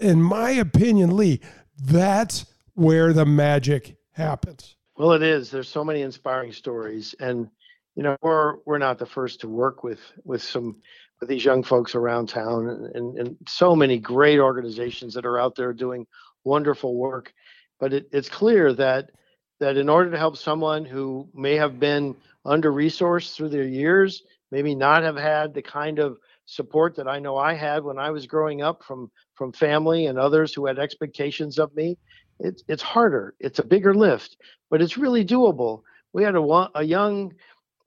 In 0.00 0.22
my 0.22 0.50
opinion, 0.50 1.16
Lee, 1.16 1.40
that's 1.80 2.44
where 2.78 3.12
the 3.12 3.26
magic 3.26 3.96
happens. 4.12 4.76
Well, 4.96 5.12
it 5.12 5.22
is. 5.22 5.50
There's 5.50 5.68
so 5.68 5.84
many 5.84 6.02
inspiring 6.02 6.52
stories, 6.52 7.14
and 7.18 7.48
you 7.96 8.04
know 8.04 8.16
we're 8.22 8.58
we're 8.66 8.78
not 8.78 8.98
the 8.98 9.06
first 9.06 9.40
to 9.40 9.48
work 9.48 9.82
with 9.82 10.00
with 10.24 10.42
some 10.42 10.76
with 11.20 11.28
these 11.28 11.44
young 11.44 11.64
folks 11.64 11.96
around 11.96 12.28
town, 12.28 12.90
and, 12.94 13.18
and, 13.18 13.36
so 13.48 13.74
many 13.74 13.98
great 13.98 14.38
organizations 14.38 15.12
that 15.14 15.26
are 15.26 15.40
out 15.40 15.56
there 15.56 15.72
doing 15.72 16.06
wonderful 16.44 16.94
work. 16.94 17.32
But 17.80 17.92
it, 17.92 18.08
it's 18.12 18.28
clear 18.28 18.72
that 18.74 19.10
that 19.58 19.76
in 19.76 19.88
order 19.88 20.12
to 20.12 20.18
help 20.18 20.36
someone 20.36 20.84
who 20.84 21.28
may 21.34 21.56
have 21.56 21.80
been 21.80 22.14
under 22.44 22.72
resourced 22.72 23.34
through 23.34 23.48
their 23.48 23.66
years, 23.66 24.22
maybe 24.52 24.76
not 24.76 25.02
have 25.02 25.16
had 25.16 25.52
the 25.52 25.62
kind 25.62 25.98
of 25.98 26.16
support 26.46 26.94
that 26.94 27.08
I 27.08 27.18
know 27.18 27.36
I 27.36 27.54
had 27.54 27.82
when 27.82 27.98
I 27.98 28.10
was 28.10 28.26
growing 28.26 28.62
up 28.62 28.84
from 28.84 29.10
from 29.34 29.52
family 29.52 30.06
and 30.06 30.16
others 30.16 30.54
who 30.54 30.66
had 30.66 30.78
expectations 30.78 31.58
of 31.58 31.74
me, 31.74 31.98
it's 32.40 32.62
it's 32.68 32.82
harder. 32.82 33.34
It's 33.40 33.58
a 33.58 33.64
bigger 33.64 33.94
lift, 33.94 34.36
but 34.70 34.82
it's 34.82 34.96
really 34.96 35.24
doable. 35.24 35.82
We 36.12 36.22
had 36.22 36.34
a 36.34 36.68
a 36.74 36.82
young 36.82 37.34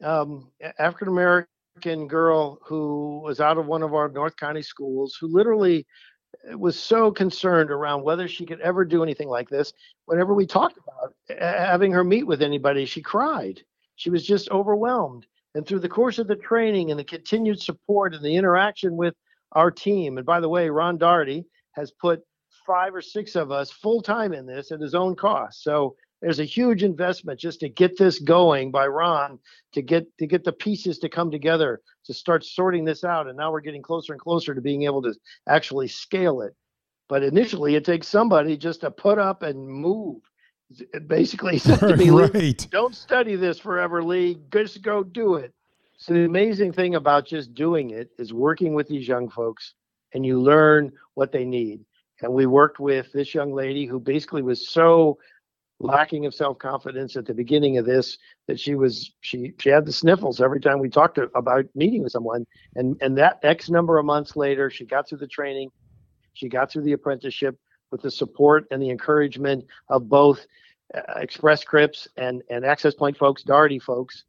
um, 0.03 0.49
African 0.79 1.07
American 1.09 2.07
girl 2.07 2.59
who 2.65 3.21
was 3.23 3.39
out 3.39 3.57
of 3.57 3.65
one 3.65 3.83
of 3.83 3.93
our 3.93 4.09
North 4.09 4.35
County 4.35 4.61
schools 4.61 5.17
who 5.19 5.27
literally 5.27 5.85
uh, 6.51 6.57
was 6.57 6.77
so 6.77 7.11
concerned 7.11 7.71
around 7.71 8.03
whether 8.03 8.27
she 8.27 8.45
could 8.45 8.61
ever 8.61 8.85
do 8.85 9.03
anything 9.03 9.29
like 9.29 9.49
this. 9.49 9.73
Whenever 10.05 10.33
we 10.33 10.45
talked 10.45 10.77
about 10.77 11.13
having 11.39 11.91
her 11.91 12.03
meet 12.03 12.27
with 12.27 12.41
anybody, 12.41 12.85
she 12.85 13.01
cried. 13.01 13.61
She 13.95 14.09
was 14.09 14.25
just 14.25 14.49
overwhelmed. 14.49 15.25
And 15.53 15.65
through 15.67 15.79
the 15.79 15.89
course 15.89 16.17
of 16.17 16.27
the 16.27 16.35
training 16.35 16.91
and 16.91 16.99
the 16.99 17.03
continued 17.03 17.61
support 17.61 18.13
and 18.13 18.23
the 18.23 18.35
interaction 18.35 18.95
with 18.95 19.15
our 19.51 19.69
team, 19.69 20.17
and 20.17 20.25
by 20.25 20.39
the 20.39 20.49
way, 20.49 20.69
Ron 20.69 20.97
Daugherty 20.97 21.45
has 21.73 21.91
put 21.91 22.21
five 22.65 22.93
or 22.93 23.01
six 23.01 23.35
of 23.35 23.51
us 23.51 23.71
full 23.71 24.01
time 24.01 24.33
in 24.33 24.45
this 24.45 24.71
at 24.71 24.79
his 24.79 24.95
own 24.95 25.15
cost. 25.15 25.63
So 25.63 25.95
there's 26.21 26.39
a 26.39 26.45
huge 26.45 26.83
investment 26.83 27.39
just 27.39 27.59
to 27.61 27.69
get 27.69 27.97
this 27.97 28.19
going 28.19 28.71
by 28.71 28.87
Ron 28.87 29.39
to 29.73 29.81
get 29.81 30.05
to 30.19 30.27
get 30.27 30.43
the 30.43 30.51
pieces 30.51 30.99
to 30.99 31.09
come 31.09 31.31
together 31.31 31.81
to 32.05 32.13
start 32.13 32.45
sorting 32.45 32.85
this 32.85 33.03
out. 33.03 33.27
And 33.27 33.37
now 33.37 33.51
we're 33.51 33.61
getting 33.61 33.81
closer 33.81 34.13
and 34.13 34.21
closer 34.21 34.53
to 34.53 34.61
being 34.61 34.83
able 34.83 35.01
to 35.01 35.13
actually 35.49 35.87
scale 35.87 36.41
it. 36.41 36.55
But 37.09 37.23
initially, 37.23 37.75
it 37.75 37.83
takes 37.83 38.07
somebody 38.07 38.55
just 38.55 38.81
to 38.81 38.91
put 38.91 39.17
up 39.17 39.43
and 39.43 39.67
move. 39.67 40.21
It 40.93 41.07
basically 41.07 41.57
said 41.59 41.79
to 41.79 41.97
me, 41.97 42.11
right. 42.11 42.67
"Don't 42.71 42.95
study 42.95 43.35
this 43.35 43.59
forever, 43.59 44.03
Lee. 44.03 44.37
Just 44.53 44.81
go 44.83 45.03
do 45.03 45.35
it." 45.35 45.53
So 45.97 46.13
the 46.13 46.25
amazing 46.25 46.71
thing 46.71 46.95
about 46.95 47.27
just 47.27 47.53
doing 47.53 47.91
it 47.91 48.09
is 48.17 48.33
working 48.33 48.73
with 48.73 48.87
these 48.87 49.07
young 49.07 49.29
folks, 49.29 49.73
and 50.13 50.25
you 50.25 50.39
learn 50.39 50.91
what 51.15 51.31
they 51.31 51.45
need 51.45 51.81
and 52.21 52.33
we 52.33 52.45
worked 52.45 52.79
with 52.79 53.11
this 53.11 53.33
young 53.33 53.53
lady 53.53 53.85
who 53.85 53.99
basically 53.99 54.41
was 54.41 54.69
so 54.69 55.17
lacking 55.79 56.25
of 56.25 56.33
self-confidence 56.33 57.15
at 57.15 57.25
the 57.25 57.33
beginning 57.33 57.77
of 57.77 57.85
this 57.85 58.17
that 58.47 58.59
she 58.59 58.75
was 58.75 59.11
she 59.21 59.53
she 59.59 59.69
had 59.69 59.85
the 59.85 59.91
sniffles 59.91 60.39
every 60.39 60.59
time 60.59 60.79
we 60.79 60.89
talked 60.89 61.15
to, 61.15 61.29
about 61.35 61.65
meeting 61.75 62.03
with 62.03 62.11
someone. 62.11 62.45
And 62.75 62.95
and 63.01 63.17
that 63.17 63.39
x 63.43 63.69
number 63.69 63.97
of 63.97 64.05
months 64.05 64.35
later 64.35 64.69
she 64.69 64.85
got 64.85 65.07
through 65.07 65.19
the 65.19 65.27
training 65.27 65.69
she 66.33 66.47
got 66.47 66.71
through 66.71 66.83
the 66.83 66.93
apprenticeship 66.93 67.57
with 67.91 68.01
the 68.01 68.11
support 68.11 68.65
and 68.71 68.81
the 68.81 68.89
encouragement 68.89 69.65
of 69.89 70.07
both 70.07 70.45
uh, 70.95 71.01
express 71.17 71.61
scripts 71.61 72.07
and 72.17 72.43
and 72.49 72.63
access 72.63 72.93
point 72.93 73.17
folks 73.17 73.43
Daugherty 73.43 73.79
folks. 73.79 74.23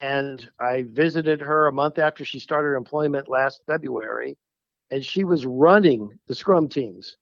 And 0.00 0.48
i 0.60 0.84
visited 0.88 1.40
her 1.40 1.68
a 1.68 1.72
month 1.72 1.98
after 1.98 2.24
she 2.24 2.40
started 2.40 2.76
employment 2.76 3.28
last 3.28 3.62
february 3.66 4.36
and 4.90 5.04
she 5.04 5.24
was 5.24 5.46
running 5.46 6.10
the 6.26 6.34
scrum 6.34 6.68
teams 6.68 7.16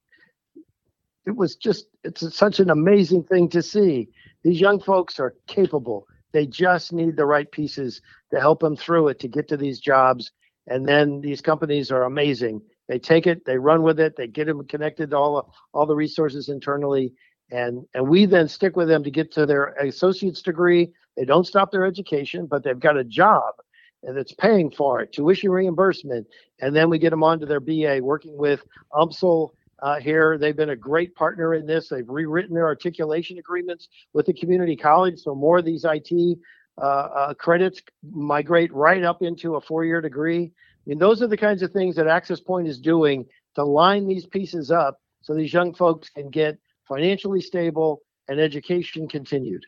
it 1.26 1.36
was 1.36 1.56
just 1.56 1.86
it's 2.04 2.36
such 2.36 2.60
an 2.60 2.70
amazing 2.70 3.24
thing 3.24 3.48
to 3.50 3.62
see. 3.62 4.08
These 4.42 4.60
young 4.60 4.80
folks 4.80 5.18
are 5.18 5.34
capable. 5.46 6.06
They 6.32 6.46
just 6.46 6.92
need 6.92 7.16
the 7.16 7.26
right 7.26 7.50
pieces 7.50 8.00
to 8.32 8.40
help 8.40 8.60
them 8.60 8.76
through 8.76 9.08
it 9.08 9.18
to 9.20 9.28
get 9.28 9.48
to 9.48 9.56
these 9.56 9.80
jobs. 9.80 10.30
And 10.68 10.86
then 10.86 11.20
these 11.20 11.40
companies 11.40 11.90
are 11.90 12.04
amazing. 12.04 12.62
They 12.88 12.98
take 12.98 13.26
it, 13.26 13.44
they 13.44 13.58
run 13.58 13.82
with 13.82 13.98
it, 13.98 14.16
they 14.16 14.28
get 14.28 14.46
them 14.46 14.64
connected 14.66 15.10
to 15.10 15.16
all 15.16 15.52
all 15.74 15.86
the 15.86 15.96
resources 15.96 16.48
internally, 16.48 17.12
and 17.50 17.84
and 17.94 18.08
we 18.08 18.26
then 18.26 18.48
stick 18.48 18.76
with 18.76 18.88
them 18.88 19.02
to 19.02 19.10
get 19.10 19.32
to 19.32 19.46
their 19.46 19.74
associate's 19.80 20.42
degree. 20.42 20.92
They 21.16 21.24
don't 21.24 21.46
stop 21.46 21.72
their 21.72 21.86
education, 21.86 22.46
but 22.46 22.62
they've 22.62 22.78
got 22.78 22.96
a 22.96 23.04
job 23.04 23.54
and 24.02 24.16
it's 24.16 24.32
paying 24.32 24.70
for 24.70 25.00
it, 25.00 25.12
tuition 25.12 25.50
reimbursement, 25.50 26.26
and 26.60 26.76
then 26.76 26.88
we 26.88 26.98
get 26.98 27.10
them 27.10 27.24
onto 27.24 27.46
their 27.46 27.60
BA, 27.60 27.98
working 28.02 28.36
with 28.36 28.60
UMSL 28.92 29.50
uh, 29.80 30.00
here. 30.00 30.38
They've 30.38 30.56
been 30.56 30.70
a 30.70 30.76
great 30.76 31.14
partner 31.14 31.54
in 31.54 31.66
this. 31.66 31.88
They've 31.88 32.08
rewritten 32.08 32.54
their 32.54 32.66
articulation 32.66 33.38
agreements 33.38 33.88
with 34.12 34.26
the 34.26 34.34
community 34.34 34.76
college, 34.76 35.20
so 35.20 35.34
more 35.34 35.58
of 35.58 35.64
these 35.64 35.84
IT 35.84 36.38
uh, 36.78 36.84
uh, 36.84 37.34
credits 37.34 37.82
migrate 38.10 38.72
right 38.72 39.02
up 39.02 39.22
into 39.22 39.56
a 39.56 39.60
four-year 39.60 40.00
degree. 40.00 40.44
I 40.44 40.84
mean, 40.86 40.98
those 40.98 41.22
are 41.22 41.26
the 41.26 41.36
kinds 41.36 41.62
of 41.62 41.72
things 41.72 41.96
that 41.96 42.06
Access 42.06 42.40
Point 42.40 42.68
is 42.68 42.78
doing 42.78 43.26
to 43.54 43.64
line 43.64 44.06
these 44.06 44.26
pieces 44.26 44.70
up 44.70 45.00
so 45.22 45.34
these 45.34 45.52
young 45.52 45.74
folks 45.74 46.08
can 46.10 46.30
get 46.30 46.58
financially 46.86 47.40
stable 47.40 48.02
and 48.28 48.38
education 48.38 49.08
continued. 49.08 49.64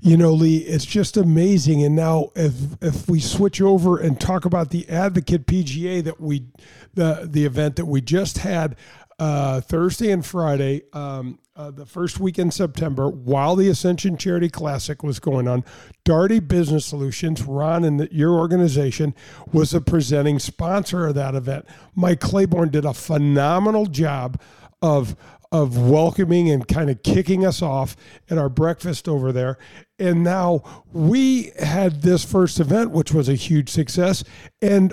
You 0.00 0.16
know, 0.16 0.32
Lee, 0.32 0.58
it's 0.58 0.84
just 0.84 1.16
amazing. 1.16 1.82
And 1.82 1.96
now, 1.96 2.30
if 2.36 2.54
if 2.80 3.08
we 3.08 3.18
switch 3.18 3.60
over 3.60 3.98
and 3.98 4.20
talk 4.20 4.44
about 4.44 4.70
the 4.70 4.88
Advocate 4.88 5.46
PGA 5.46 6.04
that 6.04 6.20
we, 6.20 6.46
the 6.94 7.28
the 7.28 7.44
event 7.44 7.74
that 7.76 7.86
we 7.86 8.00
just 8.00 8.38
had, 8.38 8.76
uh, 9.18 9.60
Thursday 9.62 10.10
and 10.10 10.24
Friday, 10.24 10.82
um, 10.92 11.38
uh, 11.54 11.70
the 11.70 11.86
first 11.86 12.20
week 12.20 12.38
in 12.38 12.50
September, 12.50 13.08
while 13.08 13.56
the 13.56 13.68
Ascension 13.68 14.16
Charity 14.18 14.50
Classic 14.50 15.02
was 15.02 15.18
going 15.18 15.48
on, 15.48 15.64
Daugherty 16.04 16.40
Business 16.40 16.84
Solutions, 16.84 17.42
Ron 17.42 17.84
and 17.84 18.00
the, 18.00 18.08
your 18.12 18.34
organization, 18.34 19.14
was 19.52 19.72
a 19.72 19.80
presenting 19.80 20.38
sponsor 20.38 21.06
of 21.06 21.14
that 21.14 21.34
event. 21.34 21.66
Mike 21.94 22.20
Claiborne 22.20 22.70
did 22.70 22.84
a 22.84 22.92
phenomenal 22.94 23.86
job 23.86 24.40
of 24.82 25.16
of 25.52 25.78
welcoming 25.78 26.50
and 26.50 26.66
kind 26.66 26.90
of 26.90 27.02
kicking 27.04 27.46
us 27.46 27.62
off 27.62 27.96
at 28.28 28.36
our 28.36 28.48
breakfast 28.48 29.08
over 29.08 29.32
there. 29.32 29.56
And 29.98 30.24
now 30.24 30.84
we 30.92 31.52
had 31.60 32.02
this 32.02 32.24
first 32.24 32.58
event, 32.58 32.90
which 32.90 33.12
was 33.12 33.28
a 33.28 33.34
huge 33.34 33.68
success, 33.70 34.24
and 34.60 34.92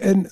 and 0.00 0.28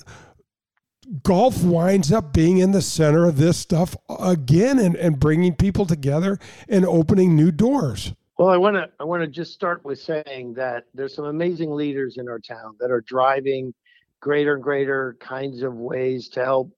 golf 1.23 1.63
winds 1.63 2.11
up 2.11 2.33
being 2.33 2.57
in 2.57 2.71
the 2.71 2.81
center 2.81 3.25
of 3.25 3.37
this 3.37 3.57
stuff 3.57 3.95
again 4.19 4.79
and, 4.79 4.95
and 4.95 5.19
bringing 5.19 5.55
people 5.55 5.85
together 5.85 6.39
and 6.67 6.85
opening 6.85 7.35
new 7.35 7.51
doors. 7.51 8.13
Well, 8.37 8.49
I 8.49 8.57
want 8.57 8.75
to 8.75 8.89
I 8.99 9.05
want 9.05 9.21
to 9.21 9.27
just 9.27 9.53
start 9.53 9.85
with 9.85 9.99
saying 9.99 10.55
that 10.55 10.85
there's 10.93 11.15
some 11.15 11.25
amazing 11.25 11.71
leaders 11.71 12.17
in 12.17 12.27
our 12.27 12.39
town 12.39 12.75
that 12.79 12.91
are 12.91 13.01
driving 13.01 13.73
greater 14.19 14.55
and 14.55 14.63
greater 14.63 15.15
kinds 15.19 15.61
of 15.61 15.75
ways 15.75 16.27
to 16.29 16.43
help 16.43 16.71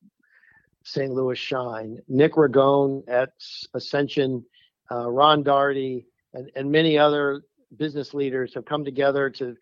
St. 0.84 1.12
Louis 1.12 1.38
shine. 1.38 2.00
Nick 2.08 2.34
Ragone 2.34 3.04
at 3.08 3.32
Ascension, 3.74 4.46
uh, 4.92 5.10
Ron 5.10 5.44
Daugherty, 5.44 6.06
and, 6.34 6.52
and 6.56 6.72
many 6.72 6.98
other 6.98 7.42
business 7.76 8.14
leaders 8.14 8.54
have 8.54 8.66
come 8.66 8.86
together 8.86 9.30
to 9.32 9.56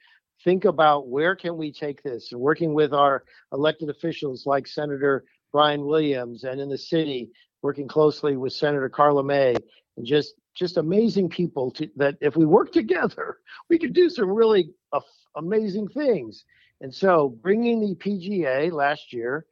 think 0.45 0.63
about 0.63 1.09
where 1.09 1.35
can 1.35 1.57
we 1.57 1.73
take 1.73 2.01
this 2.03 2.31
and 2.31 2.39
working 2.39 2.73
with 2.73 2.93
our 2.93 3.25
elected 3.51 3.89
officials 3.89 4.45
like 4.45 4.67
Senator 4.67 5.25
Brian 5.51 5.85
Williams 5.85 6.43
and 6.45 6.61
in 6.61 6.69
the 6.69 6.77
city 6.77 7.31
working 7.63 7.87
closely 7.87 8.37
with 8.37 8.53
Senator 8.53 8.87
Karla 8.87 9.23
May 9.23 9.55
and 9.97 10.05
just 10.05 10.35
just 10.55 10.77
amazing 10.77 11.27
people 11.27 11.71
to, 11.71 11.89
that 11.97 12.15
if 12.21 12.37
we 12.37 12.45
work 12.45 12.71
together 12.71 13.39
we 13.69 13.77
could 13.77 13.91
do 13.91 14.09
some 14.09 14.29
really 14.29 14.69
uh, 14.93 15.01
amazing 15.35 15.87
things. 15.89 16.45
And 16.79 16.93
so 16.93 17.35
bringing 17.41 17.81
the 17.81 17.95
PGA 17.95 18.71
last 18.71 19.11
year 19.11 19.45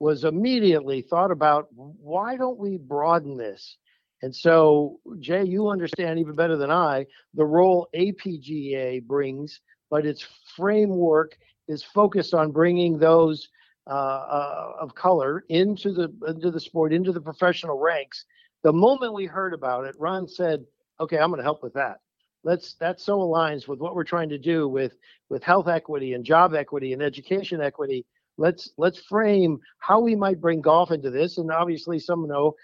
was 0.00 0.24
immediately 0.24 1.02
thought 1.02 1.30
about 1.30 1.68
why 1.72 2.36
don't 2.36 2.58
we 2.58 2.76
broaden 2.76 3.36
this? 3.36 3.76
And 4.22 4.34
so 4.34 4.98
Jay 5.20 5.44
you 5.44 5.68
understand 5.68 6.18
even 6.18 6.34
better 6.34 6.56
than 6.56 6.70
I 6.70 7.06
the 7.34 7.44
role 7.44 7.88
APGA 7.94 9.04
brings 9.04 9.60
but 9.92 10.06
its 10.06 10.26
framework 10.56 11.36
is 11.68 11.84
focused 11.84 12.32
on 12.32 12.50
bringing 12.50 12.98
those 12.98 13.50
uh, 13.86 13.90
uh, 13.90 14.72
of 14.80 14.94
color 14.94 15.44
into 15.50 15.92
the 15.92 16.10
into 16.26 16.50
the 16.50 16.58
sport, 16.58 16.94
into 16.94 17.12
the 17.12 17.20
professional 17.20 17.78
ranks. 17.78 18.24
The 18.62 18.72
moment 18.72 19.12
we 19.12 19.26
heard 19.26 19.52
about 19.52 19.84
it, 19.84 19.94
Ron 19.98 20.26
said, 20.26 20.64
"Okay, 20.98 21.18
I'm 21.18 21.28
going 21.28 21.38
to 21.38 21.44
help 21.44 21.62
with 21.62 21.74
that." 21.74 21.98
Let's 22.42 22.74
that 22.80 23.00
so 23.00 23.18
aligns 23.18 23.68
with 23.68 23.80
what 23.80 23.94
we're 23.94 24.02
trying 24.02 24.30
to 24.30 24.38
do 24.38 24.66
with 24.66 24.96
with 25.28 25.42
health 25.42 25.68
equity 25.68 26.14
and 26.14 26.24
job 26.24 26.54
equity 26.54 26.94
and 26.94 27.02
education 27.02 27.60
equity. 27.60 28.06
Let's 28.38 28.70
let's 28.78 28.98
frame 28.98 29.58
how 29.78 30.00
we 30.00 30.16
might 30.16 30.40
bring 30.40 30.62
golf 30.62 30.90
into 30.90 31.10
this. 31.10 31.36
And 31.36 31.50
obviously, 31.50 31.98
some 31.98 32.26
know 32.26 32.54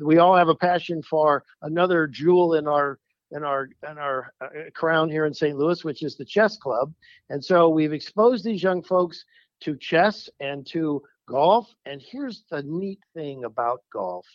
we 0.00 0.18
all 0.18 0.34
have 0.34 0.48
a 0.48 0.56
passion 0.56 1.02
for 1.02 1.44
another 1.62 2.08
jewel 2.08 2.54
in 2.54 2.66
our 2.66 2.98
in 3.34 3.44
our 3.44 3.68
in 3.88 3.98
our 3.98 4.32
uh, 4.40 4.48
crown 4.74 5.10
here 5.10 5.26
in 5.26 5.34
St. 5.34 5.58
Louis, 5.58 5.84
which 5.84 6.02
is 6.02 6.16
the 6.16 6.24
chess 6.24 6.56
club. 6.56 6.94
And 7.28 7.44
so 7.44 7.68
we've 7.68 7.92
exposed 7.92 8.44
these 8.44 8.62
young 8.62 8.82
folks 8.82 9.24
to 9.60 9.76
chess 9.76 10.28
and 10.40 10.66
to 10.68 11.02
golf. 11.28 11.68
And 11.84 12.00
here's 12.00 12.44
the 12.50 12.62
neat 12.62 13.00
thing 13.12 13.44
about 13.44 13.82
golf. 13.92 14.26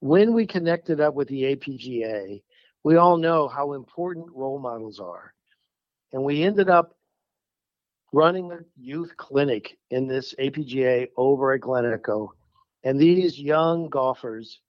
When 0.00 0.34
we 0.34 0.46
connected 0.46 1.00
up 1.00 1.14
with 1.14 1.28
the 1.28 1.56
APGA, 1.56 2.42
we 2.84 2.96
all 2.96 3.16
know 3.16 3.48
how 3.48 3.72
important 3.72 4.28
role 4.34 4.58
models 4.58 5.00
are. 5.00 5.34
And 6.12 6.24
we 6.24 6.42
ended 6.42 6.68
up 6.68 6.96
running 8.12 8.50
a 8.50 8.58
youth 8.76 9.16
clinic 9.16 9.78
in 9.90 10.08
this 10.08 10.34
APGA 10.38 11.08
over 11.16 11.52
at 11.52 11.60
Glen 11.60 11.90
Echo. 11.90 12.32
And 12.82 12.98
these 12.98 13.38
young 13.38 13.88
golfers 13.88 14.60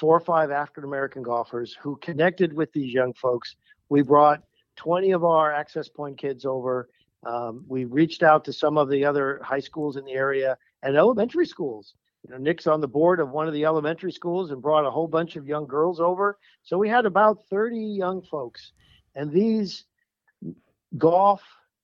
four 0.00 0.16
or 0.16 0.20
five 0.20 0.50
African 0.50 0.84
American 0.84 1.22
golfers 1.22 1.76
who 1.80 1.96
connected 1.96 2.54
with 2.54 2.72
these 2.72 2.92
young 2.92 3.12
folks. 3.12 3.56
We 3.90 4.00
brought 4.00 4.42
20 4.76 5.10
of 5.10 5.24
our 5.24 5.52
access 5.52 5.88
point 5.88 6.16
kids 6.16 6.46
over. 6.46 6.88
Um, 7.26 7.64
we 7.68 7.84
reached 7.84 8.22
out 8.22 8.42
to 8.46 8.52
some 8.52 8.78
of 8.78 8.88
the 8.88 9.04
other 9.04 9.40
high 9.44 9.60
schools 9.60 9.98
in 9.98 10.06
the 10.06 10.12
area 10.12 10.56
and 10.82 10.96
elementary 10.96 11.44
schools. 11.44 11.92
You 12.26 12.32
know, 12.32 12.38
Nick's 12.38 12.66
on 12.66 12.80
the 12.80 12.88
board 12.88 13.20
of 13.20 13.30
one 13.30 13.46
of 13.46 13.52
the 13.52 13.66
elementary 13.66 14.10
schools 14.10 14.50
and 14.50 14.62
brought 14.62 14.86
a 14.86 14.90
whole 14.90 15.06
bunch 15.06 15.36
of 15.36 15.46
young 15.46 15.66
girls 15.66 16.00
over. 16.00 16.38
So 16.62 16.78
we 16.78 16.88
had 16.88 17.04
about 17.04 17.44
30 17.50 17.78
young 17.78 18.22
folks. 18.22 18.72
And 19.14 19.30
these 19.30 19.84
golf 20.96 21.42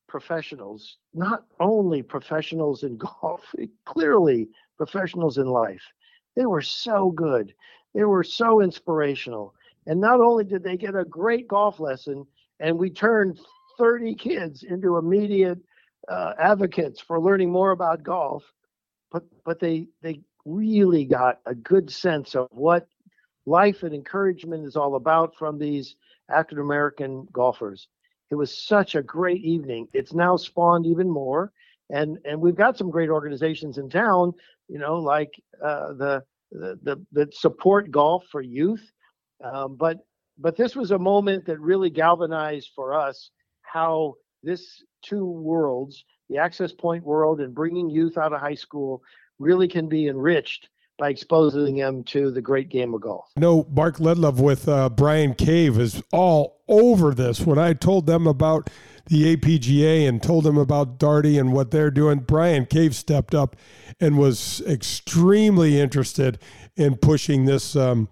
professionals, 0.09 0.97
not 1.13 1.45
only 1.61 2.03
professionals 2.03 2.83
in 2.83 2.97
golf, 3.21 3.43
clearly 3.85 4.49
professionals 4.79 5.37
in 5.37 5.47
life, 5.47 5.83
they 6.35 6.47
were 6.47 6.63
so 6.63 7.11
good. 7.11 7.55
They 7.97 8.05
were 8.05 8.23
so 8.23 8.61
inspirational. 8.61 9.55
And 9.87 9.99
not 10.03 10.21
only 10.21 10.45
did 10.45 10.63
they 10.63 10.77
get 10.77 10.95
a 10.95 11.05
great 11.05 11.49
golf 11.49 11.81
lesson, 11.81 12.27
and 12.61 12.79
we 12.79 12.91
turned 12.91 13.41
30 13.79 14.15
kids 14.17 14.65
into 14.65 14.99
immediate 14.99 15.59
uh, 16.07 16.35
advocates 16.39 17.01
for 17.01 17.19
learning 17.19 17.51
more 17.51 17.71
about 17.71 18.03
golf, 18.03 18.45
but 19.11 19.25
but 19.45 19.61
they 19.61 19.89
they 20.03 20.21
really 20.45 21.07
got 21.07 21.41
a 21.47 21.55
good 21.55 21.91
sense 21.91 22.35
of 22.35 22.49
what 22.51 22.87
life 23.47 23.83
and 23.83 23.95
encouragement 23.95 24.67
is 24.67 24.77
all 24.77 24.97
about 24.97 25.35
from 25.35 25.59
these 25.59 25.97
African 26.29 26.59
American 26.59 27.27
golfers. 27.33 27.89
It 28.31 28.35
was 28.35 28.57
such 28.57 28.95
a 28.95 29.03
great 29.03 29.43
evening. 29.43 29.89
It's 29.95 30.13
now 30.13 30.37
spawned 30.37 30.85
even 30.85 31.09
more, 31.09 31.51
and 31.89 32.19
and 32.27 32.43
we've 32.43 32.57
got 32.57 32.77
some 32.77 32.91
great 32.91 33.09
organizations 33.09 33.79
in 33.79 33.89
town. 33.89 34.35
You 34.69 34.81
know, 34.81 34.99
like 34.99 35.33
uh, 35.65 35.95
the 35.95 36.25
the, 36.51 37.05
the, 37.13 37.29
support 37.33 37.91
golf 37.91 38.25
for 38.31 38.41
youth. 38.41 38.93
Um, 39.45 39.77
but 39.77 39.99
but 40.39 40.57
this 40.57 40.77
was 40.77 40.91
a 40.91 40.99
moment 40.99 41.47
that 41.47 41.61
really 41.61 41.91
galvanized 41.91 42.71
for 42.75 42.95
us 42.95 43.31
how 43.63 44.15
this 44.43 44.83
two 45.03 45.25
worlds, 45.25 46.05
the 46.29 46.39
access 46.39 46.73
point 46.73 47.05
world 47.05 47.41
and 47.41 47.55
bringing 47.55 47.89
youth 47.89 48.19
out 48.19 48.33
of 48.33 48.41
high 48.41 48.55
school, 48.55 49.03
really 49.39 49.69
can 49.69 49.89
be 49.89 50.09
enriched 50.09 50.69
by 50.99 51.11
exposing 51.11 51.77
them 51.77 52.03
to 52.05 52.31
the 52.31 52.41
great 52.41 52.71
game 52.71 52.95
of 52.95 53.03
golf. 53.03 53.27
No, 53.37 53.67
Mark 53.71 53.99
Ledlove 53.99 54.41
with 54.41 54.67
uh, 54.69 54.89
Bryan 54.89 55.35
Cave 55.35 55.79
is 55.79 56.03
all 56.13 56.63
over 56.69 57.13
this. 57.13 57.41
When 57.41 57.59
I 57.59 57.75
told 57.75 58.07
them 58.07 58.27
about 58.27 58.71
the 59.07 59.37
APGA 59.37 60.09
and 60.09 60.23
told 60.23 60.45
them 60.45 60.59
about 60.59 60.99
Daugherty 60.99 61.39
and 61.39 61.53
what 61.53 61.71
they're 61.71 61.91
doing, 61.91 62.21
Bryan 62.21 62.67
Cave 62.67 62.95
stepped 62.95 63.35
up 63.35 63.57
and 64.01 64.19
was 64.19 64.61
extremely 64.63 65.81
interested 65.81 66.39
in 66.77 66.97
pushing 66.97 67.45
this 67.45 67.77
um, 67.77 68.09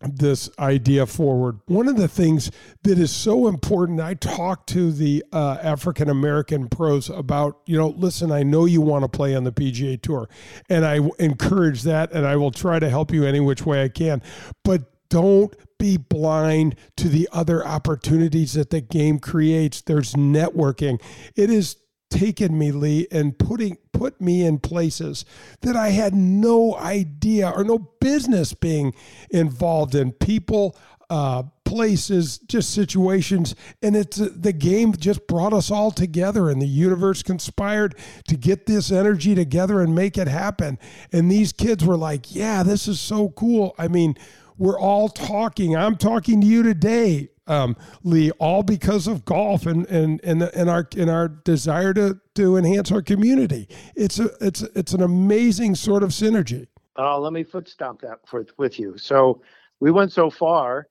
this 0.00 0.48
idea 0.58 1.06
forward. 1.06 1.58
One 1.66 1.88
of 1.88 1.96
the 1.96 2.06
things 2.06 2.50
that 2.82 2.98
is 2.98 3.10
so 3.10 3.48
important, 3.48 4.00
I 4.00 4.14
talk 4.14 4.66
to 4.68 4.92
the 4.92 5.24
uh, 5.32 5.58
African 5.60 6.08
American 6.08 6.68
pros 6.68 7.10
about, 7.10 7.60
you 7.66 7.76
know, 7.76 7.88
listen, 7.88 8.30
I 8.30 8.44
know 8.44 8.64
you 8.64 8.80
want 8.80 9.02
to 9.02 9.08
play 9.08 9.34
on 9.34 9.44
the 9.44 9.52
PGA 9.52 10.00
Tour, 10.00 10.28
and 10.68 10.86
I 10.86 11.00
encourage 11.18 11.82
that, 11.82 12.12
and 12.12 12.26
I 12.26 12.36
will 12.36 12.52
try 12.52 12.78
to 12.78 12.88
help 12.88 13.12
you 13.12 13.24
any 13.24 13.40
which 13.40 13.66
way 13.66 13.82
I 13.82 13.88
can. 13.88 14.22
But 14.62 14.84
don't 15.10 15.54
be 15.78 15.96
blind 15.96 16.76
to 16.96 17.08
the 17.08 17.28
other 17.32 17.66
opportunities 17.66 18.54
that 18.54 18.70
the 18.70 18.80
game 18.80 19.18
creates. 19.18 19.80
There's 19.80 20.14
networking. 20.14 21.00
It 21.36 21.50
has 21.50 21.76
taken 22.10 22.58
me, 22.58 22.72
Lee, 22.72 23.06
and 23.10 23.38
putting 23.38 23.76
put 23.92 24.20
me 24.20 24.44
in 24.44 24.58
places 24.58 25.24
that 25.60 25.76
I 25.76 25.90
had 25.90 26.14
no 26.14 26.76
idea 26.76 27.50
or 27.50 27.64
no 27.64 27.78
business 28.00 28.54
being 28.54 28.94
involved 29.30 29.94
in. 29.94 30.12
People, 30.12 30.76
uh, 31.10 31.42
places, 31.64 32.38
just 32.38 32.72
situations, 32.72 33.54
and 33.82 33.96
it's 33.96 34.20
uh, 34.20 34.30
the 34.34 34.52
game 34.52 34.94
just 34.94 35.26
brought 35.26 35.52
us 35.52 35.70
all 35.70 35.90
together, 35.90 36.48
and 36.48 36.62
the 36.62 36.66
universe 36.66 37.22
conspired 37.22 37.94
to 38.28 38.36
get 38.36 38.66
this 38.66 38.90
energy 38.90 39.34
together 39.34 39.80
and 39.80 39.94
make 39.94 40.16
it 40.16 40.28
happen. 40.28 40.78
And 41.12 41.30
these 41.30 41.52
kids 41.52 41.84
were 41.84 41.96
like, 41.96 42.34
"Yeah, 42.34 42.62
this 42.62 42.88
is 42.88 43.00
so 43.00 43.30
cool." 43.30 43.74
I 43.78 43.88
mean. 43.88 44.16
We're 44.58 44.78
all 44.78 45.08
talking. 45.08 45.76
I'm 45.76 45.96
talking 45.96 46.40
to 46.40 46.46
you 46.46 46.62
today 46.62 47.30
um, 47.48 47.76
Lee, 48.04 48.30
all 48.32 48.62
because 48.62 49.06
of 49.06 49.24
golf 49.24 49.66
and 49.66 49.86
and 49.86 50.20
and, 50.22 50.42
and 50.42 50.70
our 50.70 50.86
and 50.96 51.10
our 51.10 51.28
desire 51.28 51.92
to 51.94 52.20
to 52.34 52.56
enhance 52.56 52.92
our 52.92 53.02
community. 53.02 53.68
It's 53.96 54.18
a 54.18 54.30
it's 54.40 54.62
it's 54.62 54.92
an 54.92 55.02
amazing 55.02 55.74
sort 55.74 56.02
of 56.02 56.10
synergy. 56.10 56.68
Uh, 56.96 57.18
let 57.18 57.32
me 57.32 57.44
foot 57.44 57.68
stomp 57.68 58.00
that 58.02 58.18
for, 58.26 58.44
with 58.56 58.78
you. 58.78 58.98
So 58.98 59.40
we 59.80 59.90
went 59.90 60.12
so 60.12 60.30
far 60.30 60.88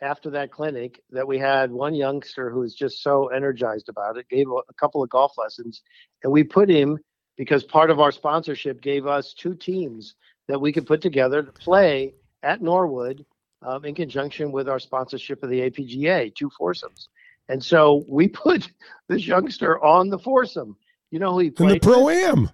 after 0.00 0.30
that 0.30 0.52
clinic 0.52 1.02
that 1.10 1.26
we 1.26 1.38
had 1.38 1.72
one 1.72 1.94
youngster 1.94 2.50
who 2.50 2.60
was 2.60 2.74
just 2.74 3.02
so 3.02 3.26
energized 3.28 3.88
about 3.88 4.16
it, 4.16 4.28
gave 4.28 4.46
a 4.48 4.74
couple 4.74 5.02
of 5.02 5.10
golf 5.10 5.32
lessons, 5.36 5.82
and 6.22 6.32
we 6.32 6.44
put 6.44 6.70
him 6.70 6.98
because 7.36 7.64
part 7.64 7.90
of 7.90 7.98
our 7.98 8.12
sponsorship 8.12 8.80
gave 8.80 9.06
us 9.06 9.34
two 9.34 9.54
teams 9.54 10.14
that 10.46 10.60
we 10.60 10.72
could 10.72 10.86
put 10.86 11.00
together 11.00 11.42
to 11.42 11.52
play 11.52 12.14
at 12.42 12.62
Norwood 12.62 13.24
um, 13.62 13.84
in 13.84 13.94
conjunction 13.94 14.52
with 14.52 14.68
our 14.68 14.78
sponsorship 14.78 15.42
of 15.42 15.50
the 15.50 15.60
APGA, 15.70 16.34
two 16.34 16.50
foursomes. 16.56 17.08
And 17.48 17.62
so 17.62 18.04
we 18.08 18.28
put 18.28 18.70
this 19.08 19.26
youngster 19.26 19.82
on 19.82 20.10
the 20.10 20.18
foursome. 20.18 20.76
You 21.10 21.18
know 21.18 21.32
who 21.32 21.40
he 21.40 21.50
played? 21.50 21.70
In 21.70 21.74
the 21.74 21.80
pro 21.80 22.08
am. 22.08 22.50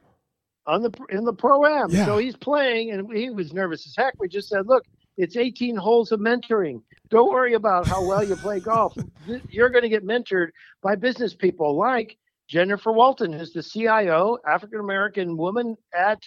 On 0.66 0.82
the 0.82 0.90
in 1.10 1.24
the 1.24 1.32
pro 1.32 1.66
am. 1.66 1.90
Yeah. 1.90 2.06
So 2.06 2.16
he's 2.16 2.36
playing, 2.36 2.92
and 2.92 3.12
he 3.12 3.28
was 3.28 3.52
nervous 3.52 3.86
as 3.86 3.94
heck. 3.96 4.14
We 4.18 4.28
just 4.28 4.48
said, 4.48 4.66
"Look, 4.66 4.84
it's 5.16 5.36
18 5.36 5.76
holes 5.76 6.10
of 6.12 6.20
mentoring. 6.20 6.82
Don't 7.08 7.30
worry 7.30 7.54
about 7.54 7.86
how 7.86 8.06
well 8.06 8.24
you 8.24 8.36
play 8.36 8.60
golf. 8.60 8.96
You're 9.48 9.68
going 9.68 9.82
to 9.82 9.88
get 9.88 10.04
mentored 10.04 10.48
by 10.82 10.96
business 10.96 11.34
people 11.34 11.76
like 11.76 12.16
Jennifer 12.48 12.92
Walton, 12.92 13.32
who's 13.32 13.52
the 13.52 13.62
CIO, 13.62 14.38
African 14.46 14.80
American 14.80 15.36
woman 15.36 15.76
at 15.94 16.22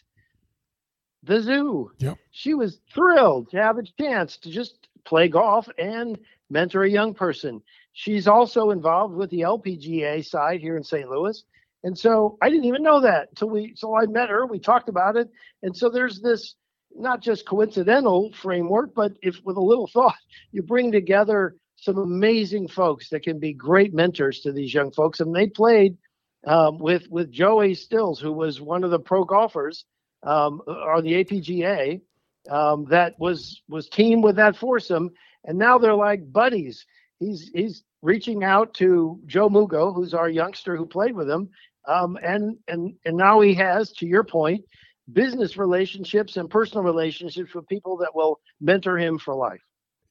the 1.23 1.41
zoo. 1.41 1.91
Yep. 1.99 2.17
She 2.31 2.53
was 2.53 2.79
thrilled 2.93 3.49
to 3.51 3.57
have 3.57 3.77
a 3.77 3.83
chance 3.83 4.37
to 4.37 4.49
just 4.49 4.87
play 5.05 5.27
golf 5.27 5.67
and 5.77 6.17
mentor 6.49 6.83
a 6.83 6.89
young 6.89 7.13
person. 7.13 7.61
She's 7.93 8.27
also 8.27 8.69
involved 8.69 9.15
with 9.15 9.29
the 9.29 9.41
LPGA 9.41 10.25
side 10.25 10.59
here 10.61 10.77
in 10.77 10.83
St. 10.83 11.09
Louis. 11.09 11.43
And 11.83 11.97
so 11.97 12.37
I 12.41 12.49
didn't 12.49 12.65
even 12.65 12.83
know 12.83 13.01
that 13.01 13.29
until 13.29 13.49
we 13.49 13.73
so 13.75 13.95
I 13.95 14.05
met 14.07 14.29
her, 14.29 14.45
we 14.45 14.59
talked 14.59 14.89
about 14.89 15.15
it. 15.15 15.29
And 15.63 15.75
so 15.75 15.89
there's 15.89 16.19
this 16.21 16.55
not 16.95 17.21
just 17.21 17.47
coincidental 17.47 18.31
framework, 18.33 18.93
but 18.95 19.13
if 19.21 19.37
with 19.43 19.57
a 19.57 19.61
little 19.61 19.87
thought, 19.93 20.15
you 20.51 20.63
bring 20.63 20.91
together 20.91 21.55
some 21.75 21.97
amazing 21.97 22.67
folks 22.67 23.09
that 23.09 23.23
can 23.23 23.39
be 23.39 23.53
great 23.53 23.93
mentors 23.93 24.41
to 24.41 24.51
these 24.51 24.73
young 24.73 24.91
folks. 24.91 25.19
And 25.19 25.35
they 25.35 25.47
played 25.47 25.97
um, 26.45 26.79
with 26.79 27.07
with 27.09 27.31
Joey 27.31 27.75
Stills, 27.75 28.19
who 28.19 28.31
was 28.31 28.61
one 28.61 28.83
of 28.83 28.91
the 28.91 28.99
pro 28.99 29.23
golfers 29.23 29.85
um, 30.23 30.61
on 30.67 31.03
the 31.03 31.23
APGA 31.23 32.01
um, 32.49 32.85
that 32.85 33.19
was 33.19 33.61
was 33.67 33.89
teamed 33.89 34.23
with 34.23 34.35
that 34.37 34.55
foursome, 34.55 35.11
and 35.45 35.57
now 35.57 35.77
they're 35.77 35.93
like 35.93 36.31
buddies. 36.31 36.85
He's 37.19 37.49
he's 37.53 37.83
reaching 38.01 38.43
out 38.43 38.73
to 38.75 39.19
Joe 39.25 39.49
Mugo, 39.49 39.93
who's 39.93 40.13
our 40.13 40.29
youngster 40.29 40.75
who 40.75 40.85
played 40.85 41.15
with 41.15 41.29
him, 41.29 41.49
um, 41.87 42.17
and 42.21 42.57
and 42.67 42.93
and 43.05 43.17
now 43.17 43.39
he 43.41 43.53
has, 43.55 43.91
to 43.93 44.05
your 44.05 44.23
point, 44.23 44.63
business 45.11 45.57
relationships 45.57 46.37
and 46.37 46.49
personal 46.49 46.83
relationships 46.83 47.53
with 47.53 47.67
people 47.67 47.97
that 47.97 48.13
will 48.13 48.39
mentor 48.61 48.97
him 48.97 49.17
for 49.17 49.35
life. 49.35 49.61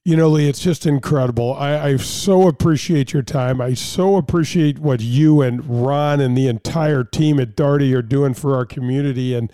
You 0.05 0.15
know, 0.15 0.29
Lee, 0.29 0.47
it's 0.47 0.61
just 0.61 0.85
incredible. 0.85 1.53
I, 1.53 1.77
I, 1.77 1.97
so 1.97 2.47
appreciate 2.47 3.11
your 3.11 3.23
time. 3.23 3.59
I 3.59 3.73
so 3.73 4.15
appreciate 4.15 4.79
what 4.79 5.01
you 5.01 5.41
and 5.41 5.65
Ron 5.65 6.21
and 6.21 6.37
the 6.37 6.47
entire 6.47 7.03
team 7.03 7.41
at 7.41 7.57
Daugherty 7.57 7.93
are 7.93 8.01
doing 8.01 8.33
for 8.33 8.55
our 8.55 8.65
community. 8.65 9.35
And 9.35 9.51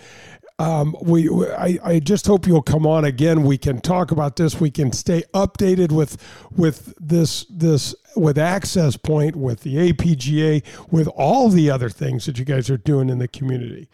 um, 0.60 0.96
we, 1.02 1.30
I, 1.48 1.80
I 1.84 2.00
just 2.00 2.28
hope 2.28 2.46
you'll 2.46 2.62
come 2.62 2.86
on 2.86 3.06
again. 3.06 3.44
We 3.44 3.58
can 3.58 3.82
talk 3.82 4.12
about 4.12 4.36
this. 4.36 4.60
We 4.60 4.70
can 4.70 4.92
stay 4.92 5.24
updated 5.34 5.92
with 5.92 6.18
with 6.56 6.94
this 7.00 7.46
this 7.50 7.96
with 8.16 8.38
Access 8.38 8.96
Point, 8.96 9.36
with 9.36 9.62
the 9.62 9.92
APGA, 9.92 10.64
with 10.92 11.08
all 11.16 11.50
the 11.50 11.72
other 11.72 11.90
things 11.90 12.26
that 12.28 12.38
you 12.38 12.46
guys 12.46 12.70
are 12.70 12.78
doing 12.78 13.10
in 13.10 13.18
the 13.18 13.28
community. 13.28 13.90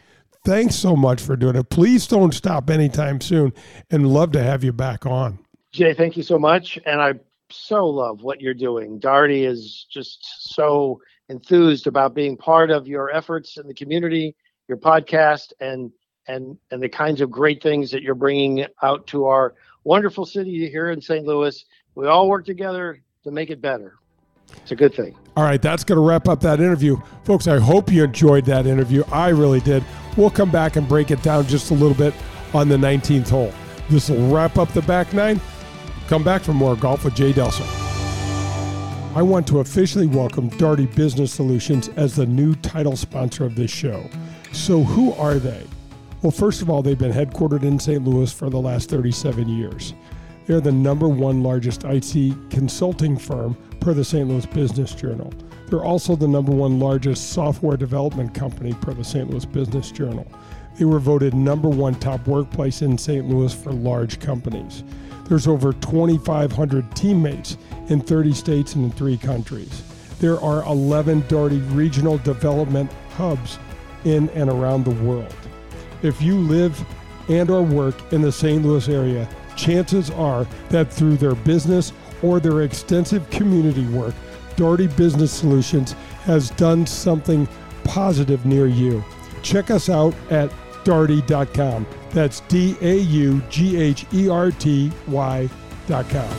Thanks 0.45 0.75
so 0.75 0.95
much 0.95 1.21
for 1.21 1.35
doing 1.35 1.55
it. 1.55 1.69
Please 1.69 2.07
don't 2.07 2.33
stop 2.33 2.69
anytime 2.69 3.21
soon, 3.21 3.53
and 3.89 4.07
love 4.07 4.31
to 4.33 4.43
have 4.43 4.63
you 4.63 4.73
back 4.73 5.05
on. 5.05 5.39
Jay, 5.71 5.93
thank 5.93 6.17
you 6.17 6.23
so 6.23 6.37
much, 6.37 6.77
and 6.85 7.01
I 7.01 7.13
so 7.51 7.87
love 7.87 8.21
what 8.21 8.41
you're 8.41 8.53
doing. 8.53 8.99
Daugherty 8.99 9.45
is 9.45 9.85
just 9.89 10.53
so 10.53 11.01
enthused 11.29 11.87
about 11.87 12.13
being 12.13 12.35
part 12.35 12.69
of 12.69 12.87
your 12.87 13.11
efforts 13.11 13.57
in 13.57 13.67
the 13.67 13.73
community, 13.73 14.35
your 14.67 14.77
podcast, 14.77 15.53
and 15.59 15.91
and 16.27 16.57
and 16.71 16.81
the 16.81 16.89
kinds 16.89 17.21
of 17.21 17.31
great 17.31 17.61
things 17.61 17.91
that 17.91 18.03
you're 18.03 18.15
bringing 18.15 18.65
out 18.83 19.07
to 19.07 19.25
our 19.25 19.55
wonderful 19.83 20.25
city 20.25 20.69
here 20.69 20.91
in 20.91 21.01
St. 21.01 21.25
Louis. 21.25 21.65
We 21.95 22.07
all 22.07 22.29
work 22.29 22.45
together 22.45 23.01
to 23.23 23.31
make 23.31 23.49
it 23.49 23.61
better. 23.61 23.95
It's 24.57 24.71
a 24.71 24.75
good 24.75 24.93
thing. 24.93 25.15
All 25.35 25.43
right, 25.43 25.61
that's 25.61 25.83
going 25.83 25.97
to 25.97 26.01
wrap 26.01 26.27
up 26.27 26.41
that 26.41 26.59
interview. 26.59 26.97
Folks, 27.23 27.47
I 27.47 27.59
hope 27.59 27.91
you 27.91 28.03
enjoyed 28.03 28.45
that 28.45 28.65
interview. 28.65 29.03
I 29.11 29.29
really 29.29 29.59
did. 29.59 29.83
We'll 30.17 30.29
come 30.29 30.51
back 30.51 30.75
and 30.75 30.87
break 30.87 31.11
it 31.11 31.21
down 31.21 31.45
just 31.47 31.71
a 31.71 31.73
little 31.73 31.95
bit 31.95 32.13
on 32.53 32.67
the 32.67 32.77
19th 32.77 33.29
hole. 33.29 33.53
This 33.89 34.09
will 34.09 34.27
wrap 34.33 34.57
up 34.57 34.71
the 34.73 34.81
back 34.83 35.13
nine. 35.13 35.39
Come 36.07 36.23
back 36.23 36.41
for 36.41 36.53
more 36.53 36.75
golf 36.75 37.05
with 37.05 37.15
Jay 37.15 37.31
Delsing. 37.31 37.67
I 39.15 39.21
want 39.21 39.47
to 39.47 39.59
officially 39.59 40.07
welcome 40.07 40.49
Daugherty 40.49 40.85
Business 40.87 41.33
Solutions 41.33 41.89
as 41.89 42.15
the 42.15 42.25
new 42.25 42.55
title 42.55 42.95
sponsor 42.95 43.43
of 43.43 43.55
this 43.55 43.71
show. 43.71 44.07
So, 44.51 44.83
who 44.83 45.13
are 45.13 45.35
they? 45.35 45.65
Well, 46.21 46.31
first 46.31 46.61
of 46.61 46.69
all, 46.69 46.81
they've 46.81 46.99
been 46.99 47.13
headquartered 47.13 47.63
in 47.63 47.79
St. 47.79 48.03
Louis 48.03 48.29
for 48.29 48.49
the 48.49 48.59
last 48.59 48.89
37 48.89 49.47
years. 49.47 49.93
They're 50.45 50.59
the 50.59 50.69
number 50.69 51.07
one 51.07 51.43
largest 51.43 51.85
IT 51.85 52.35
consulting 52.49 53.17
firm 53.17 53.55
per 53.79 53.93
the 53.93 54.03
St. 54.03 54.27
Louis 54.27 54.45
Business 54.47 54.93
Journal. 54.93 55.31
They're 55.67 55.85
also 55.85 56.17
the 56.17 56.27
number 56.27 56.51
one 56.51 56.77
largest 56.77 57.29
software 57.29 57.77
development 57.77 58.33
company 58.33 58.73
per 58.73 58.93
the 58.93 59.03
St. 59.03 59.29
Louis 59.29 59.45
Business 59.45 59.91
Journal. 59.91 60.27
They 60.77 60.83
were 60.83 60.99
voted 60.99 61.33
number 61.33 61.69
one 61.69 61.95
top 61.95 62.27
workplace 62.27 62.81
in 62.81 62.97
St. 62.97 63.25
Louis 63.25 63.53
for 63.53 63.71
large 63.71 64.19
companies. 64.19 64.83
There's 65.29 65.47
over 65.47 65.71
2,500 65.71 66.95
teammates 66.97 67.57
in 67.87 68.01
30 68.01 68.33
states 68.33 68.75
and 68.75 68.83
in 68.83 68.91
three 68.91 69.17
countries. 69.17 69.83
There 70.19 70.41
are 70.41 70.65
11 70.65 71.25
Daugherty 71.29 71.59
regional 71.73 72.17
development 72.17 72.91
hubs 73.15 73.57
in 74.03 74.27
and 74.31 74.49
around 74.49 74.83
the 74.83 75.03
world. 75.05 75.33
If 76.01 76.21
you 76.21 76.35
live 76.35 76.83
and 77.27 77.49
or 77.49 77.61
work 77.61 78.13
in 78.13 78.21
the 78.21 78.31
St. 78.31 78.63
Louis 78.63 78.87
area, 78.87 79.27
chances 79.55 80.09
are 80.11 80.45
that 80.69 80.91
through 80.91 81.17
their 81.17 81.35
business 81.35 81.93
or 82.21 82.39
their 82.39 82.63
extensive 82.63 83.29
community 83.29 83.85
work, 83.87 84.15
Daugherty 84.55 84.87
Business 84.87 85.31
Solutions 85.31 85.93
has 86.23 86.49
done 86.51 86.85
something 86.85 87.47
positive 87.83 88.45
near 88.45 88.67
you. 88.67 89.03
Check 89.41 89.71
us 89.71 89.89
out 89.89 90.13
at 90.29 90.51
daugherty.com. 90.83 91.87
That's 92.11 92.41
D 92.41 92.75
A 92.81 92.97
U 92.97 93.41
G 93.49 93.77
H 93.77 94.05
E 94.13 94.29
R 94.29 94.51
T 94.51 94.91
Y.com. 95.07 96.37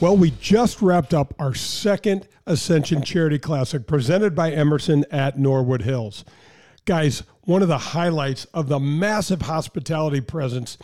Well, 0.00 0.16
we 0.16 0.32
just 0.32 0.82
wrapped 0.82 1.14
up 1.14 1.34
our 1.38 1.54
second 1.54 2.28
Ascension 2.46 3.02
Charity 3.02 3.38
Classic 3.38 3.86
presented 3.86 4.34
by 4.34 4.52
Emerson 4.52 5.04
at 5.10 5.38
Norwood 5.38 5.82
Hills. 5.82 6.24
Guys, 6.86 7.22
one 7.42 7.62
of 7.62 7.68
the 7.68 7.78
highlights 7.78 8.44
of 8.46 8.68
the 8.68 8.78
massive 8.78 9.42
hospitality 9.42 10.20
presence 10.20 10.76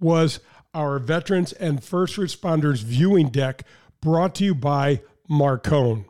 was 0.00 0.40
our 0.72 0.98
Veterans 0.98 1.52
and 1.52 1.82
First 1.82 2.16
Responders 2.16 2.82
viewing 2.82 3.28
deck 3.28 3.62
brought 4.00 4.34
to 4.36 4.44
you 4.44 4.54
by 4.54 5.00
Marcone. 5.30 6.06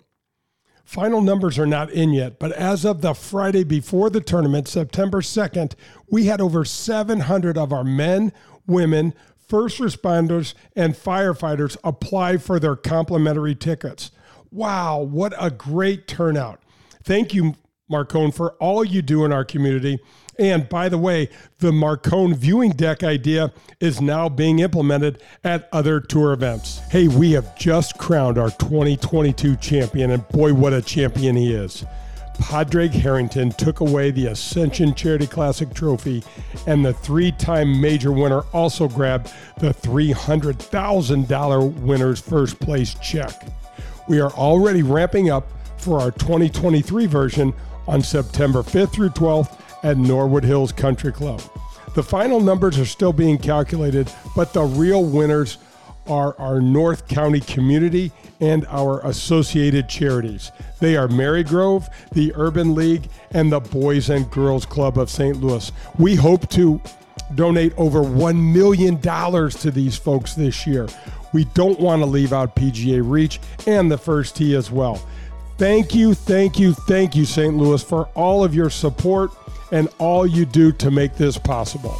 Final 0.85 1.21
numbers 1.21 1.59
are 1.59 1.67
not 1.67 1.91
in 1.91 2.13
yet, 2.13 2.39
but 2.39 2.53
as 2.53 2.85
of 2.85 3.03
the 3.03 3.13
Friday 3.13 3.65
before 3.65 4.09
the 4.09 4.21
tournament, 4.21 4.67
September 4.67 5.21
2nd, 5.21 5.75
we 6.11 6.27
had 6.27 6.41
over 6.41 6.65
700 6.65 7.59
of 7.59 7.73
our 7.73 7.85
men, 7.85 8.33
women, 8.67 9.15
first 9.37 9.79
responders, 9.79 10.55
and 10.75 10.95
firefighters 10.95 11.77
apply 11.85 12.39
for 12.39 12.59
their 12.59 12.77
complimentary 12.77 13.55
tickets. 13.55 14.11
Wow, 14.51 15.01
what 15.01 15.35
a 15.39 15.51
great 15.51 16.07
turnout. 16.07 16.63
Thank 17.03 17.35
you, 17.35 17.57
Marcone, 17.91 18.33
for 18.33 18.53
all 18.55 18.85
you 18.85 19.03
do 19.03 19.25
in 19.25 19.33
our 19.33 19.45
community. 19.45 19.99
And 20.39 20.69
by 20.69 20.89
the 20.89 20.99
way, 20.99 21.29
the 21.59 21.71
Marcone 21.71 22.35
viewing 22.35 22.73
deck 22.73 23.05
idea 23.05 23.53
is 23.79 24.01
now 24.01 24.29
being 24.29 24.59
implemented 24.61 25.23
at 25.45 25.69
other 25.71 26.01
tour 26.01 26.33
events. 26.33 26.79
Hey, 26.91 27.09
we 27.09 27.33
have 27.33 27.57
just 27.57 27.99
crowned 27.99 28.39
our 28.39 28.51
2022 28.51 29.57
champion, 29.57 30.11
and 30.11 30.27
boy, 30.29 30.55
what 30.55 30.73
a 30.73 30.81
champion 30.81 31.37
he 31.37 31.53
is. 31.53 31.85
Padraig 32.39 32.91
Harrington 32.91 33.53
took 33.53 33.81
away 33.81 34.11
the 34.11 34.27
Ascension 34.27 34.95
Charity 34.95 35.27
Classic 35.27 35.73
trophy, 35.73 36.23
and 36.67 36.85
the 36.85 36.93
three 36.93 37.33
time 37.33 37.81
major 37.81 38.13
winner 38.13 38.43
also 38.53 38.89
grabbed 38.89 39.33
the 39.59 39.73
$300,000 39.73 41.81
winner's 41.81 42.21
first 42.21 42.59
place 42.59 42.95
check. 42.95 43.47
We 44.09 44.21
are 44.21 44.33
already 44.33 44.83
ramping 44.83 45.31
up 45.31 45.47
for 45.77 46.01
our 46.01 46.11
2023 46.11 47.07
version 47.07 47.55
on 47.87 48.03
September 48.03 48.63
5th 48.63 48.93
through 48.93 49.11
12th 49.11 49.61
at 49.83 49.97
Norwood 49.97 50.45
Hills 50.45 50.73
Country 50.73 51.13
Club. 51.13 51.43
The 51.95 52.03
final 52.03 52.41
numbers 52.41 52.79
are 52.79 52.85
still 52.85 53.13
being 53.13 53.39
calculated, 53.39 54.13
but 54.35 54.53
the 54.53 54.65
real 54.65 55.05
winners 55.05 55.59
are 56.07 56.35
our 56.39 56.61
North 56.61 57.09
County 57.09 57.41
community 57.41 58.13
and 58.41 58.67
our 58.69 59.01
associated 59.07 59.89
charities. 59.89 60.51
They 60.81 60.97
are 60.97 61.09
Marygrove, 61.09 61.89
the 62.13 62.33
Urban 62.35 62.75
League, 62.75 63.09
and 63.31 63.51
the 63.51 63.61
Boys 63.61 64.11
and 64.11 64.31
Girls 64.31 64.67
Club 64.67 64.99
of 64.99 65.09
St. 65.09 65.41
Louis. 65.41 65.71
We 65.99 66.15
hope 66.15 66.49
to 66.51 66.81
donate 67.35 67.73
over 67.79 68.01
$1 68.01 68.53
million 68.53 69.01
to 69.01 69.71
these 69.71 69.97
folks 69.97 70.35
this 70.35 70.67
year. 70.67 70.89
We 71.33 71.45
don't 71.47 71.81
want 71.81 72.03
to 72.03 72.07
leave 72.07 72.33
out 72.33 72.55
PGA 72.55 73.01
Reach 73.03 73.41
and 73.67 73.91
the 73.91 73.99
First 73.99 74.37
Tee 74.37 74.55
as 74.55 74.71
well. 74.71 75.03
Thank 75.57 75.95
you, 75.95 76.15
thank 76.15 76.59
you, 76.59 76.73
thank 76.73 77.15
you, 77.15 77.25
St. 77.25 77.57
Louis, 77.57 77.83
for 77.83 78.07
all 78.15 78.43
of 78.43 78.55
your 78.55 78.71
support 78.71 79.31
and 79.71 79.89
all 79.99 80.27
you 80.27 80.45
do 80.45 80.73
to 80.73 80.91
make 80.91 81.15
this 81.15 81.39
possible. 81.39 81.93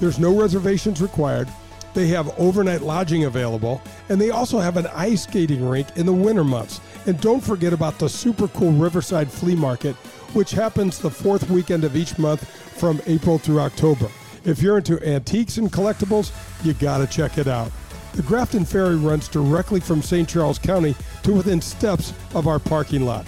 There's 0.00 0.18
no 0.18 0.34
reservations 0.34 1.02
required. 1.02 1.46
They 1.92 2.06
have 2.06 2.32
overnight 2.38 2.80
lodging 2.80 3.24
available, 3.24 3.82
and 4.08 4.18
they 4.18 4.30
also 4.30 4.60
have 4.60 4.78
an 4.78 4.86
ice 4.94 5.24
skating 5.24 5.68
rink 5.68 5.88
in 5.96 6.06
the 6.06 6.12
winter 6.14 6.44
months. 6.44 6.80
And 7.06 7.20
don't 7.20 7.42
forget 7.42 7.74
about 7.74 7.98
the 7.98 8.08
super 8.08 8.48
cool 8.48 8.72
Riverside 8.72 9.30
Flea 9.30 9.56
Market, 9.56 9.94
which 10.34 10.52
happens 10.52 10.98
the 10.98 11.10
fourth 11.10 11.50
weekend 11.50 11.84
of 11.84 11.96
each 11.96 12.18
month 12.18 12.48
from 12.78 13.00
April 13.06 13.38
through 13.38 13.60
October. 13.60 14.08
If 14.44 14.62
you're 14.62 14.78
into 14.78 15.02
antiques 15.06 15.58
and 15.58 15.70
collectibles, 15.70 16.32
you 16.64 16.72
gotta 16.74 17.06
check 17.06 17.38
it 17.38 17.46
out. 17.46 17.70
The 18.12 18.22
Grafton 18.22 18.64
Ferry 18.64 18.96
runs 18.96 19.28
directly 19.28 19.80
from 19.80 20.02
St. 20.02 20.28
Charles 20.28 20.58
County 20.58 20.94
to 21.22 21.32
within 21.32 21.60
steps 21.60 22.12
of 22.34 22.48
our 22.48 22.58
parking 22.58 23.04
lot. 23.04 23.26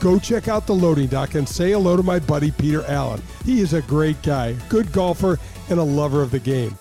Go 0.00 0.18
check 0.18 0.48
out 0.48 0.66
the 0.66 0.74
loading 0.74 1.08
dock 1.08 1.34
and 1.34 1.48
say 1.48 1.72
hello 1.72 1.96
to 1.96 2.02
my 2.02 2.18
buddy 2.18 2.50
Peter 2.50 2.84
Allen. 2.86 3.22
He 3.44 3.60
is 3.60 3.72
a 3.72 3.82
great 3.82 4.20
guy, 4.22 4.54
good 4.68 4.90
golfer, 4.92 5.38
and 5.68 5.78
a 5.78 5.84
lover 5.84 6.22
of 6.22 6.30
the 6.30 6.38
game. 6.38 6.76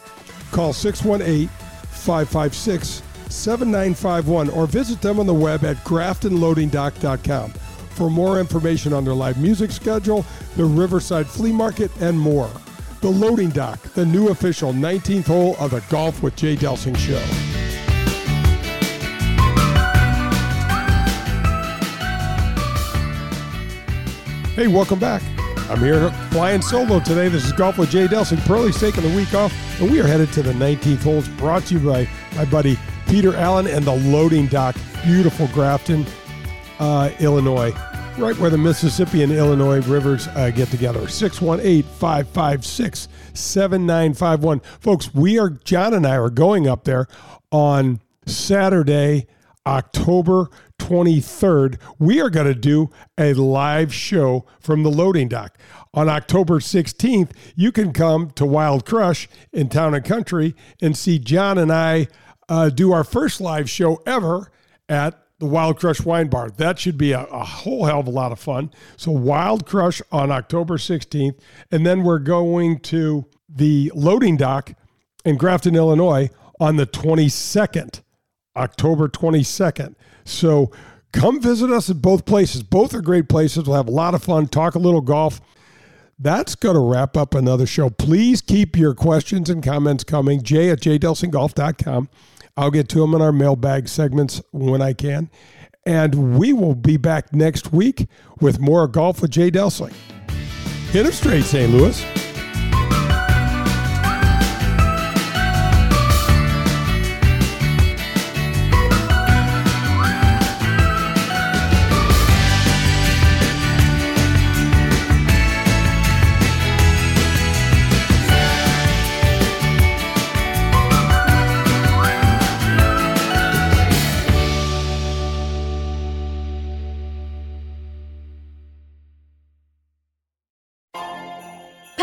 Call 0.52 0.74
618 0.74 1.48
556 1.48 3.04
7951 3.30 4.50
or 4.50 4.68
visit 4.68 5.02
them 5.02 5.20
on 5.20 5.28
the 5.28 5.34
web 5.34 5.64
at 5.64 5.78
graftonloadingdock.com 5.78 7.54
for 7.92 8.10
more 8.10 8.40
information 8.40 8.94
on 8.94 9.06
their 9.06 9.14
live 9.14 9.38
music 9.38 9.72
schedule, 9.72 10.26
the 10.56 10.66
Riverside 10.66 11.28
Flea 11.28 11.52
Market, 11.52 11.92
and 12.02 12.20
more. 12.20 12.50
The 13.02 13.10
Loading 13.10 13.50
Dock, 13.50 13.80
the 13.94 14.06
new 14.06 14.30
official 14.30 14.74
19th 14.74 15.26
hole 15.26 15.56
of 15.60 15.72
the 15.72 15.84
Golf 15.90 16.22
with 16.22 16.36
Jay 16.36 16.56
Delsing 16.56 16.96
show. 16.98 17.20
Hey, 24.56 24.68
welcome 24.68 25.00
back. 25.00 25.24
I'm 25.72 25.80
here 25.80 26.12
flying 26.30 26.62
solo 26.62 27.00
today. 27.00 27.30
This 27.30 27.46
is 27.46 27.54
Golf 27.54 27.78
with 27.78 27.90
Jay 27.90 28.06
Delsing. 28.06 28.46
Pearlie's 28.46 28.80
taking 28.80 29.02
the 29.02 29.16
week 29.16 29.34
off, 29.34 29.54
and 29.80 29.90
we 29.90 30.02
are 30.02 30.06
headed 30.06 30.32
to 30.34 30.44
the 30.44 30.52
19th 30.52 31.02
holes 31.02 31.30
brought 31.30 31.64
to 31.68 31.76
you 31.76 31.80
by 31.80 32.08
my 32.36 32.46
buddy 32.46 32.78
Peter 33.08 33.36
Allen 33.36 33.66
and 33.68 33.86
the 33.86 33.96
Loading 33.96 34.48
Dock. 34.48 34.76
Beautiful 35.04 35.48
Grafton, 35.48 36.06
uh, 36.82 37.12
Illinois, 37.20 37.72
right 38.18 38.36
where 38.40 38.50
the 38.50 38.58
Mississippi 38.58 39.22
and 39.22 39.32
Illinois 39.32 39.82
rivers 39.88 40.28
uh, 40.30 40.50
get 40.50 40.68
together. 40.70 41.08
618 41.08 41.84
556 41.84 43.08
7951. 43.34 44.60
Folks, 44.80 45.14
we 45.14 45.38
are, 45.38 45.52
John 45.52 45.94
and 45.94 46.08
I 46.08 46.18
are 46.18 46.32
going 46.32 46.68
up 46.68 46.84
there 46.84 47.08
on 47.52 48.02
Saturday, 48.26 49.28
October 49.66 50.50
23rd, 50.80 51.80
we 52.00 52.20
are 52.20 52.32
going 52.32 52.48
to 52.48 52.56
do 52.56 52.90
a 53.16 53.34
live 53.36 53.94
show 53.94 54.48
from 54.60 54.82
the 54.82 54.90
loading 54.90 55.28
dock. 55.28 55.60
On 55.94 56.10
October 56.10 56.60
16th, 56.60 57.30
you 57.56 57.72
can 57.72 57.94
come 57.94 58.32
to 58.32 58.46
Wild 58.46 58.86
Crush 58.86 59.30
in 59.54 59.70
Town 59.70 59.94
and 59.94 60.04
Country 60.04 60.56
and 60.82 60.98
see 60.98 61.20
John 61.20 61.60
and 61.60 61.72
I 61.72 62.08
uh, 62.50 62.70
do 62.70 62.92
our 62.92 63.04
first 63.04 63.40
live 63.40 63.70
show 63.70 64.02
ever 64.08 64.52
at 64.90 65.21
the 65.42 65.48
Wild 65.48 65.78
Crush 65.78 66.02
Wine 66.02 66.30
Bar. 66.30 66.52
That 66.52 66.80
should 66.80 66.98
be 66.98 67.12
a, 67.12 67.26
a, 67.26 67.44
whole 67.44 67.86
hell 67.86 68.00
of 68.00 68.08
a 68.08 68.12
lot 68.12 68.32
of 68.32 68.40
fun. 68.40 68.72
So, 68.96 69.12
Wild 69.12 69.66
Crush 69.66 70.02
on 70.12 70.32
October 70.32 70.78
16th. 70.78 71.38
And 71.72 71.86
then 71.86 72.04
we're 72.04 72.20
going 72.20 72.80
to 72.80 73.26
the 73.50 73.92
loading 73.94 74.38
dock 74.38 74.74
in 75.26 75.38
Grafton, 75.38 75.76
Illinois 75.76 76.30
on 76.60 76.78
the 76.78 76.86
22nd, 76.86 78.02
October 78.56 79.08
22nd. 79.08 79.96
So 80.24 80.72
come 81.12 81.42
visit 81.42 81.72
us 81.72 81.90
at 81.90 82.02
both 82.02 82.26
places. 82.26 82.64
Both 82.64 82.94
are 82.94 83.02
great 83.02 83.28
places. 83.30 83.66
We'll 83.66 83.78
have 83.78 83.88
a 83.88 83.92
lot 83.92 84.14
of 84.14 84.24
fun, 84.24 84.48
talk 84.48 84.76
a 84.76 84.80
little 84.80 85.02
golf. 85.02 85.42
That's 86.20 86.54
going 86.54 86.76
to 86.76 86.82
wrap 86.82 87.18
up 87.18 87.34
another 87.34 87.66
show. 87.66 87.90
Please 87.90 88.42
keep 88.42 88.78
your 88.78 88.94
questions 88.94 89.50
and 89.50 89.64
comments 89.64 90.04
coming. 90.04 90.44
Jay 90.44 90.70
at 90.70 90.80
jdelsinggolf.com. 90.80 92.10
I'll 92.58 92.72
get 92.72 92.90
to 92.90 93.00
them 93.00 93.14
in 93.14 93.22
our 93.22 93.32
mailbag 93.32 93.88
segments 93.88 94.42
when 94.52 94.82
I 94.82 94.94
can. 94.94 95.30
And 95.86 96.38
we 96.38 96.54
will 96.54 96.76
be 96.76 96.98
back 96.98 97.34
next 97.34 97.74
week 97.74 98.08
with 98.40 98.60
more 98.60 98.88
Golf 98.88 99.22
with 99.22 99.32
Jay 99.32 99.50
Delsing. 99.50 99.94
Hit 100.92 101.06
him 101.06 101.12
straight, 101.12 101.44
St. 101.44 101.72
Louis. 101.72 102.21